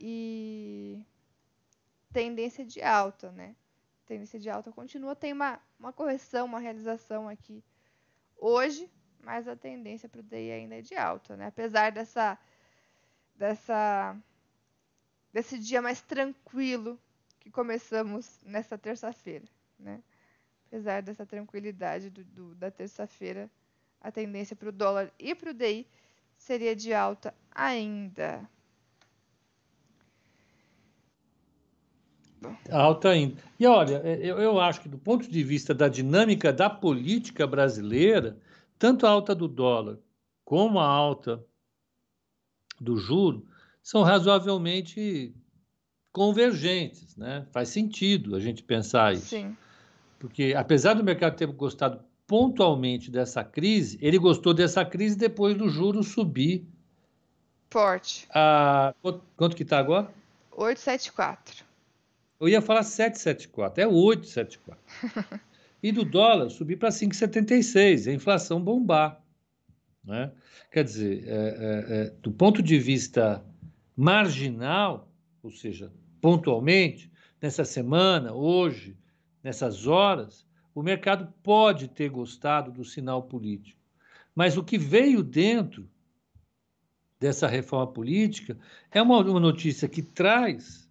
e 0.00 1.00
tendência 2.12 2.64
de 2.64 2.82
alta, 2.82 3.30
né? 3.30 3.54
Tendência 4.06 4.40
de 4.40 4.50
alta 4.50 4.72
continua, 4.72 5.14
tem 5.14 5.32
uma, 5.32 5.60
uma 5.78 5.92
correção, 5.92 6.44
uma 6.44 6.58
realização 6.58 7.28
aqui 7.28 7.62
hoje, 8.36 8.90
mas 9.20 9.46
a 9.46 9.54
tendência 9.54 10.08
para 10.08 10.20
o 10.20 10.24
DI 10.24 10.50
ainda 10.50 10.78
é 10.78 10.82
de 10.82 10.96
alta, 10.96 11.36
né? 11.36 11.46
Apesar 11.46 11.92
dessa, 11.92 12.36
dessa 13.36 14.16
desse 15.32 15.60
dia 15.60 15.80
mais 15.80 16.02
tranquilo 16.02 16.98
que 17.46 17.50
começamos 17.52 18.40
nessa 18.44 18.76
terça-feira, 18.76 19.44
né? 19.78 20.02
Apesar 20.66 21.00
dessa 21.00 21.24
tranquilidade 21.24 22.10
do, 22.10 22.24
do, 22.24 22.54
da 22.56 22.72
terça-feira, 22.72 23.48
a 24.00 24.10
tendência 24.10 24.56
para 24.56 24.68
o 24.68 24.72
dólar 24.72 25.12
e 25.16 25.32
para 25.32 25.52
o 25.52 25.54
DI 25.54 25.86
seria 26.36 26.74
de 26.74 26.92
alta 26.92 27.32
ainda. 27.54 28.50
Alta 32.68 33.10
ainda. 33.10 33.40
E 33.60 33.64
olha, 33.64 34.02
é, 34.04 34.16
eu, 34.26 34.38
eu 34.38 34.60
acho 34.60 34.80
que 34.80 34.88
do 34.88 34.98
ponto 34.98 35.30
de 35.30 35.44
vista 35.44 35.72
da 35.72 35.86
dinâmica 35.86 36.52
da 36.52 36.68
política 36.68 37.46
brasileira, 37.46 38.36
tanto 38.76 39.06
a 39.06 39.10
alta 39.10 39.36
do 39.36 39.46
dólar 39.46 40.00
como 40.44 40.80
a 40.80 40.88
alta 40.88 41.46
do 42.80 42.96
juro 42.96 43.46
são 43.84 44.02
razoavelmente 44.02 45.32
convergentes, 46.16 47.14
né? 47.14 47.46
Faz 47.52 47.68
sentido 47.68 48.34
a 48.36 48.40
gente 48.40 48.62
pensar 48.62 49.12
isso. 49.12 49.26
Sim. 49.26 49.54
Porque 50.18 50.54
apesar 50.56 50.94
do 50.94 51.04
mercado 51.04 51.36
ter 51.36 51.46
gostado 51.46 52.00
pontualmente 52.26 53.10
dessa 53.10 53.44
crise, 53.44 53.98
ele 54.00 54.16
gostou 54.18 54.54
dessa 54.54 54.82
crise 54.82 55.14
depois 55.14 55.54
do 55.54 55.68
juro 55.68 56.02
subir. 56.02 56.66
Forte. 57.68 58.26
A, 58.30 58.94
quanto 59.36 59.54
que 59.54 59.62
está 59.62 59.78
agora? 59.78 60.10
874. 60.52 61.66
Eu 62.40 62.48
ia 62.48 62.62
falar 62.62 62.82
774, 62.82 63.82
é 63.82 63.86
874. 63.86 65.40
e 65.82 65.92
do 65.92 66.02
dólar 66.02 66.48
subir 66.48 66.78
para 66.78 66.88
5,76, 66.88 68.10
a 68.10 68.14
inflação 68.14 68.58
bombar. 68.58 69.20
Né? 70.02 70.32
Quer 70.72 70.82
dizer, 70.84 71.24
é, 71.26 71.32
é, 71.34 72.00
é, 72.06 72.10
do 72.22 72.32
ponto 72.32 72.62
de 72.62 72.78
vista 72.78 73.44
marginal, 73.94 75.12
ou 75.42 75.50
seja, 75.50 75.92
pontualmente, 76.20 77.10
nessa 77.40 77.64
semana, 77.64 78.32
hoje, 78.32 78.96
nessas 79.42 79.86
horas, 79.86 80.46
o 80.74 80.82
mercado 80.82 81.32
pode 81.42 81.88
ter 81.88 82.10
gostado 82.10 82.70
do 82.70 82.84
sinal 82.84 83.22
político. 83.22 83.80
Mas 84.34 84.56
o 84.56 84.64
que 84.64 84.76
veio 84.76 85.22
dentro 85.22 85.88
dessa 87.18 87.46
reforma 87.46 87.86
política 87.86 88.58
é 88.90 89.00
uma, 89.00 89.20
uma 89.20 89.40
notícia 89.40 89.88
que 89.88 90.02
traz 90.02 90.86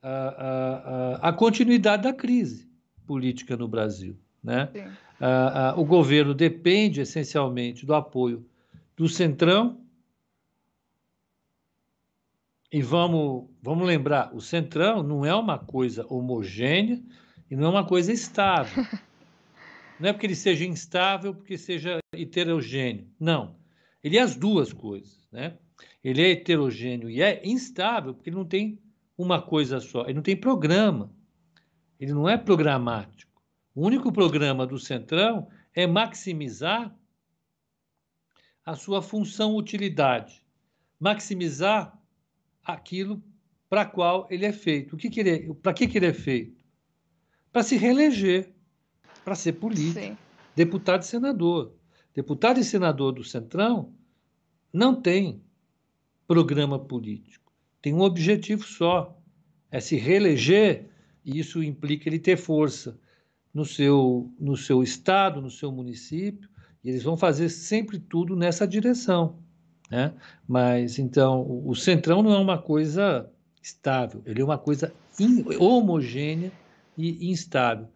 a, 0.00 1.18
a, 1.22 1.28
a, 1.28 1.32
continuidade 1.32 2.04
da 2.04 2.12
crise 2.12 2.70
política 3.06 3.56
no 3.56 3.66
Brasil. 3.66 4.16
Né? 4.42 4.68
o 5.76 5.84
governo 5.86 6.34
depende 6.34 7.00
essencialmente 7.00 7.86
do 7.86 7.94
apoio 7.94 8.44
do 8.94 9.08
Centrão 9.08 9.83
e 12.74 12.82
vamos, 12.82 13.48
vamos 13.62 13.86
lembrar, 13.86 14.34
o 14.34 14.40
centrão 14.40 15.00
não 15.00 15.24
é 15.24 15.32
uma 15.32 15.56
coisa 15.56 16.04
homogênea 16.12 17.00
e 17.48 17.54
não 17.54 17.66
é 17.66 17.68
uma 17.68 17.86
coisa 17.86 18.12
estável. 18.12 18.84
Não 20.00 20.08
é 20.08 20.12
porque 20.12 20.26
ele 20.26 20.34
seja 20.34 20.64
instável, 20.64 21.32
porque 21.32 21.56
seja 21.56 22.00
heterogêneo. 22.12 23.06
Não. 23.18 23.54
Ele 24.02 24.18
é 24.18 24.22
as 24.22 24.34
duas 24.34 24.72
coisas. 24.72 25.28
Né? 25.30 25.56
Ele 26.02 26.20
é 26.20 26.30
heterogêneo 26.30 27.08
e 27.08 27.22
é 27.22 27.40
instável 27.46 28.12
porque 28.12 28.28
ele 28.28 28.36
não 28.36 28.44
tem 28.44 28.82
uma 29.16 29.40
coisa 29.40 29.78
só. 29.78 30.02
Ele 30.02 30.14
não 30.14 30.22
tem 30.22 30.36
programa. 30.36 31.12
Ele 32.00 32.12
não 32.12 32.28
é 32.28 32.36
programático. 32.36 33.40
O 33.72 33.86
único 33.86 34.10
programa 34.12 34.66
do 34.66 34.80
Centrão 34.80 35.46
é 35.72 35.86
maximizar 35.86 36.92
a 38.66 38.74
sua 38.74 39.00
função 39.00 39.54
utilidade, 39.54 40.44
maximizar 40.98 41.93
aquilo 42.64 43.22
para 43.68 43.84
qual 43.84 44.26
ele 44.30 44.46
é 44.46 44.52
feito. 44.52 44.94
O 44.94 44.96
que, 44.96 45.10
que 45.10 45.20
ele, 45.20 45.30
é, 45.30 45.54
para 45.54 45.72
que, 45.72 45.86
que 45.86 45.98
ele 45.98 46.06
é 46.06 46.12
feito? 46.12 46.64
Para 47.52 47.62
se 47.62 47.76
reeleger, 47.76 48.52
para 49.24 49.34
ser 49.34 49.54
político, 49.54 50.00
Sim. 50.00 50.16
deputado 50.54 51.02
e 51.02 51.06
senador. 51.06 51.74
Deputado 52.14 52.60
e 52.60 52.64
senador 52.64 53.12
do 53.12 53.24
Centrão 53.24 53.92
não 54.72 54.94
tem 54.94 55.42
programa 56.26 56.78
político, 56.78 57.52
tem 57.82 57.92
um 57.92 58.00
objetivo 58.00 58.64
só, 58.64 59.20
é 59.70 59.80
se 59.80 59.96
reeleger, 59.96 60.88
e 61.24 61.38
isso 61.38 61.62
implica 61.62 62.08
ele 62.08 62.18
ter 62.18 62.36
força 62.36 62.98
no 63.52 63.64
seu, 63.64 64.32
no 64.38 64.56
seu 64.56 64.82
estado, 64.82 65.40
no 65.40 65.50
seu 65.50 65.70
município, 65.70 66.48
e 66.82 66.88
eles 66.88 67.02
vão 67.02 67.16
fazer 67.16 67.48
sempre 67.48 67.98
tudo 67.98 68.36
nessa 68.36 68.66
direção. 68.66 69.43
Né? 69.94 70.12
Mas 70.48 70.98
então 70.98 71.62
o 71.64 71.72
centrão 71.76 72.20
não 72.20 72.32
é 72.32 72.38
uma 72.38 72.58
coisa 72.58 73.30
estável, 73.62 74.20
ele 74.26 74.42
é 74.42 74.44
uma 74.44 74.58
coisa 74.58 74.92
in, 75.20 75.44
homogênea 75.56 76.50
e 76.98 77.30
instável. 77.30 77.86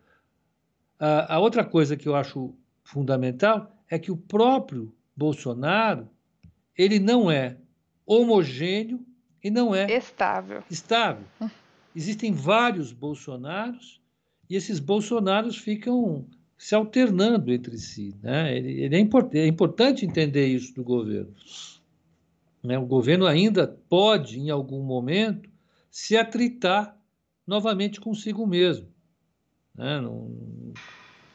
A, 0.96 1.34
a 1.34 1.38
outra 1.40 1.64
coisa 1.64 1.96
que 1.96 2.08
eu 2.08 2.14
acho 2.14 2.54
fundamental 2.84 3.76
é 3.90 3.98
que 3.98 4.12
o 4.12 4.16
próprio 4.16 4.94
Bolsonaro 5.16 6.08
ele 6.76 7.00
não 7.00 7.28
é 7.28 7.56
homogêneo 8.06 9.04
e 9.42 9.50
não 9.50 9.74
é 9.74 9.92
estável. 9.92 10.62
estável. 10.70 11.24
Existem 11.96 12.32
vários 12.32 12.92
Bolsonaros 12.92 14.00
e 14.48 14.54
esses 14.54 14.78
Bolsonaros 14.78 15.56
ficam 15.56 16.24
se 16.56 16.76
alternando 16.76 17.52
entre 17.52 17.76
si. 17.76 18.14
Né? 18.22 18.56
Ele, 18.56 18.82
ele 18.82 18.94
é, 18.94 19.00
import, 19.00 19.34
é 19.34 19.48
importante 19.48 20.06
entender 20.06 20.46
isso 20.46 20.72
do 20.76 20.84
governo. 20.84 21.34
Né? 22.62 22.78
O 22.78 22.86
governo 22.86 23.26
ainda 23.26 23.66
pode, 23.88 24.38
em 24.38 24.50
algum 24.50 24.82
momento, 24.82 25.50
se 25.90 26.16
atritar 26.16 26.96
novamente 27.46 28.00
consigo 28.00 28.46
mesmo. 28.46 28.88
Né? 29.74 30.00
Não, 30.00 30.72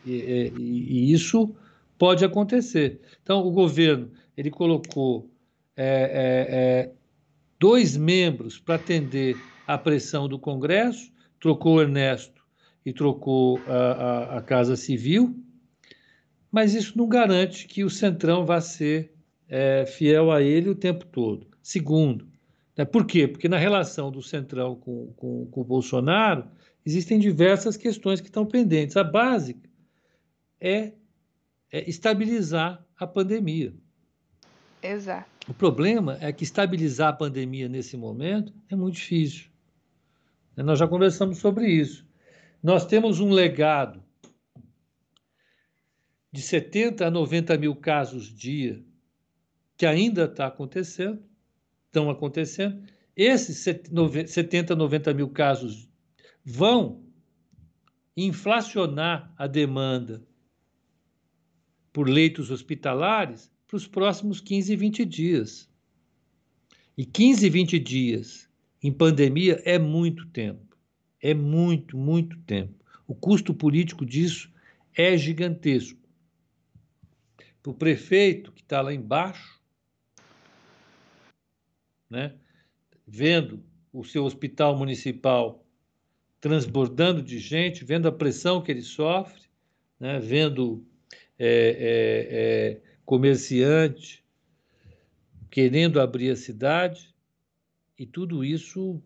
e, 0.06 0.12
e, 0.12 0.54
e, 0.60 1.14
isso 1.14 1.56
pode 1.98 2.26
acontecer. 2.26 3.02
Então, 3.22 3.46
o 3.46 3.52
governo 3.52 4.12
ele 4.36 4.52
colocou 4.52 5.32
é, 5.76 5.86
é, 5.86 6.56
é, 6.56 6.92
dois 7.60 7.96
membros 7.96 8.60
para 8.60 8.76
atender 8.76 9.38
à 9.66 9.78
pressão 9.78 10.28
do 10.28 10.38
Congresso, 10.38 11.12
trocou 11.40 11.82
Ernesto 11.82 12.44
e 12.86 12.92
trocou 12.92 13.60
a, 13.66 13.74
a, 13.74 14.38
a 14.38 14.42
Casa 14.42 14.76
Civil, 14.76 15.36
mas 16.52 16.74
isso 16.74 16.98
não 16.98 17.08
garante 17.08 17.66
que 17.68 17.84
o 17.84 17.90
Centrão 17.90 18.46
vá 18.46 18.60
ser 18.62 19.13
é, 19.54 19.86
fiel 19.86 20.32
a 20.32 20.42
ele 20.42 20.70
o 20.70 20.76
tempo 20.76 21.06
todo. 21.06 21.48
Segundo, 21.62 22.28
né, 22.78 22.86
por 22.86 23.06
quê? 23.06 23.28
Porque 23.28 23.48
na 23.48 23.58
relação 23.58 24.12
do 24.12 24.22
Centrão 24.22 24.76
com, 24.76 25.14
com, 25.16 25.46
com 25.46 25.62
o 25.62 25.64
Bolsonaro, 25.64 26.48
Existem 26.86 27.18
diversas 27.18 27.78
questões 27.78 28.20
que 28.20 28.28
estão 28.28 28.46
pendentes. 28.46 28.98
A 28.98 29.04
básica 29.04 29.70
é, 30.60 30.92
é 31.72 31.90
estabilizar 31.90 32.86
a 32.98 33.08
pandemia. 33.08 33.74
Exato. 34.82 35.30
O 35.48 35.54
problema 35.54 36.18
é 36.20 36.32
que 36.34 36.44
estabilizar 36.44 37.10
a 37.10 37.14
pandemia 37.14 37.70
nesse 37.70 37.96
momento 37.96 38.54
é 38.70 38.76
muito 38.76 38.96
difícil. 38.96 39.50
Nós 40.58 40.78
já 40.78 40.88
conversamos 40.88 41.38
sobre 41.38 41.68
isso. 41.68 42.06
Nós 42.62 42.86
temos 42.86 43.20
um 43.20 43.32
legado 43.32 44.04
de 46.32 46.42
70 46.42 47.08
a 47.08 47.12
90 47.12 47.58
mil 47.58 47.76
casos 47.76 48.26
dia 48.28 48.84
que 49.78 49.86
ainda 49.86 50.26
está 50.26 50.48
acontecendo, 50.48 51.24
estão 51.86 52.10
acontecendo. 52.10 52.84
Esses 53.16 53.58
70, 53.60 54.76
90 54.76 55.14
mil 55.14 55.30
casos 55.30 55.90
vão 56.44 57.04
inflacionar 58.16 59.34
a 59.38 59.48
demanda 59.48 60.26
por 61.92 62.10
leitos 62.10 62.50
hospitalares 62.50 63.52
para 63.68 63.78
os 63.78 63.88
próximos 63.88 64.40
15, 64.40 64.76
20 64.76 65.06
dias. 65.06 65.70
E 66.98 67.06
15, 67.06 67.50
20 67.50 67.80
dias 67.80 68.50
em 68.82 68.92
pandemia 68.92 69.62
é 69.66 69.80
muito 69.80 70.28
tempo. 70.28 70.78
É 71.22 71.34
muito, 71.34 71.98
muito 71.98 72.38
tempo. 72.40 72.84
O 73.08 73.16
custo 73.16 73.54
político 73.54 74.06
disso 74.06 74.52
é 74.96 75.18
gigantesco. 75.18 76.00
Para 77.62 77.72
o 77.72 77.76
prefeito 77.76 78.52
que 78.52 78.62
está 78.62 78.82
lá 78.82 78.94
embaixo, 78.94 79.63
né, 82.14 82.36
vendo 83.08 83.66
o 83.92 84.04
seu 84.04 84.24
hospital 84.24 84.78
municipal 84.78 85.66
transbordando 86.40 87.22
de 87.24 87.40
gente, 87.40 87.84
vendo 87.84 88.08
a 88.08 88.12
pressão 88.12 88.62
que 88.62 88.72
ele 88.72 88.82
sofre, 88.84 89.42
né, 90.00 90.20
vendo 90.20 90.86
é, 91.40 91.48
é, 91.48 92.28
é, 92.30 92.82
comerciante 93.04 94.24
querendo 95.50 96.00
abrir 96.00 96.32
a 96.32 96.36
cidade, 96.36 97.14
e 97.98 98.06
tudo 98.06 98.44
isso 98.44 99.02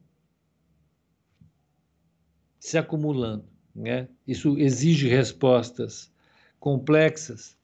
se 2.60 2.78
acumulando. 2.78 3.46
Né? 3.76 4.08
Isso 4.26 4.58
exige 4.58 5.08
respostas 5.08 6.12
complexas 6.60 7.58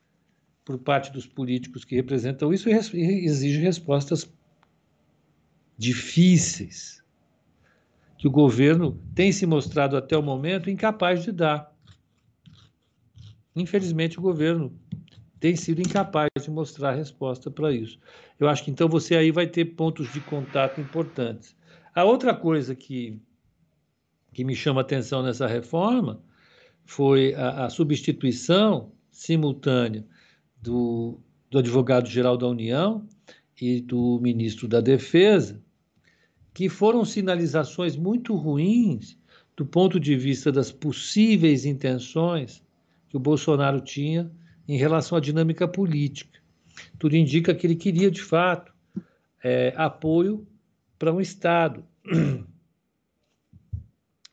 por 0.66 0.78
parte 0.78 1.12
dos 1.12 1.26
políticos 1.26 1.86
que 1.86 1.96
representam 1.96 2.54
isso 2.54 2.70
e 2.70 3.26
exige 3.26 3.60
respostas 3.60 4.30
difíceis 5.84 7.03
que 8.17 8.27
o 8.27 8.31
governo 8.31 8.97
tem 9.13 9.34
se 9.34 9.45
mostrado 9.45 9.97
até 9.97 10.17
o 10.17 10.23
momento 10.23 10.69
incapaz 10.69 11.23
de 11.23 11.31
dar. 11.31 11.75
Infelizmente, 13.53 14.17
o 14.17 14.21
governo 14.21 14.73
tem 15.41 15.57
sido 15.57 15.81
incapaz 15.81 16.29
de 16.41 16.49
mostrar 16.49 16.91
a 16.91 16.95
resposta 16.95 17.51
para 17.51 17.71
isso. 17.73 17.99
Eu 18.39 18.47
acho 18.47 18.63
que 18.63 18.71
então 18.71 18.88
você 18.88 19.15
aí 19.15 19.29
vai 19.29 19.45
ter 19.45 19.65
pontos 19.65 20.11
de 20.13 20.21
contato 20.21 20.79
importantes. 20.79 21.53
A 21.93 22.05
outra 22.05 22.34
coisa 22.34 22.73
que, 22.73 23.21
que 24.31 24.45
me 24.45 24.55
chama 24.55 24.79
atenção 24.79 25.21
nessa 25.21 25.45
reforma 25.45 26.23
foi 26.86 27.36
a, 27.36 27.65
a 27.65 27.69
substituição 27.69 28.93
simultânea 29.11 30.05
do, 30.61 31.19
do 31.51 31.59
advogado-geral 31.59 32.38
da 32.38 32.47
União 32.47 33.05
e 33.59 33.81
do 33.81 34.19
ministro 34.21 34.67
da 34.67 34.79
Defesa, 34.79 35.61
que 36.54 36.70
foram 36.70 37.04
sinalizações 37.04 37.95
muito 37.95 38.36
ruins 38.36 39.18
do 39.56 39.66
ponto 39.66 39.99
de 39.99 40.16
vista 40.16 40.51
das 40.51 40.72
possíveis 40.72 41.66
intenções 41.66 42.64
que 43.10 43.18
o 43.18 43.20
Bolsonaro 43.20 43.82
tinha 43.82 44.32
em 44.68 44.78
relação 44.78 45.18
à 45.18 45.22
dinâmica 45.22 45.68
política. 45.68 46.39
Tudo 46.97 47.16
indica 47.16 47.54
que 47.54 47.68
ele 47.68 47.76
queria, 47.76 48.10
de 48.10 48.22
fato, 48.22 48.74
é, 49.43 49.74
apoio 49.76 50.47
para 50.97 51.14
um 51.14 51.20
Estado, 51.20 51.86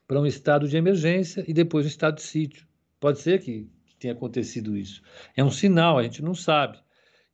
para 0.07 0.19
um 0.19 0.25
estado 0.25 0.67
de 0.67 0.75
emergência 0.75 1.43
e 1.47 1.53
depois 1.53 1.85
um 1.85 1.89
estado 1.89 2.15
de 2.15 2.23
sítio. 2.23 2.67
Pode 2.99 3.19
ser 3.19 3.39
que 3.39 3.69
tenha 3.99 4.13
acontecido 4.13 4.75
isso. 4.75 5.01
É 5.37 5.43
um 5.43 5.51
sinal, 5.51 5.97
a 5.97 6.03
gente 6.03 6.21
não 6.21 6.35
sabe. 6.35 6.79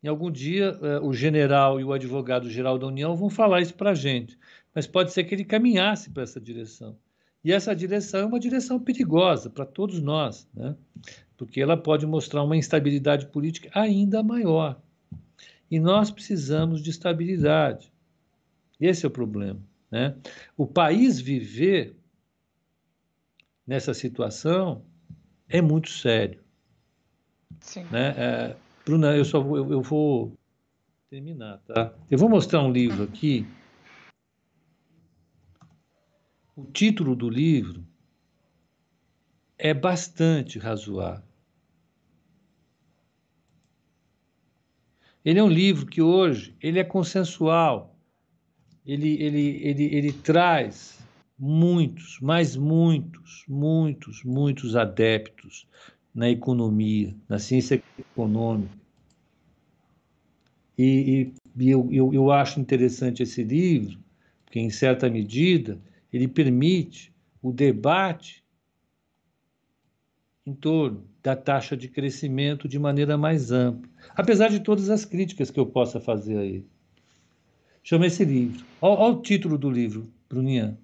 Em 0.03 0.07
algum 0.07 0.29
dia, 0.29 0.77
é, 0.81 0.99
o 0.99 1.11
general 1.11 1.79
e 1.79 1.83
o 1.83 1.91
advogado-geral 1.91 2.77
da 2.77 2.85
União 2.85 3.15
vão 3.15 3.29
falar 3.29 3.61
isso 3.61 3.73
para 3.73 3.91
a 3.91 3.95
gente 3.95 4.37
mas 4.77 4.85
pode 4.85 5.11
ser 5.11 5.23
que 5.23 5.33
ele 5.33 5.43
caminhasse 5.43 6.11
para 6.11 6.21
essa 6.21 6.39
direção. 6.39 6.95
E 7.43 7.51
essa 7.51 7.75
direção 7.75 8.19
é 8.19 8.25
uma 8.27 8.39
direção 8.39 8.79
perigosa 8.79 9.49
para 9.49 9.65
todos 9.65 9.99
nós, 9.99 10.47
né? 10.53 10.75
porque 11.35 11.59
ela 11.59 11.75
pode 11.75 12.05
mostrar 12.05 12.43
uma 12.43 12.55
instabilidade 12.55 13.25
política 13.25 13.71
ainda 13.73 14.21
maior. 14.21 14.79
E 15.71 15.79
nós 15.79 16.11
precisamos 16.11 16.79
de 16.83 16.91
estabilidade. 16.91 17.91
Esse 18.79 19.03
é 19.03 19.07
o 19.07 19.11
problema. 19.11 19.59
Né? 19.89 20.15
O 20.55 20.67
país 20.67 21.19
viver 21.19 21.95
nessa 23.65 23.95
situação 23.95 24.83
é 25.49 25.59
muito 25.59 25.89
sério. 25.89 26.39
Sim. 27.61 27.83
Né? 27.85 28.13
É, 28.15 28.55
Bruna, 28.85 29.17
eu 29.17 29.25
só 29.25 29.41
vou, 29.41 29.57
eu, 29.57 29.71
eu 29.71 29.81
vou 29.81 30.37
terminar, 31.09 31.57
tá? 31.65 31.95
Eu 32.11 32.19
vou 32.19 32.29
mostrar 32.29 32.61
um 32.61 32.71
livro 32.71 33.03
aqui 33.03 33.43
o 36.57 36.65
título 36.65 37.15
do 37.15 37.29
livro 37.29 37.85
é 39.59 39.75
bastante 39.75 40.57
razoável. 40.57 41.23
Ele 45.23 45.37
é 45.37 45.43
um 45.43 45.49
livro 45.49 45.85
que 45.85 46.01
hoje 46.01 46.55
ele 46.59 46.79
é 46.79 46.83
consensual. 46.83 47.95
Ele, 48.83 49.21
ele, 49.21 49.61
ele, 49.61 49.83
ele 49.83 50.11
traz 50.11 50.97
muitos, 51.37 52.17
mas 52.21 52.55
muitos, 52.55 53.45
muitos, 53.47 54.23
muitos 54.23 54.75
adeptos 54.75 55.67
na 56.15 56.27
economia, 56.27 57.13
na 57.29 57.37
ciência 57.37 57.83
econômica. 57.99 58.75
E, 60.75 61.31
e 61.55 61.69
eu, 61.69 61.87
eu, 61.91 62.13
eu 62.13 62.31
acho 62.31 62.59
interessante 62.59 63.21
esse 63.21 63.43
livro, 63.43 63.99
porque, 64.43 64.59
em 64.59 64.71
certa 64.71 65.07
medida, 65.07 65.79
ele 66.11 66.27
permite 66.27 67.13
o 67.41 67.51
debate 67.51 68.43
em 70.45 70.53
torno 70.53 71.05
da 71.21 71.35
taxa 71.35 71.75
de 71.75 71.89
crescimento 71.89 72.67
de 72.67 72.79
maneira 72.79 73.17
mais 73.17 73.51
ampla, 73.51 73.89
apesar 74.15 74.47
de 74.47 74.61
todas 74.61 74.89
as 74.89 75.03
críticas 75.03 75.51
que 75.51 75.59
eu 75.59 75.65
possa 75.65 75.99
fazer 75.99 76.37
a 76.37 76.43
ele. 76.43 76.69
Chama 77.83 78.07
esse 78.07 78.23
livro. 78.23 78.65
Olha, 78.81 79.13
o 79.13 79.21
título 79.21 79.57
do 79.57 79.69
livro, 79.69 80.11
Bruninha. 80.29 80.77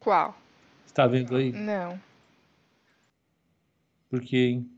Qual? 0.00 0.36
Está 0.86 1.06
vendo 1.06 1.36
aí? 1.36 1.52
Não. 1.52 1.98
Por 4.08 4.20
quê, 4.20 4.36
hein? 4.36 4.70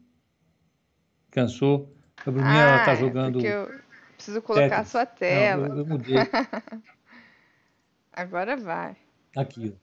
Cansou? 1.31 1.95
A 2.25 2.31
Bruninha 2.31 2.55
tá 2.55 2.75
ah, 2.75 2.79
está 2.79 2.95
jogando. 2.95 3.33
Porque 3.35 3.47
eu 3.47 3.81
preciso 4.15 4.43
colocar 4.43 4.69
Tetris. 4.69 4.81
a 4.81 4.91
sua 4.91 5.07
tela. 5.07 5.69
Não, 5.69 5.77
eu, 5.77 5.81
eu 5.83 5.87
mudei. 5.87 6.17
Agora 8.13 8.57
vai. 8.57 8.97
Aqui. 9.37 9.77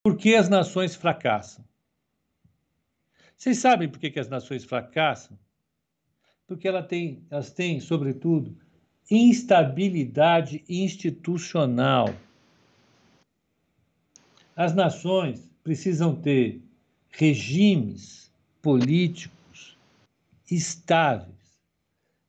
Por 0.00 0.16
que 0.16 0.34
as 0.34 0.48
nações 0.48 0.94
fracassam? 0.94 1.64
Vocês 3.36 3.58
sabem 3.58 3.88
por 3.88 3.98
que, 3.98 4.10
que 4.10 4.20
as 4.20 4.28
nações 4.28 4.64
fracassam? 4.64 5.36
Porque 6.46 6.68
ela 6.68 6.82
tem, 6.82 7.24
elas 7.28 7.50
têm, 7.50 7.80
sobretudo, 7.80 8.56
instabilidade 9.10 10.64
institucional. 10.68 12.14
As 14.54 14.74
nações 14.74 15.50
precisam 15.64 16.14
ter 16.14 16.62
regimes 17.10 18.30
políticos 18.60 19.76
estáveis. 20.50 21.58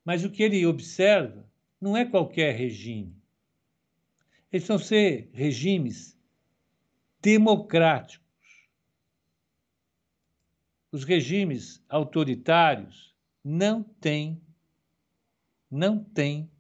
Mas 0.03 0.23
o 0.23 0.29
que 0.29 0.43
ele 0.43 0.65
observa 0.65 1.45
não 1.79 1.95
é 1.95 2.05
qualquer 2.05 2.55
regime. 2.55 3.15
Eles 4.51 4.67
vão 4.67 4.77
ser 4.77 5.29
regimes 5.33 6.12
democráticos. 7.23 8.21
Os 10.91 11.05
regimes 11.05 11.81
autoritários 11.87 13.15
não 13.43 13.81
têm, 13.81 14.39
não 15.71 16.03
têm 16.03 16.51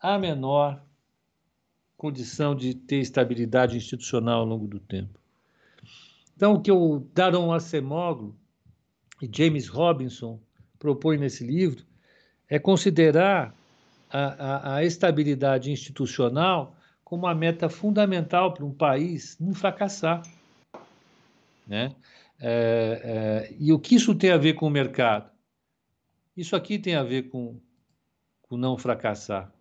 a 0.00 0.16
menor 0.18 0.82
condição 1.96 2.54
de 2.54 2.74
ter 2.74 3.00
estabilidade 3.00 3.76
institucional 3.76 4.40
ao 4.40 4.46
longo 4.46 4.66
do 4.66 4.80
tempo. 4.80 5.20
Então, 6.36 6.54
o 6.54 6.62
que 6.62 6.72
o 6.72 7.00
Daron 7.12 7.52
Acemoglu 7.52 8.34
e 9.20 9.28
James 9.30 9.68
Robinson 9.68 10.40
propõem 10.78 11.18
nesse 11.18 11.44
livro 11.44 11.84
é 12.48 12.58
considerar 12.58 13.54
a, 14.08 14.20
a, 14.20 14.74
a 14.76 14.84
estabilidade 14.84 15.70
institucional 15.70 16.76
como 17.12 17.26
uma 17.26 17.34
meta 17.34 17.68
fundamental 17.68 18.54
para 18.54 18.64
um 18.64 18.72
país 18.72 19.36
não 19.38 19.52
fracassar. 19.52 20.22
Né? 21.66 21.94
É, 22.40 23.50
é, 23.50 23.56
e 23.60 23.70
o 23.70 23.78
que 23.78 23.96
isso 23.96 24.14
tem 24.14 24.30
a 24.30 24.38
ver 24.38 24.54
com 24.54 24.66
o 24.66 24.70
mercado? 24.70 25.30
Isso 26.34 26.56
aqui 26.56 26.78
tem 26.78 26.94
a 26.94 27.02
ver 27.02 27.28
com, 27.28 27.60
com 28.40 28.56
não 28.56 28.78
fracassar. 28.78 29.52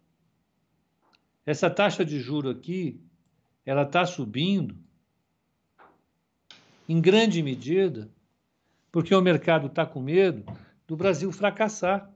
Essa 1.45 1.69
taxa 1.69 2.05
de 2.05 2.21
juro 2.21 2.49
aqui, 2.49 3.01
ela 3.65 3.81
está 3.81 4.05
subindo 4.05 4.77
em 6.87 7.01
grande 7.01 7.43
medida 7.43 8.09
porque 8.93 9.13
o 9.13 9.19
mercado 9.19 9.67
está 9.67 9.85
com 9.85 9.99
medo 9.99 10.45
do 10.87 10.95
Brasil 10.95 11.29
fracassar. 11.33 12.09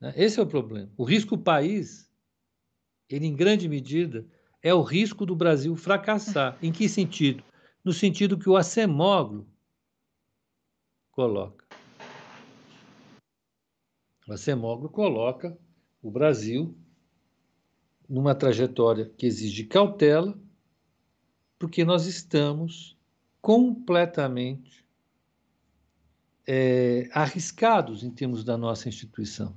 Né? 0.00 0.12
Esse 0.16 0.40
é 0.40 0.42
o 0.42 0.46
problema. 0.46 0.90
O 0.96 1.04
risco 1.04 1.36
país, 1.36 2.10
ele 3.08 3.26
em 3.26 3.36
grande 3.36 3.68
medida 3.68 4.26
é 4.62 4.72
o 4.72 4.82
risco 4.82 5.26
do 5.26 5.36
Brasil 5.36 5.76
fracassar. 5.76 6.58
Em 6.62 6.72
que 6.72 6.88
sentido? 6.88 7.44
No 7.84 7.92
sentido 7.92 8.38
que 8.38 8.48
o 8.48 8.56
acemógrafo 8.56 9.46
coloca. 11.10 11.64
O 14.26 14.32
acemógrafo 14.32 14.92
coloca 14.92 15.58
o 16.02 16.10
Brasil 16.10 16.76
numa 18.08 18.34
trajetória 18.34 19.10
que 19.16 19.26
exige 19.26 19.64
cautela, 19.64 20.38
porque 21.58 21.84
nós 21.84 22.06
estamos 22.06 22.98
completamente 23.40 24.84
é, 26.46 27.08
arriscados 27.12 28.02
em 28.02 28.10
termos 28.10 28.42
da 28.44 28.56
nossa 28.56 28.88
instituição. 28.88 29.56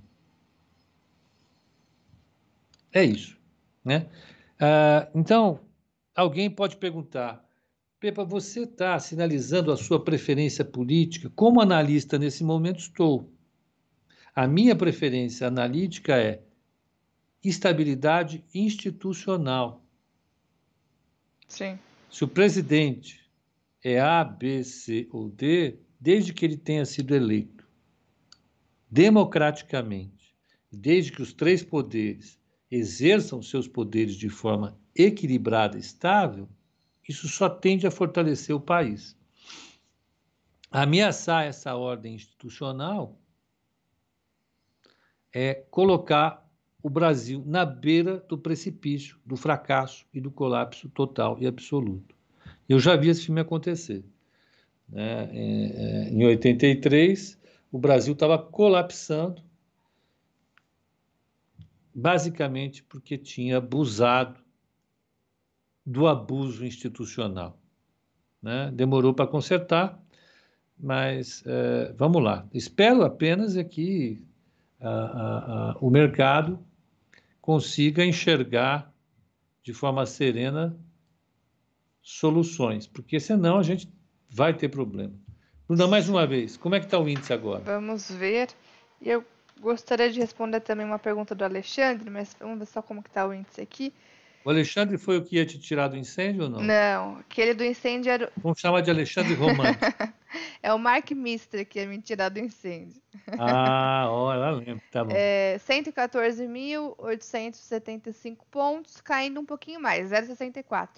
É 2.93 3.03
isso. 3.03 3.37
Né? 3.83 4.07
Ah, 4.59 5.09
então, 5.13 5.59
alguém 6.15 6.49
pode 6.49 6.77
perguntar, 6.77 7.43
Pepa, 7.99 8.23
você 8.23 8.61
está 8.63 8.99
sinalizando 8.99 9.71
a 9.71 9.77
sua 9.77 10.03
preferência 10.03 10.63
política? 10.63 11.31
Como 11.35 11.61
analista, 11.61 12.19
nesse 12.19 12.43
momento, 12.43 12.79
estou. 12.79 13.29
A 14.35 14.47
minha 14.47 14.75
preferência 14.75 15.47
analítica 15.47 16.17
é 16.17 16.41
estabilidade 17.43 18.43
institucional. 18.53 19.83
Sim. 21.47 21.77
Se 22.09 22.23
o 22.23 22.27
presidente 22.27 23.29
é 23.83 23.99
A, 23.99 24.23
B, 24.23 24.63
C 24.63 25.07
ou 25.11 25.29
D, 25.29 25.79
desde 25.99 26.33
que 26.33 26.45
ele 26.45 26.57
tenha 26.57 26.85
sido 26.85 27.15
eleito 27.15 27.63
democraticamente, 28.89 30.35
desde 30.71 31.11
que 31.11 31.21
os 31.21 31.33
três 31.33 31.63
poderes 31.63 32.39
exerçam 32.73 33.41
seus 33.41 33.67
poderes 33.67 34.15
de 34.15 34.29
forma 34.29 34.75
equilibrada, 34.95 35.77
estável, 35.77 36.49
isso 37.07 37.27
só 37.27 37.47
tende 37.47 37.85
a 37.85 37.91
fortalecer 37.91 38.55
o 38.55 38.59
país. 38.59 39.15
Ameaçar 40.71 41.45
essa 41.45 41.75
ordem 41.75 42.15
institucional 42.15 43.15
é 45.31 45.53
colocar 45.69 46.49
o 46.81 46.89
Brasil 46.89 47.43
na 47.45 47.63
beira 47.63 48.17
do 48.27 48.37
precipício, 48.37 49.17
do 49.23 49.37
fracasso 49.37 50.05
e 50.13 50.19
do 50.19 50.31
colapso 50.31 50.89
total 50.89 51.37
e 51.39 51.45
absoluto. 51.45 52.15
Eu 52.67 52.79
já 52.79 52.95
vi 52.95 53.09
esse 53.09 53.25
filme 53.25 53.41
acontecer. 53.41 54.03
Né? 54.89 55.29
É, 55.31 56.07
é, 56.07 56.09
em 56.09 56.25
83, 56.25 57.39
o 57.71 57.77
Brasil 57.77 58.13
estava 58.13 58.37
colapsando 58.37 59.43
basicamente 61.93 62.83
porque 62.83 63.17
tinha 63.17 63.57
abusado 63.57 64.41
do 65.85 66.07
abuso 66.07 66.65
institucional. 66.65 67.59
Né? 68.41 68.71
Demorou 68.73 69.13
para 69.13 69.27
consertar, 69.27 70.01
mas 70.77 71.43
é, 71.45 71.93
vamos 71.97 72.23
lá. 72.23 72.47
Espero 72.53 73.03
apenas 73.03 73.55
é 73.55 73.63
que 73.63 74.21
o 75.79 75.89
mercado 75.89 76.59
consiga 77.39 78.03
enxergar 78.03 78.93
de 79.61 79.73
forma 79.73 80.05
serena 80.05 80.77
soluções, 82.01 82.85
porque 82.85 83.17
senão 83.17 83.57
a 83.57 83.63
gente 83.63 83.87
vai 84.29 84.53
ter 84.53 84.67
problema. 84.67 85.13
Bruna, 85.65 85.87
mais 85.87 86.09
uma 86.09 86.27
vez, 86.27 86.57
como 86.57 86.75
é 86.75 86.79
que 86.79 86.85
está 86.85 86.99
o 86.99 87.07
índice 87.07 87.31
agora? 87.31 87.63
Vamos 87.63 88.11
ver. 88.11 88.49
Eu 89.01 89.23
gostaria 89.63 90.11
de 90.11 90.19
responder 90.19 90.59
também 90.59 90.85
uma 90.85 90.99
pergunta 90.99 91.33
do 91.33 91.43
Alexandre, 91.43 92.07
mas 92.09 92.35
vamos 92.39 92.59
ver 92.59 92.65
só 92.65 92.81
como 92.81 93.01
que 93.01 93.09
está 93.09 93.25
o 93.25 93.33
índice 93.33 93.61
aqui. 93.61 93.93
O 94.43 94.49
Alexandre 94.49 94.97
foi 94.97 95.17
o 95.17 95.23
que 95.23 95.37
ia 95.37 95.45
te 95.45 95.57
tirar 95.57 95.87
do 95.87 95.95
incêndio 95.95 96.43
ou 96.43 96.49
não? 96.49 96.59
Não, 96.59 97.19
aquele 97.19 97.53
do 97.53 97.63
incêndio 97.63 98.11
era. 98.11 98.29
Vamos 98.35 98.59
chamar 98.59 98.81
de 98.81 98.91
Alexandre 98.91 99.35
Romano. 99.35 99.63
é 100.61 100.73
o 100.73 100.77
Mark 100.77 101.09
Mister 101.11 101.65
que 101.65 101.79
ia 101.79 101.87
me 101.87 102.01
tirar 102.01 102.27
do 102.27 102.39
incêndio. 102.39 103.01
Ah, 103.39 104.07
ó, 104.09 104.33
ela 104.33 104.51
lembra, 104.51 104.83
tá 104.91 105.05
bom. 105.05 105.13
É, 105.15 105.57
114.875 105.65 108.39
pontos, 108.51 108.99
caindo 108.99 109.39
um 109.39 109.45
pouquinho 109.45 109.79
mais, 109.79 110.11
0,64. 110.11 110.89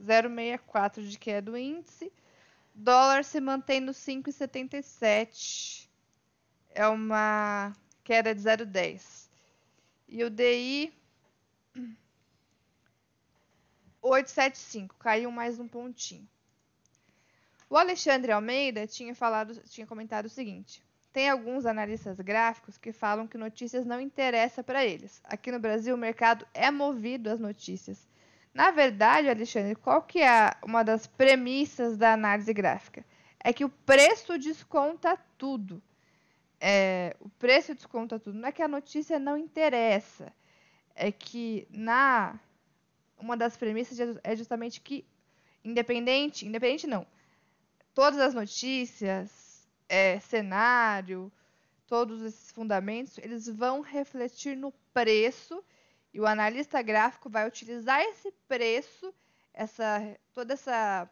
0,64 0.00 1.08
de 1.08 1.18
queda 1.18 1.50
do 1.50 1.58
índice. 1.58 2.12
Dólar 2.72 3.24
se 3.24 3.40
mantém 3.40 3.80
no 3.80 3.90
5,77 3.90 5.79
é 6.74 6.86
uma 6.86 7.72
queda 8.04 8.34
de 8.34 8.40
0,10. 8.40 9.28
E 10.08 10.24
o 10.24 10.30
DI 10.30 10.92
875, 14.02 14.96
caiu 14.98 15.30
mais 15.30 15.58
um 15.58 15.68
pontinho. 15.68 16.26
O 17.68 17.76
Alexandre 17.76 18.32
Almeida 18.32 18.86
tinha 18.86 19.14
falado, 19.14 19.62
tinha 19.68 19.86
comentado 19.86 20.26
o 20.26 20.30
seguinte: 20.30 20.82
tem 21.12 21.28
alguns 21.28 21.66
analistas 21.66 22.18
gráficos 22.18 22.78
que 22.78 22.92
falam 22.92 23.26
que 23.26 23.38
notícias 23.38 23.84
não 23.84 24.00
interessam 24.00 24.64
para 24.64 24.84
eles. 24.84 25.20
Aqui 25.24 25.52
no 25.52 25.60
Brasil, 25.60 25.94
o 25.94 25.98
mercado 25.98 26.46
é 26.54 26.70
movido 26.70 27.30
às 27.30 27.38
notícias. 27.38 28.08
Na 28.52 28.70
verdade, 28.70 29.28
Alexandre, 29.28 29.76
qual 29.76 30.02
que 30.02 30.20
é 30.20 30.50
uma 30.64 30.82
das 30.82 31.06
premissas 31.06 31.96
da 31.96 32.14
análise 32.14 32.52
gráfica? 32.52 33.04
É 33.38 33.52
que 33.52 33.64
o 33.64 33.68
preço 33.68 34.36
desconta 34.38 35.16
tudo 35.38 35.80
é, 36.60 37.16
o 37.20 37.28
preço 37.30 37.74
desconta 37.74 38.20
tudo. 38.20 38.38
Não 38.38 38.48
é 38.48 38.52
que 38.52 38.62
a 38.62 38.68
notícia 38.68 39.18
não 39.18 39.36
interessa, 39.36 40.32
é 40.94 41.10
que 41.10 41.66
na 41.70 42.38
uma 43.18 43.36
das 43.36 43.56
premissas 43.56 43.98
é 44.22 44.36
justamente 44.36 44.80
que 44.80 45.04
independente, 45.64 46.46
independente 46.46 46.86
não, 46.86 47.06
todas 47.94 48.18
as 48.18 48.32
notícias, 48.34 49.68
é, 49.88 50.18
cenário, 50.20 51.30
todos 51.86 52.22
esses 52.22 52.50
fundamentos, 52.50 53.18
eles 53.18 53.46
vão 53.46 53.80
refletir 53.80 54.56
no 54.56 54.72
preço 54.92 55.62
e 56.12 56.20
o 56.20 56.26
analista 56.26 56.80
gráfico 56.82 57.28
vai 57.28 57.46
utilizar 57.46 58.00
esse 58.00 58.32
preço, 58.48 59.14
essa 59.52 60.16
toda 60.32 60.54
essa 60.54 61.10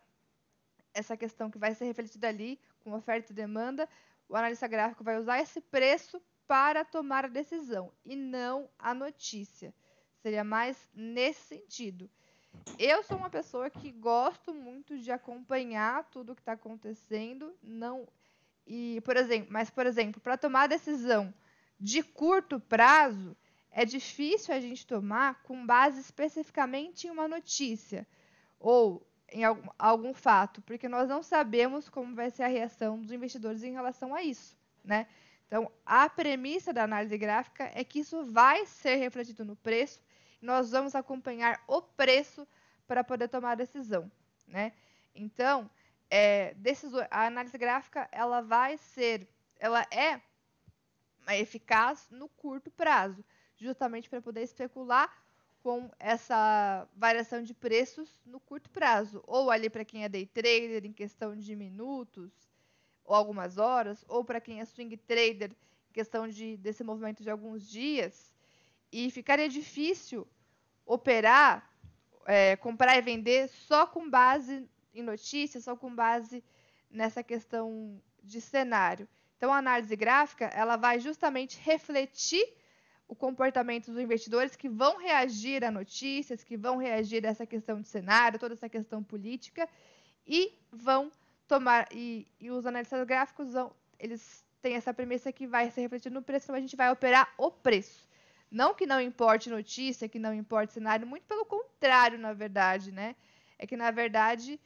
essa 0.94 1.16
questão 1.16 1.50
que 1.50 1.58
vai 1.58 1.74
ser 1.74 1.84
refletida 1.84 2.28
ali 2.28 2.58
com 2.80 2.92
oferta 2.92 3.32
e 3.32 3.34
demanda 3.34 3.88
o 4.28 4.36
analista 4.36 4.66
gráfico 4.66 5.04
vai 5.04 5.18
usar 5.18 5.40
esse 5.40 5.60
preço 5.60 6.20
para 6.46 6.84
tomar 6.84 7.24
a 7.24 7.28
decisão 7.28 7.92
e 8.04 8.16
não 8.16 8.68
a 8.78 8.94
notícia. 8.94 9.74
Seria 10.22 10.44
mais 10.44 10.76
nesse 10.94 11.40
sentido. 11.40 12.10
Eu 12.78 13.02
sou 13.02 13.16
uma 13.16 13.30
pessoa 13.30 13.70
que 13.70 13.90
gosto 13.92 14.52
muito 14.52 14.98
de 14.98 15.12
acompanhar 15.12 16.04
tudo 16.10 16.32
o 16.32 16.34
que 16.34 16.42
está 16.42 16.52
acontecendo, 16.52 17.54
não 17.62 18.06
e 18.68 19.00
por 19.00 19.16
exemplo, 19.16 19.48
mas 19.50 19.70
por 19.70 19.86
exemplo, 19.86 20.20
para 20.20 20.36
tomar 20.36 20.68
decisão 20.68 21.32
de 21.80 22.02
curto 22.02 22.60
prazo, 22.60 23.34
é 23.70 23.84
difícil 23.84 24.54
a 24.54 24.60
gente 24.60 24.86
tomar 24.86 25.42
com 25.42 25.64
base 25.64 26.00
especificamente 26.00 27.06
em 27.06 27.10
uma 27.10 27.26
notícia 27.26 28.06
ou 28.60 29.07
em 29.30 29.44
algum, 29.44 29.68
algum 29.78 30.14
fato, 30.14 30.62
porque 30.62 30.88
nós 30.88 31.08
não 31.08 31.22
sabemos 31.22 31.88
como 31.88 32.14
vai 32.14 32.30
ser 32.30 32.44
a 32.44 32.48
reação 32.48 33.00
dos 33.00 33.12
investidores 33.12 33.62
em 33.62 33.72
relação 33.72 34.14
a 34.14 34.22
isso, 34.22 34.56
né? 34.84 35.06
Então, 35.46 35.70
a 35.84 36.08
premissa 36.08 36.72
da 36.72 36.84
análise 36.84 37.16
gráfica 37.16 37.70
é 37.74 37.82
que 37.82 38.00
isso 38.00 38.24
vai 38.24 38.66
ser 38.66 38.96
refletido 38.96 39.44
no 39.44 39.56
preço 39.56 40.02
e 40.42 40.44
nós 40.44 40.70
vamos 40.70 40.94
acompanhar 40.94 41.62
o 41.66 41.80
preço 41.80 42.46
para 42.86 43.02
poder 43.02 43.28
tomar 43.28 43.52
a 43.52 43.54
decisão, 43.54 44.10
né? 44.46 44.72
Então, 45.14 45.70
é, 46.10 46.54
a 47.10 47.26
análise 47.26 47.56
gráfica 47.56 48.08
ela 48.12 48.40
vai 48.40 48.76
ser, 48.78 49.28
ela 49.58 49.86
é 49.90 50.20
eficaz 51.36 52.08
no 52.10 52.28
curto 52.28 52.70
prazo, 52.70 53.24
justamente 53.56 54.08
para 54.08 54.22
poder 54.22 54.42
especular 54.42 55.10
com 55.62 55.90
essa 55.98 56.86
variação 56.96 57.42
de 57.42 57.52
preços 57.52 58.20
no 58.24 58.40
curto 58.40 58.70
prazo, 58.70 59.22
ou 59.26 59.50
ali 59.50 59.68
para 59.68 59.84
quem 59.84 60.04
é 60.04 60.08
day 60.08 60.26
trader 60.26 60.84
em 60.84 60.92
questão 60.92 61.36
de 61.36 61.54
minutos 61.56 62.30
ou 63.04 63.14
algumas 63.14 63.58
horas, 63.58 64.04
ou 64.08 64.24
para 64.24 64.40
quem 64.40 64.60
é 64.60 64.64
swing 64.64 64.96
trader 64.96 65.50
questão 65.92 66.28
de, 66.28 66.56
desse 66.58 66.84
movimento 66.84 67.22
de 67.22 67.30
alguns 67.30 67.68
dias, 67.68 68.32
e 68.92 69.10
ficaria 69.10 69.48
difícil 69.48 70.26
operar, 70.86 71.68
é, 72.26 72.56
comprar 72.56 72.96
e 72.96 73.02
vender 73.02 73.48
só 73.48 73.86
com 73.86 74.08
base 74.08 74.68
em 74.94 75.02
notícias, 75.02 75.64
só 75.64 75.74
com 75.76 75.94
base 75.94 76.44
nessa 76.90 77.22
questão 77.22 78.00
de 78.22 78.40
cenário. 78.40 79.08
Então, 79.36 79.52
a 79.52 79.58
análise 79.58 79.94
gráfica 79.96 80.46
ela 80.46 80.76
vai 80.76 81.00
justamente 81.00 81.58
refletir 81.60 82.57
o 83.08 83.16
comportamento 83.16 83.90
dos 83.90 83.98
investidores 83.98 84.54
que 84.54 84.68
vão 84.68 84.98
reagir 84.98 85.64
a 85.64 85.70
notícias, 85.70 86.44
que 86.44 86.56
vão 86.56 86.76
reagir 86.76 87.24
a 87.26 87.30
essa 87.30 87.46
questão 87.46 87.80
de 87.80 87.88
cenário, 87.88 88.38
toda 88.38 88.54
essa 88.54 88.68
questão 88.68 89.02
política, 89.02 89.66
e 90.26 90.52
vão 90.70 91.10
tomar. 91.46 91.88
E, 91.90 92.26
e 92.38 92.50
os 92.50 92.66
analistas 92.66 93.02
gráficos 93.06 93.54
vão, 93.54 93.74
eles 93.98 94.44
têm 94.60 94.74
essa 94.74 94.92
premissa 94.92 95.32
que 95.32 95.46
vai 95.46 95.70
ser 95.70 95.80
refletido 95.80 96.14
no 96.14 96.22
preço, 96.22 96.44
então 96.44 96.56
a 96.56 96.60
gente 96.60 96.76
vai 96.76 96.90
operar 96.92 97.32
o 97.38 97.50
preço. 97.50 98.06
Não 98.50 98.74
que 98.74 98.86
não 98.86 99.00
importe 99.00 99.48
notícia, 99.48 100.08
que 100.08 100.18
não 100.18 100.34
importe 100.34 100.74
cenário, 100.74 101.06
muito 101.06 101.24
pelo 101.24 101.46
contrário, 101.46 102.18
na 102.18 102.34
verdade, 102.34 102.92
né? 102.92 103.16
É 103.58 103.66
que, 103.66 103.76
na 103.76 103.90
verdade, 103.90 104.60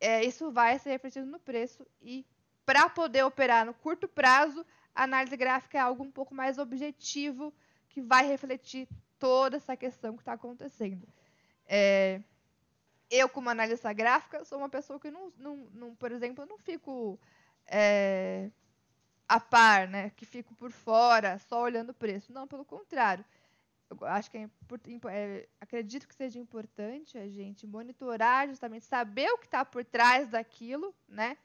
é, 0.00 0.24
isso 0.24 0.50
vai 0.50 0.78
ser 0.78 0.90
refletido 0.90 1.26
no 1.26 1.38
preço 1.38 1.86
e 2.00 2.26
para 2.64 2.88
poder 2.88 3.22
operar 3.22 3.64
no 3.64 3.72
curto 3.72 4.08
prazo, 4.08 4.66
a 4.94 5.04
análise 5.04 5.36
gráfica 5.36 5.78
é 5.78 5.80
algo 5.80 6.02
um 6.02 6.10
pouco 6.10 6.34
mais 6.34 6.58
objetivo 6.58 7.54
que 7.96 8.02
vai 8.02 8.26
refletir 8.26 8.86
toda 9.18 9.56
essa 9.56 9.74
questão 9.74 10.16
que 10.16 10.20
está 10.20 10.34
acontecendo. 10.34 11.08
É, 11.66 12.20
eu, 13.10 13.26
como 13.26 13.48
analista 13.48 13.90
gráfica, 13.90 14.44
sou 14.44 14.58
uma 14.58 14.68
pessoa 14.68 15.00
que, 15.00 15.10
não, 15.10 15.32
não, 15.38 15.56
não 15.72 15.94
por 15.94 16.12
exemplo, 16.12 16.44
não 16.44 16.58
fico 16.58 17.18
é, 17.66 18.50
a 19.26 19.40
par, 19.40 19.88
né? 19.88 20.10
Que 20.10 20.26
fico 20.26 20.54
por 20.56 20.70
fora, 20.70 21.38
só 21.38 21.62
olhando 21.62 21.88
o 21.88 21.94
preço. 21.94 22.34
Não, 22.34 22.46
pelo 22.46 22.66
contrário. 22.66 23.24
Eu 23.88 24.06
acho 24.08 24.30
que 24.30 24.36
é, 24.36 24.50
é, 25.08 25.48
acredito 25.58 26.06
que 26.06 26.14
seja 26.14 26.38
importante 26.38 27.16
a 27.16 27.26
gente 27.30 27.66
monitorar, 27.66 28.46
justamente 28.46 28.84
saber 28.84 29.30
o 29.30 29.38
que 29.38 29.46
está 29.46 29.64
por 29.64 29.86
trás 29.86 30.28
daquilo, 30.28 30.94
né? 31.08 31.38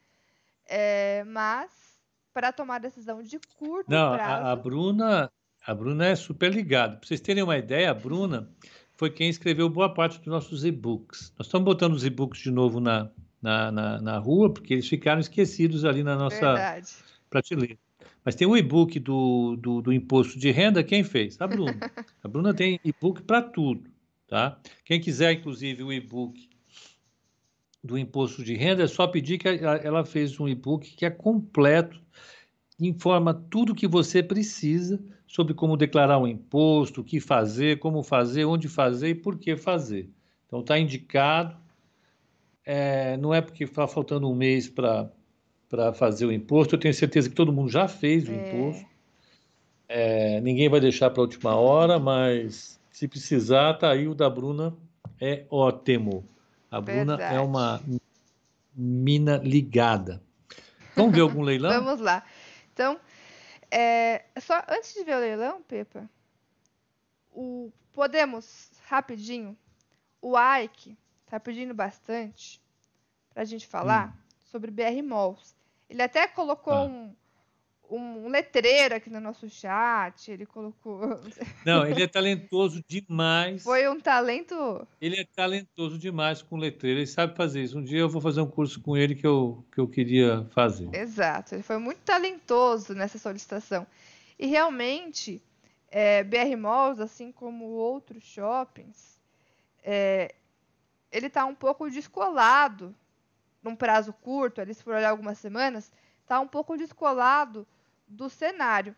É, 0.66 1.24
mas 1.24 1.98
para 2.34 2.52
tomar 2.52 2.78
decisão 2.78 3.22
de 3.22 3.38
curto 3.56 3.90
Não, 3.90 4.12
prazo. 4.12 4.46
A, 4.46 4.52
a 4.52 4.56
Bruna, 4.56 5.32
a 5.66 5.74
Bruna 5.74 6.06
é 6.06 6.16
super 6.16 6.52
ligada. 6.52 6.96
Para 6.96 7.06
vocês 7.06 7.20
terem 7.20 7.42
uma 7.42 7.56
ideia, 7.56 7.90
a 7.90 7.94
Bruna 7.94 8.48
foi 8.94 9.10
quem 9.10 9.28
escreveu 9.28 9.68
boa 9.68 9.92
parte 9.92 10.18
dos 10.18 10.26
nossos 10.26 10.64
e-books. 10.64 11.32
Nós 11.38 11.46
estamos 11.46 11.64
botando 11.64 11.94
os 11.94 12.04
e-books 12.04 12.40
de 12.40 12.50
novo 12.50 12.80
na, 12.80 13.10
na, 13.40 13.70
na, 13.70 14.00
na, 14.00 14.18
rua, 14.18 14.52
porque 14.52 14.74
eles 14.74 14.88
ficaram 14.88 15.20
esquecidos 15.20 15.84
ali 15.84 16.02
na 16.02 16.16
nossa 16.16 16.54
Verdade. 16.54 16.92
prateleira. 17.30 17.78
Mas 18.24 18.34
tem 18.34 18.46
o 18.46 18.56
e-book 18.56 18.98
do, 19.00 19.56
do, 19.56 19.82
do, 19.82 19.92
imposto 19.92 20.38
de 20.38 20.50
renda, 20.50 20.82
quem 20.84 21.02
fez? 21.02 21.40
A 21.40 21.46
Bruna. 21.46 21.78
A 22.22 22.28
Bruna 22.28 22.54
tem 22.54 22.78
e-book 22.84 23.22
para 23.22 23.42
tudo. 23.42 23.90
Tá? 24.28 24.58
Quem 24.84 25.00
quiser, 25.00 25.32
inclusive, 25.32 25.82
o 25.82 25.92
e-book 25.92 26.48
do 27.82 27.98
imposto 27.98 28.44
de 28.44 28.54
renda, 28.54 28.84
é 28.84 28.86
só 28.86 29.08
pedir 29.08 29.38
que 29.38 29.48
ela 29.48 30.04
fez 30.04 30.38
um 30.38 30.48
e-book 30.48 30.94
que 30.94 31.04
é 31.04 31.10
completo, 31.10 32.00
informa 32.78 33.34
tudo 33.34 33.72
o 33.72 33.74
que 33.74 33.88
você 33.88 34.22
precisa 34.22 35.02
sobre 35.32 35.54
como 35.54 35.78
declarar 35.78 36.18
um 36.18 36.26
imposto, 36.26 37.00
o 37.00 37.04
que 37.04 37.18
fazer, 37.18 37.78
como 37.78 38.02
fazer, 38.02 38.44
onde 38.44 38.68
fazer 38.68 39.08
e 39.08 39.14
por 39.14 39.38
que 39.38 39.56
fazer. 39.56 40.06
Então 40.46 40.60
está 40.60 40.78
indicado. 40.78 41.56
É, 42.66 43.16
não 43.16 43.32
é 43.32 43.40
porque 43.40 43.64
está 43.64 43.88
faltando 43.88 44.30
um 44.30 44.34
mês 44.34 44.68
para 44.68 45.10
fazer 45.94 46.26
o 46.26 46.32
imposto. 46.32 46.74
Eu 46.74 46.78
tenho 46.78 46.92
certeza 46.92 47.30
que 47.30 47.34
todo 47.34 47.50
mundo 47.50 47.70
já 47.70 47.88
fez 47.88 48.28
o 48.28 48.30
é. 48.30 48.34
imposto. 48.34 48.86
É, 49.88 50.40
ninguém 50.42 50.68
vai 50.68 50.80
deixar 50.80 51.08
para 51.08 51.22
a 51.22 51.24
última 51.24 51.56
hora, 51.56 51.98
mas 51.98 52.78
se 52.90 53.08
precisar, 53.08 53.72
tá 53.78 53.90
aí 53.90 54.06
o 54.06 54.14
da 54.14 54.28
Bruna 54.28 54.74
é 55.18 55.46
ótimo. 55.48 56.26
A 56.70 56.78
Bruna 56.78 57.14
é 57.14 57.16
Verdade. 57.16 57.36
é 57.36 57.40
uma 57.40 57.80
mina 58.76 59.38
ligada. 59.38 60.20
Vamos 60.94 61.14
ver 61.14 61.22
algum 61.22 61.40
leilão? 61.40 61.72
Vamos 61.82 62.02
lá. 62.02 62.22
Então, 62.74 62.98
é, 63.74 64.26
só 64.38 64.62
antes 64.68 64.92
de 64.92 65.02
ver 65.02 65.16
o 65.16 65.20
leilão, 65.20 65.62
Pepa, 65.62 66.06
o, 67.32 67.72
podemos, 67.90 68.70
rapidinho, 68.86 69.56
o 70.20 70.34
Ike 70.38 70.94
está 71.24 71.40
pedindo 71.40 71.72
bastante 71.72 72.62
para 73.32 73.42
a 73.42 73.46
gente 73.46 73.66
falar 73.66 74.08
hum. 74.08 74.34
sobre 74.50 74.70
BR 74.70 75.02
Malls. 75.02 75.56
Ele 75.88 76.02
até 76.02 76.28
colocou 76.28 76.74
ah. 76.74 76.82
um, 76.82 77.16
um, 77.96 78.28
letreiro 78.28 78.94
aqui 78.94 79.10
no 79.10 79.20
nosso 79.20 79.48
chat, 79.48 80.30
ele 80.30 80.46
colocou. 80.46 81.00
Não, 81.66 81.86
ele 81.86 82.02
é 82.02 82.06
talentoso 82.06 82.82
demais. 82.88 83.62
Foi 83.62 83.88
um 83.88 84.00
talento. 84.00 84.86
Ele 85.00 85.20
é 85.20 85.24
talentoso 85.24 85.98
demais 85.98 86.42
com 86.42 86.56
letreiro, 86.56 87.00
ele 87.00 87.06
sabe 87.06 87.36
fazer 87.36 87.62
isso. 87.62 87.78
Um 87.78 87.84
dia 87.84 88.00
eu 88.00 88.08
vou 88.08 88.20
fazer 88.20 88.40
um 88.40 88.46
curso 88.46 88.80
com 88.80 88.96
ele 88.96 89.14
que 89.14 89.26
eu, 89.26 89.64
que 89.72 89.78
eu 89.78 89.86
queria 89.86 90.46
fazer. 90.50 90.88
Exato, 90.94 91.54
ele 91.54 91.62
foi 91.62 91.78
muito 91.78 92.00
talentoso 92.00 92.94
nessa 92.94 93.18
solicitação. 93.18 93.86
E 94.38 94.46
realmente, 94.46 95.42
é, 95.90 96.24
BR 96.24 96.56
Malls, 96.56 97.00
assim 97.00 97.30
como 97.30 97.66
outros 97.66 98.24
shoppings, 98.24 99.20
é, 99.82 100.34
ele 101.10 101.26
está 101.26 101.44
um 101.44 101.54
pouco 101.54 101.90
descolado 101.90 102.94
num 103.62 103.76
prazo 103.76 104.12
curto, 104.12 104.60
ali 104.60 104.74
se 104.74 104.82
for 104.82 104.94
olhar 104.94 105.10
algumas 105.10 105.38
semanas, 105.38 105.92
está 106.22 106.40
um 106.40 106.48
pouco 106.48 106.76
descolado 106.76 107.66
do 108.06 108.28
cenário, 108.28 108.94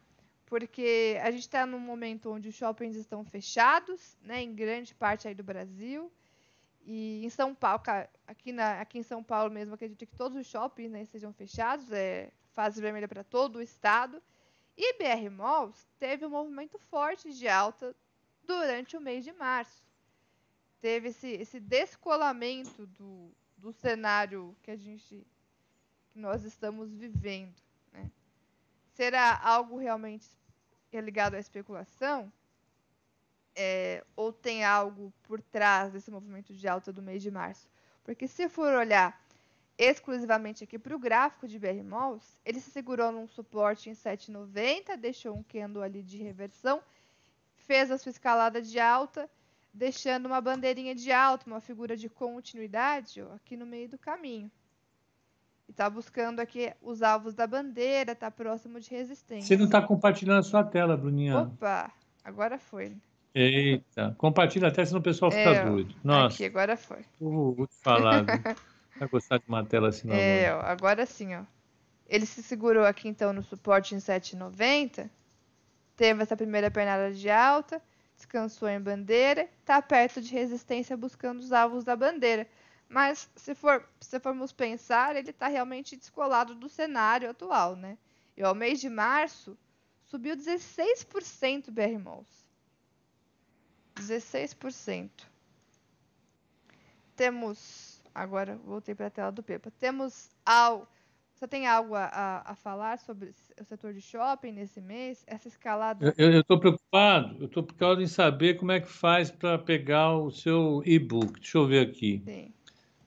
porque 0.47 1.19
a 1.23 1.31
gente 1.31 1.43
está 1.43 1.67
num 1.67 1.79
momento 1.79 2.31
onde 2.31 2.49
os 2.49 2.55
shoppings 2.55 2.97
estão 2.97 3.25
fechados, 3.25 4.17
né, 4.23 4.43
em 4.43 4.55
grande 4.55 4.95
parte 4.95 5.27
aí 5.27 5.35
do 5.35 5.43
Brasil, 5.43 6.13
e 6.87 7.25
em 7.25 7.31
São 7.31 7.55
Paulo, 7.55 7.83
aqui, 8.27 8.53
na, 8.53 8.81
aqui 8.81 8.99
em 8.99 9.03
São 9.03 9.23
Paulo 9.23 9.51
mesmo, 9.51 9.75
acredito 9.75 10.07
que 10.07 10.17
todos 10.17 10.37
os 10.37 10.47
shoppings 10.47 10.91
né, 10.91 11.03
estejam 11.03 11.33
fechados, 11.33 11.91
é 11.91 12.31
fase 12.53 12.81
vermelha 12.81 13.09
para 13.09 13.25
todo 13.25 13.57
o 13.57 13.63
estado. 13.63 14.23
E 14.77 14.99
BR 14.99 15.31
Malls 15.31 15.87
teve 15.99 16.27
um 16.27 16.31
movimento 16.31 16.79
forte 16.79 17.33
de 17.33 17.49
alta 17.49 17.95
durante 18.43 18.97
o 18.97 19.01
mês 19.01 19.25
de 19.25 19.33
março. 19.33 19.83
Teve 20.81 21.09
esse, 21.09 21.29
esse 21.29 21.59
descolamento 21.59 22.87
do, 22.87 23.31
do 23.57 23.73
cenário 23.73 24.55
que 24.63 24.71
a 24.71 24.77
gente 24.77 25.27
que 26.13 26.19
nós 26.19 26.45
estamos 26.45 26.93
vivendo. 26.93 27.55
Será 28.95 29.41
algo 29.43 29.77
realmente 29.77 30.29
ligado 30.93 31.35
à 31.35 31.39
especulação? 31.39 32.33
É, 33.57 34.05
ou 34.17 34.33
tem 34.33 34.65
algo 34.65 35.13
por 35.25 35.41
trás 35.41 35.93
desse 35.93 36.11
movimento 36.11 36.55
de 36.55 36.67
alta 36.69 36.93
do 36.93 37.03
mês 37.03 37.23
de 37.23 37.31
março? 37.31 37.69
Porque 38.05 38.29
se 38.29 38.49
for 38.49 38.73
olhar 38.73 39.21
exclusivamente 39.77 40.63
aqui 40.63 40.79
para 40.79 40.95
o 40.95 40.99
gráfico 40.99 41.49
de 41.49 41.59
BR 41.59 41.83
Malls, 41.83 42.39
ele 42.45 42.61
se 42.61 42.71
segurou 42.71 43.11
num 43.11 43.27
suporte 43.27 43.91
em 43.91 43.95
7,90, 43.95 44.97
deixou 44.97 45.37
um 45.37 45.43
candle 45.43 45.83
ali 45.83 46.03
de 46.03 46.19
reversão, 46.19 46.81
fez 47.57 47.91
a 47.91 47.99
sua 47.99 48.11
escalada 48.11 48.63
de 48.63 48.79
alta, 48.79 49.29
deixando 49.73 50.27
uma 50.27 50.41
bandeirinha 50.41 50.95
de 50.95 51.11
alta, 51.11 51.49
uma 51.49 51.61
figura 51.61 51.97
de 51.97 52.09
continuidade 52.09 53.21
ó, 53.23 53.35
aqui 53.35 53.57
no 53.57 53.67
meio 53.67 53.89
do 53.89 53.99
caminho. 53.99 54.51
E 55.69 55.71
está 55.71 55.89
buscando 55.89 56.41
aqui 56.41 56.73
os 56.83 57.03
alvos 57.03 57.35
da 57.35 57.47
bandeira, 57.47 58.13
está 58.13 58.31
próximo 58.31 58.79
de 58.81 58.91
resistência. 58.91 59.47
Você 59.47 59.57
não 59.57 59.67
está 59.67 59.81
compartilhando 59.81 60.41
a 60.41 60.43
sua 60.43 60.63
tela, 60.63 60.97
Bruninha. 60.97 61.39
Opa, 61.39 61.91
agora 62.23 62.59
foi. 62.59 62.97
Eita, 63.35 64.15
compartilha 64.17 64.69
até 64.69 64.85
senão 64.85 65.01
o 65.01 65.03
pessoal 65.03 65.31
fica 65.31 65.51
é, 65.51 65.65
doido. 65.65 65.95
Nossa. 66.05 66.37
Aqui, 66.37 66.45
agora 66.45 66.77
foi. 66.77 67.01
Uh, 67.21 67.53
vou 67.53 67.67
te 67.67 67.75
falar. 67.83 68.25
Vai 68.97 69.09
gostar 69.09 69.39
de 69.39 69.45
uma 69.49 69.65
tela 69.65 69.89
assim, 69.89 70.07
não. 70.07 70.15
É, 70.15 70.55
ó, 70.55 70.61
agora 70.61 71.05
sim, 71.05 71.35
ó. 71.35 71.43
Ele 72.07 72.27
se 72.27 72.43
segurou 72.43 72.85
aqui 72.85 73.09
então 73.09 73.33
no 73.33 73.43
suporte 73.43 73.95
em 73.95 73.99
7,90. 73.99 75.11
Teve 75.97 76.23
essa 76.23 76.37
primeira 76.37 76.71
pernada 76.71 77.13
de 77.13 77.29
alta, 77.29 77.83
descansou 78.17 78.69
em 78.69 78.81
bandeira, 78.81 79.49
está 79.61 79.83
perto 79.83 80.21
de 80.21 80.33
resistência 80.33 80.97
buscando 80.97 81.41
os 81.41 81.53
alvos 81.53 81.83
da 81.83 81.97
bandeira. 81.97 82.47
Mas 82.95 83.29
se, 83.35 83.57
for, 83.57 83.85
se 84.01 84.21
formos 84.21 84.53
pensar, 84.53 85.17
ele 85.17 85.31
está 85.31 85.49
realmente 85.49 85.97
descolado 85.97 86.55
do 86.55 86.69
cenário 86.69 87.29
atual, 87.29 87.75
né? 87.75 87.99
E 88.37 88.43
ao 88.45 88.55
mês 88.55 88.81
de 88.81 88.89
março 88.89 89.59
subiu 90.05 90.37
16% 90.37 91.73
BR 91.73 91.99
Malls. 91.99 92.47
16%. 93.97 95.11
Temos, 97.17 98.01
agora 98.15 98.61
voltei 98.65 98.95
para 98.95 99.09
a 99.09 99.11
tela 99.11 99.33
do 99.33 99.43
Pepa. 99.43 99.73
Temos 99.81 100.31
algo, 100.47 100.87
você 101.35 101.49
tem 101.49 101.67
algo 101.67 101.97
a, 101.97 102.43
a, 102.47 102.55
falar 102.55 103.01
sobre 103.01 103.35
o 103.61 103.65
setor 103.65 103.93
de 103.93 104.01
shopping 104.01 104.53
nesse 104.53 104.81
mês? 104.81 105.25
Essa 105.27 105.49
escalada? 105.49 106.15
Eu 106.17 106.39
estou 106.39 106.61
preocupado. 106.61 107.39
Eu 107.41 107.47
estou 107.47 107.65
preocupado 107.65 108.01
em 108.01 108.07
saber 108.07 108.55
como 108.55 108.71
é 108.71 108.79
que 108.79 108.89
faz 108.89 109.33
para 109.33 109.59
pegar 109.59 110.13
o 110.13 110.31
seu 110.31 110.81
e-book. 110.87 111.41
Deixa 111.41 111.59
eu 111.59 111.67
ver 111.67 111.89
aqui. 111.89 112.23
Sim. 112.25 112.55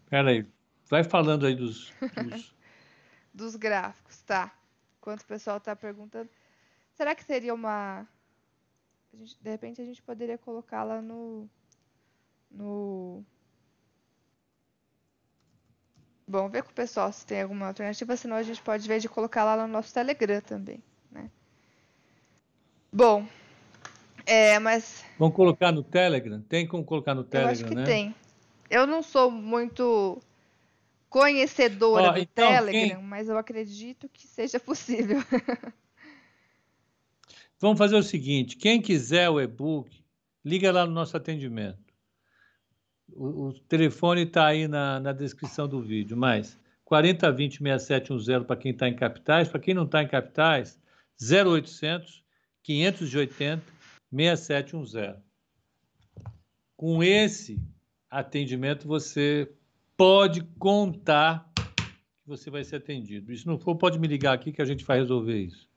Pera 0.09 0.31
aí, 0.31 0.45
vai 0.89 1.03
falando 1.03 1.45
aí 1.45 1.55
dos... 1.55 1.93
Dos, 2.23 2.55
dos 3.34 3.55
gráficos, 3.55 4.21
tá. 4.21 4.53
Enquanto 4.99 5.21
o 5.21 5.25
pessoal 5.25 5.57
está 5.57 5.75
perguntando. 5.75 6.29
Será 6.95 7.13
que 7.13 7.23
seria 7.23 7.53
uma. 7.53 8.05
Gente, 9.13 9.38
de 9.41 9.49
repente 9.49 9.81
a 9.81 9.85
gente 9.85 10.01
poderia 10.01 10.38
colocá-la 10.38 11.01
no. 11.01 11.49
No. 12.51 13.23
Bom, 16.27 16.49
ver 16.49 16.63
com 16.63 16.71
o 16.71 16.73
pessoal 16.73 17.11
se 17.13 17.25
tem 17.25 17.41
alguma 17.41 17.67
alternativa, 17.67 18.17
senão 18.17 18.35
a 18.35 18.43
gente 18.43 18.61
pode 18.61 18.85
ver 18.85 18.99
de 18.99 19.07
colocar 19.07 19.45
lá 19.45 19.55
no 19.65 19.71
nosso 19.71 19.93
Telegram 19.93 20.41
também, 20.41 20.84
né? 21.09 21.31
Bom, 22.91 23.25
é, 24.25 24.59
mas... 24.59 25.05
Vamos 25.17 25.34
colocar 25.34 25.71
no 25.71 25.81
Telegram? 25.81 26.41
Tem 26.41 26.67
como 26.67 26.84
colocar 26.84 27.15
no 27.15 27.23
Telegram, 27.23 27.49
Eu 27.49 27.53
acho 27.53 27.65
que 27.65 27.75
né? 27.75 27.85
tem. 27.85 28.15
Eu 28.69 28.85
não 28.85 29.02
sou 29.02 29.31
muito 29.31 30.22
conhecedora 31.10 32.11
do 32.11 32.19
então, 32.19 32.49
Telegram, 32.49 32.99
quem... 32.99 33.07
mas 33.07 33.30
eu 33.30 33.38
acredito 33.38 34.10
que 34.10 34.27
seja 34.27 34.60
possível. 34.61 35.19
Vamos 37.60 37.77
fazer 37.77 37.95
o 37.95 38.03
seguinte: 38.03 38.57
quem 38.57 38.81
quiser 38.81 39.30
o 39.30 39.39
e-book, 39.39 40.03
liga 40.44 40.72
lá 40.72 40.85
no 40.85 40.91
nosso 40.91 41.15
atendimento. 41.15 41.88
O, 43.10 43.48
o 43.48 43.53
telefone 43.53 44.23
está 44.23 44.48
aí 44.48 44.68
na, 44.68 44.99
na 44.99 45.14
descrição 45.14 45.68
do 45.68 45.81
vídeo, 45.81 46.18
mas 46.18 46.57
4020 46.85 47.57
6710 47.57 48.45
para 48.45 48.56
quem 48.57 48.72
está 48.72 48.88
em 48.88 48.95
capitais, 48.95 49.48
para 49.48 49.60
quem 49.60 49.73
não 49.73 49.85
está 49.85 50.03
em 50.03 50.07
capitais, 50.07 50.80
0800 51.22 52.23
580 52.64 53.64
6710. 54.11 55.18
Com 56.76 57.02
esse 57.02 57.60
atendimento, 58.09 58.88
você 58.88 59.51
pode 59.95 60.43
contar 60.59 61.49
que 61.55 62.27
você 62.27 62.49
vai 62.49 62.63
ser 62.63 62.77
atendido. 62.77 63.35
Se 63.35 63.47
não 63.47 63.57
for, 63.57 63.75
pode 63.75 63.99
me 63.99 64.07
ligar 64.07 64.34
aqui 64.34 64.51
que 64.51 64.61
a 64.61 64.65
gente 64.65 64.85
vai 64.85 64.99
resolver 64.99 65.38
isso. 65.38 65.67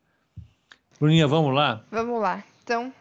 Bruninha, 0.98 1.27
vamos 1.27 1.55
lá? 1.55 1.85
Vamos 1.90 2.20
lá. 2.20 2.44
Então, 2.62 2.93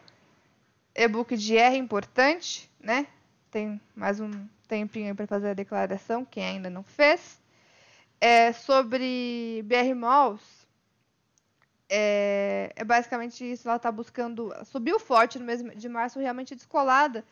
e-book 0.94 1.36
de 1.36 1.56
R 1.56 1.76
importante, 1.76 2.70
né? 2.80 3.06
tem 3.50 3.80
mais 3.94 4.20
um 4.20 4.30
tempinho 4.68 5.08
aí 5.08 5.14
para 5.14 5.26
fazer 5.26 5.50
a 5.50 5.54
declaração, 5.54 6.24
quem 6.24 6.44
ainda 6.44 6.70
não 6.70 6.82
fez. 6.82 7.40
É, 8.20 8.52
sobre 8.52 9.62
BR 9.64 9.94
Malls, 9.94 10.42
é, 11.88 12.72
é, 12.76 12.84
basicamente 12.84 13.50
isso. 13.50 13.66
Ela 13.66 13.76
está 13.76 13.90
buscando. 13.90 14.52
Subiu 14.64 14.98
forte 15.00 15.38
no 15.38 15.44
mês 15.44 15.62
de 15.62 15.88
março, 15.88 16.20
realmente 16.20 16.54
descolada 16.54 17.24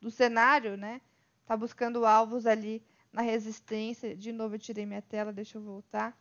do 0.00 0.10
cenário, 0.10 0.76
né? 0.76 1.00
Está 1.44 1.56
buscando 1.58 2.06
alvos 2.06 2.46
ali 2.46 2.82
na 3.12 3.20
resistência. 3.20 4.16
De 4.16 4.32
novo, 4.32 4.54
eu 4.54 4.58
tirei 4.58 4.86
minha 4.86 5.02
tela, 5.02 5.30
deixa 5.30 5.58
eu 5.58 5.62
voltar. 5.62 6.18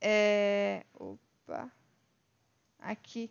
É, 0.00 0.84
opa. 0.92 1.70
Aqui. 2.80 3.30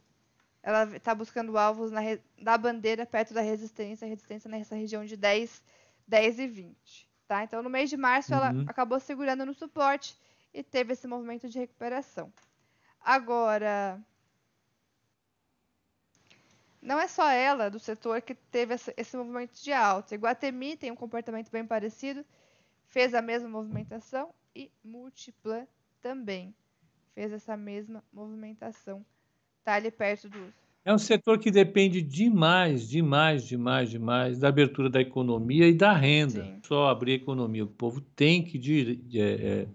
Ela 0.63 0.95
está 0.95 1.13
buscando 1.13 1.57
alvos 1.57 1.91
na, 1.91 2.01
da 2.41 2.57
bandeira 2.57 3.05
perto 3.05 3.33
da 3.33 3.41
resistência, 3.41 4.05
a 4.05 4.09
resistência 4.09 4.49
nessa 4.49 4.75
região 4.75 5.03
de 5.05 5.17
10, 5.17 5.61
10 6.07 6.39
e 6.39 6.47
20. 6.47 7.09
Tá? 7.27 7.43
Então, 7.43 7.61
no 7.61 7.69
mês 7.69 7.89
de 7.89 7.97
março, 7.97 8.33
uhum. 8.33 8.37
ela 8.37 8.63
acabou 8.65 8.99
segurando 8.99 9.45
no 9.45 9.53
suporte 9.53 10.17
e 10.53 10.63
teve 10.63 10.93
esse 10.93 11.05
movimento 11.05 11.49
de 11.49 11.59
recuperação. 11.59 12.31
Agora, 13.01 14.01
não 16.81 16.99
é 16.99 17.07
só 17.07 17.29
ela 17.29 17.69
do 17.69 17.79
setor 17.79 18.21
que 18.21 18.35
teve 18.35 18.75
esse 18.95 19.17
movimento 19.17 19.61
de 19.61 19.71
alta. 19.71 20.15
Iguatemi 20.15 20.77
tem 20.77 20.91
um 20.91 20.95
comportamento 20.95 21.51
bem 21.51 21.65
parecido, 21.65 22.25
fez 22.87 23.13
a 23.13 23.21
mesma 23.21 23.49
movimentação 23.49 24.33
e 24.55 24.71
Multiplan 24.83 25.67
também 26.01 26.53
fez 27.13 27.31
essa 27.31 27.57
mesma 27.57 28.03
movimentação 28.13 29.05
Está 29.59 29.75
ali 29.75 29.91
perto 29.91 30.27
do. 30.29 30.53
É 30.83 30.93
um 30.93 30.97
setor 30.97 31.37
que 31.37 31.51
depende 31.51 32.01
demais, 32.01 32.89
demais, 32.89 33.45
demais, 33.45 33.89
demais 33.89 34.39
da 34.39 34.47
abertura 34.47 34.89
da 34.89 34.99
economia 34.99 35.67
e 35.67 35.73
da 35.73 35.93
renda. 35.93 36.43
Sim. 36.43 36.59
Só 36.63 36.87
abrir 36.87 37.11
a 37.11 37.15
economia. 37.15 37.63
O 37.65 37.67
povo 37.67 38.01
tem 38.01 38.43
que. 38.43 38.57
É 39.13 39.21
é, 39.21 39.67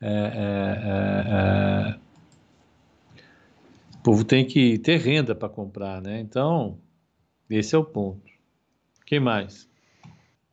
é, 0.00 0.08
é, 0.10 1.94
é, 1.94 1.98
povo 4.08 4.24
tem 4.24 4.46
que 4.46 4.78
ter 4.78 4.96
renda 4.96 5.34
para 5.34 5.50
comprar, 5.50 6.00
né? 6.00 6.18
Então, 6.18 6.80
esse 7.50 7.74
é 7.74 7.78
o 7.78 7.84
ponto. 7.84 8.26
O 9.02 9.04
que 9.04 9.20
mais? 9.20 9.68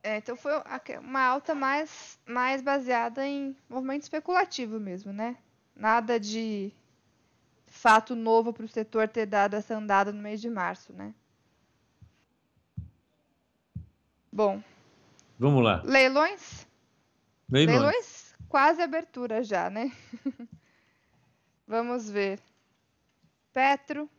então 0.03 0.36
foi 0.36 0.52
uma 0.99 1.22
alta 1.22 1.56
mais, 1.56 2.19
mais 2.27 2.61
baseada 2.61 3.26
em 3.26 3.56
movimento 3.68 4.03
especulativo 4.03 4.77
mesmo, 4.77 5.14
né? 5.14 5.38
Nada 5.73 6.19
de 6.19 6.72
fato 7.65 8.14
novo 8.14 8.52
para 8.52 8.65
o 8.65 8.68
setor 8.68 9.07
ter 9.07 9.26
dado 9.26 9.56
essa 9.56 9.76
andada 9.76 10.11
no 10.11 10.22
mês 10.22 10.41
de 10.41 10.49
março, 10.49 10.91
né? 10.94 11.14
Bom. 14.32 14.61
Vamos 15.40 15.64
lá. 15.64 15.82
Leilões? 15.86 16.68
Leilões. 17.49 17.80
Leilões 17.80 18.36
quase 18.49 18.82
abertura 18.82 19.41
já, 19.41 19.69
né? 19.69 19.91
Vamos 21.65 22.10
ver. 22.10 22.40
Petro. 23.56 24.10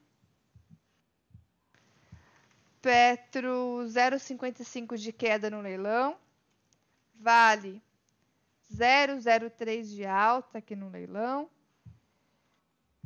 Petro 2.80 3.84
0,55 3.84 4.96
de 4.96 5.12
queda 5.12 5.50
no 5.50 5.60
leilão. 5.60 6.16
Vale 7.16 7.82
0,03 8.72 9.94
de 9.94 10.06
alta 10.06 10.56
aqui 10.56 10.74
no 10.74 10.88
leilão. 10.88 11.50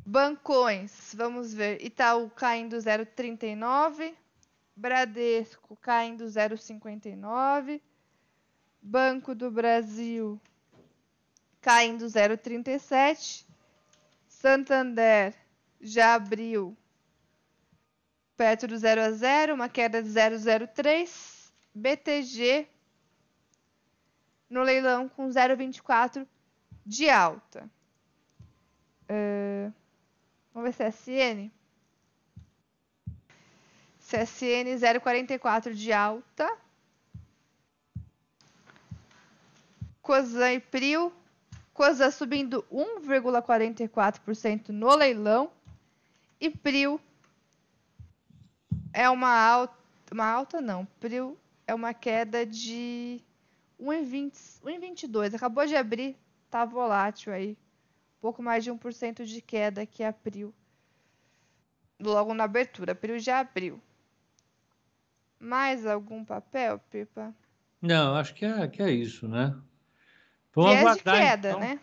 Bancões, 0.07 1.12
vamos 1.16 1.52
ver. 1.52 1.85
Itaú 1.85 2.31
caindo 2.31 2.77
0,39. 2.77 4.15
Bradesco 4.77 5.74
caindo 5.78 6.27
0,59. 6.27 7.82
Banco 8.81 9.35
do 9.35 9.51
Brasil 9.51 10.40
caindo 11.61 12.07
0,37. 12.07 13.44
Santander 14.28 15.39
já 15.81 16.15
abriu 16.15 16.77
perto 18.36 18.66
do 18.66 18.77
0 18.77 19.01
a 19.01 19.11
0, 19.12 19.55
uma 19.55 19.69
queda 19.69 20.02
de 20.02 20.09
0,03. 20.09 21.40
BTG 21.74 22.66
no 24.48 24.62
leilão 24.62 25.09
com 25.09 25.28
0,24 25.28 26.27
de 26.85 27.09
alta. 27.09 27.70
Uh, 29.09 29.73
Vamos 30.52 30.77
ver 30.77 30.93
CSN. 30.93 31.51
CSN 34.01 34.77
0,44 34.77 35.73
de 35.73 35.93
alta. 35.93 36.59
Cosan 40.02 40.55
e 40.55 40.61
Prio. 40.61 41.12
Cosan 41.73 42.11
subindo 42.11 42.65
1,44% 42.70 44.70
no 44.70 44.94
leilão. 44.97 45.52
E 46.40 46.48
Prio 46.50 47.00
é 48.92 49.08
uma 49.10 49.30
alta, 49.30 49.74
uma 50.12 50.26
alta 50.26 50.60
não, 50.60 50.86
Prio 50.98 51.38
é 51.66 51.74
uma 51.74 51.92
queda 51.92 52.46
de 52.46 53.20
1,22. 53.80 55.34
Acabou 55.34 55.66
de 55.66 55.76
abrir, 55.76 56.16
tá 56.50 56.64
volátil 56.64 57.32
aí 57.32 57.56
pouco 58.20 58.42
mais 58.42 58.62
de 58.62 58.70
1% 58.70 59.24
de 59.24 59.40
queda 59.40 59.86
que 59.86 60.04
abriu 60.04 60.54
logo 61.98 62.34
na 62.34 62.44
abertura. 62.44 62.92
Abril 62.92 63.18
já 63.18 63.40
abriu. 63.40 63.80
Mais 65.38 65.86
algum 65.86 66.24
papel, 66.24 66.78
Pipa? 66.90 67.34
Não, 67.80 68.14
acho 68.14 68.34
que 68.34 68.44
é, 68.44 68.68
que 68.68 68.82
é 68.82 68.90
isso, 68.90 69.26
né? 69.26 69.58
Vamos 70.52 70.72
Viés 70.72 70.82
aguardar, 70.84 71.14
de 71.14 71.20
queda, 71.20 71.48
então. 71.48 71.60
né? 71.60 71.80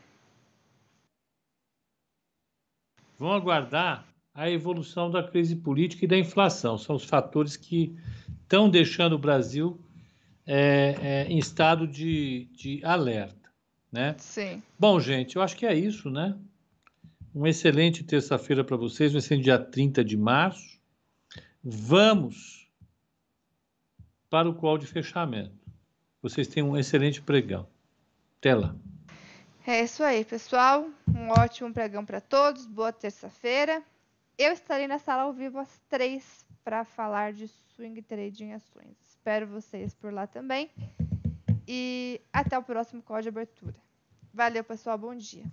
Vamos 3.17 3.35
aguardar 3.37 4.05
a 4.37 4.49
evolução 4.49 5.11
da 5.11 5.21
crise 5.21 5.57
política 5.57 6.05
e 6.05 6.07
da 6.07 6.17
inflação. 6.17 6.77
São 6.77 6.95
os 6.95 7.03
fatores 7.03 7.57
que 7.57 7.93
estão 8.43 8.69
deixando 8.69 9.13
o 9.13 9.19
Brasil 9.19 9.77
é, 10.45 10.95
é, 11.01 11.27
em 11.27 11.37
estado 11.37 11.85
de, 11.85 12.47
de 12.53 12.79
alerta 12.85 13.47
né? 13.91 14.15
Sim. 14.19 14.61
Bom, 14.77 14.99
gente, 14.99 15.35
eu 15.35 15.41
acho 15.41 15.55
que 15.55 15.65
é 15.65 15.73
isso, 15.73 16.09
né? 16.09 16.37
Uma 17.33 17.49
excelente 17.49 18.03
terça-feira 18.03 18.63
para 18.63 18.77
vocês, 18.77 19.11
vai 19.11 19.21
ser 19.21 19.39
dia 19.39 19.59
30 19.59 20.03
de 20.03 20.17
março. 20.17 20.79
Vamos 21.63 22.69
para 24.29 24.49
o 24.49 24.55
call 24.55 24.77
de 24.77 24.87
fechamento. 24.87 25.55
Vocês 26.21 26.47
têm 26.47 26.63
um 26.63 26.77
excelente 26.77 27.21
pregão. 27.21 27.67
Até 28.39 28.55
lá. 28.55 28.75
É 29.65 29.83
isso 29.83 30.03
aí, 30.03 30.23
pessoal. 30.23 30.89
Um 31.07 31.29
ótimo 31.29 31.73
pregão 31.73 32.05
para 32.05 32.21
todos. 32.21 32.65
Boa 32.65 32.91
terça-feira. 32.91 33.83
Eu 34.37 34.51
estarei 34.51 34.87
na 34.87 34.99
sala 34.99 35.23
ao 35.23 35.33
vivo 35.33 35.57
às 35.57 35.79
três 35.89 36.45
para 36.63 36.85
falar 36.85 37.33
de 37.33 37.47
swing 37.47 37.99
trading 38.03 38.51
ações. 38.53 38.95
Espero 39.01 39.47
vocês 39.47 39.95
por 39.95 40.13
lá 40.13 40.27
também. 40.27 40.69
E 41.67 42.21
até 42.31 42.55
o 42.55 42.61
próximo 42.61 43.01
call 43.01 43.21
de 43.21 43.29
abertura. 43.29 43.75
Valeu, 44.31 44.63
pessoal. 44.63 44.95
Bom 44.95 45.15
dia. 45.15 45.43